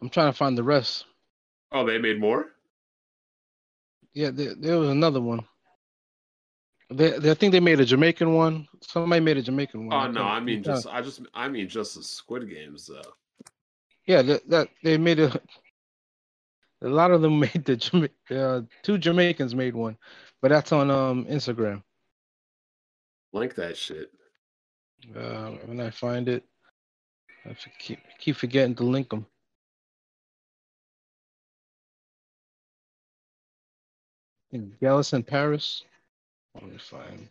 [0.00, 1.06] I'm trying to find the rest.
[1.72, 2.46] Oh, they made more.
[4.12, 5.40] Yeah, there, there was another one.
[6.90, 8.68] They, they, I think they made a Jamaican one.
[8.80, 10.08] Somebody made a Jamaican one.
[10.08, 13.12] Oh no, I mean uh, just I just I mean just the Squid Games though.
[14.06, 15.40] Yeah, that, that they made a.
[16.82, 19.96] A lot of them made the uh, two Jamaicans made one,
[20.42, 21.82] but that's on um Instagram.
[23.32, 24.10] Link that shit.
[25.16, 26.44] Uh, when I find it,
[27.46, 29.26] I keep keep forgetting to link them.
[34.52, 35.84] In Gallus in Paris.
[36.54, 37.28] Let me find.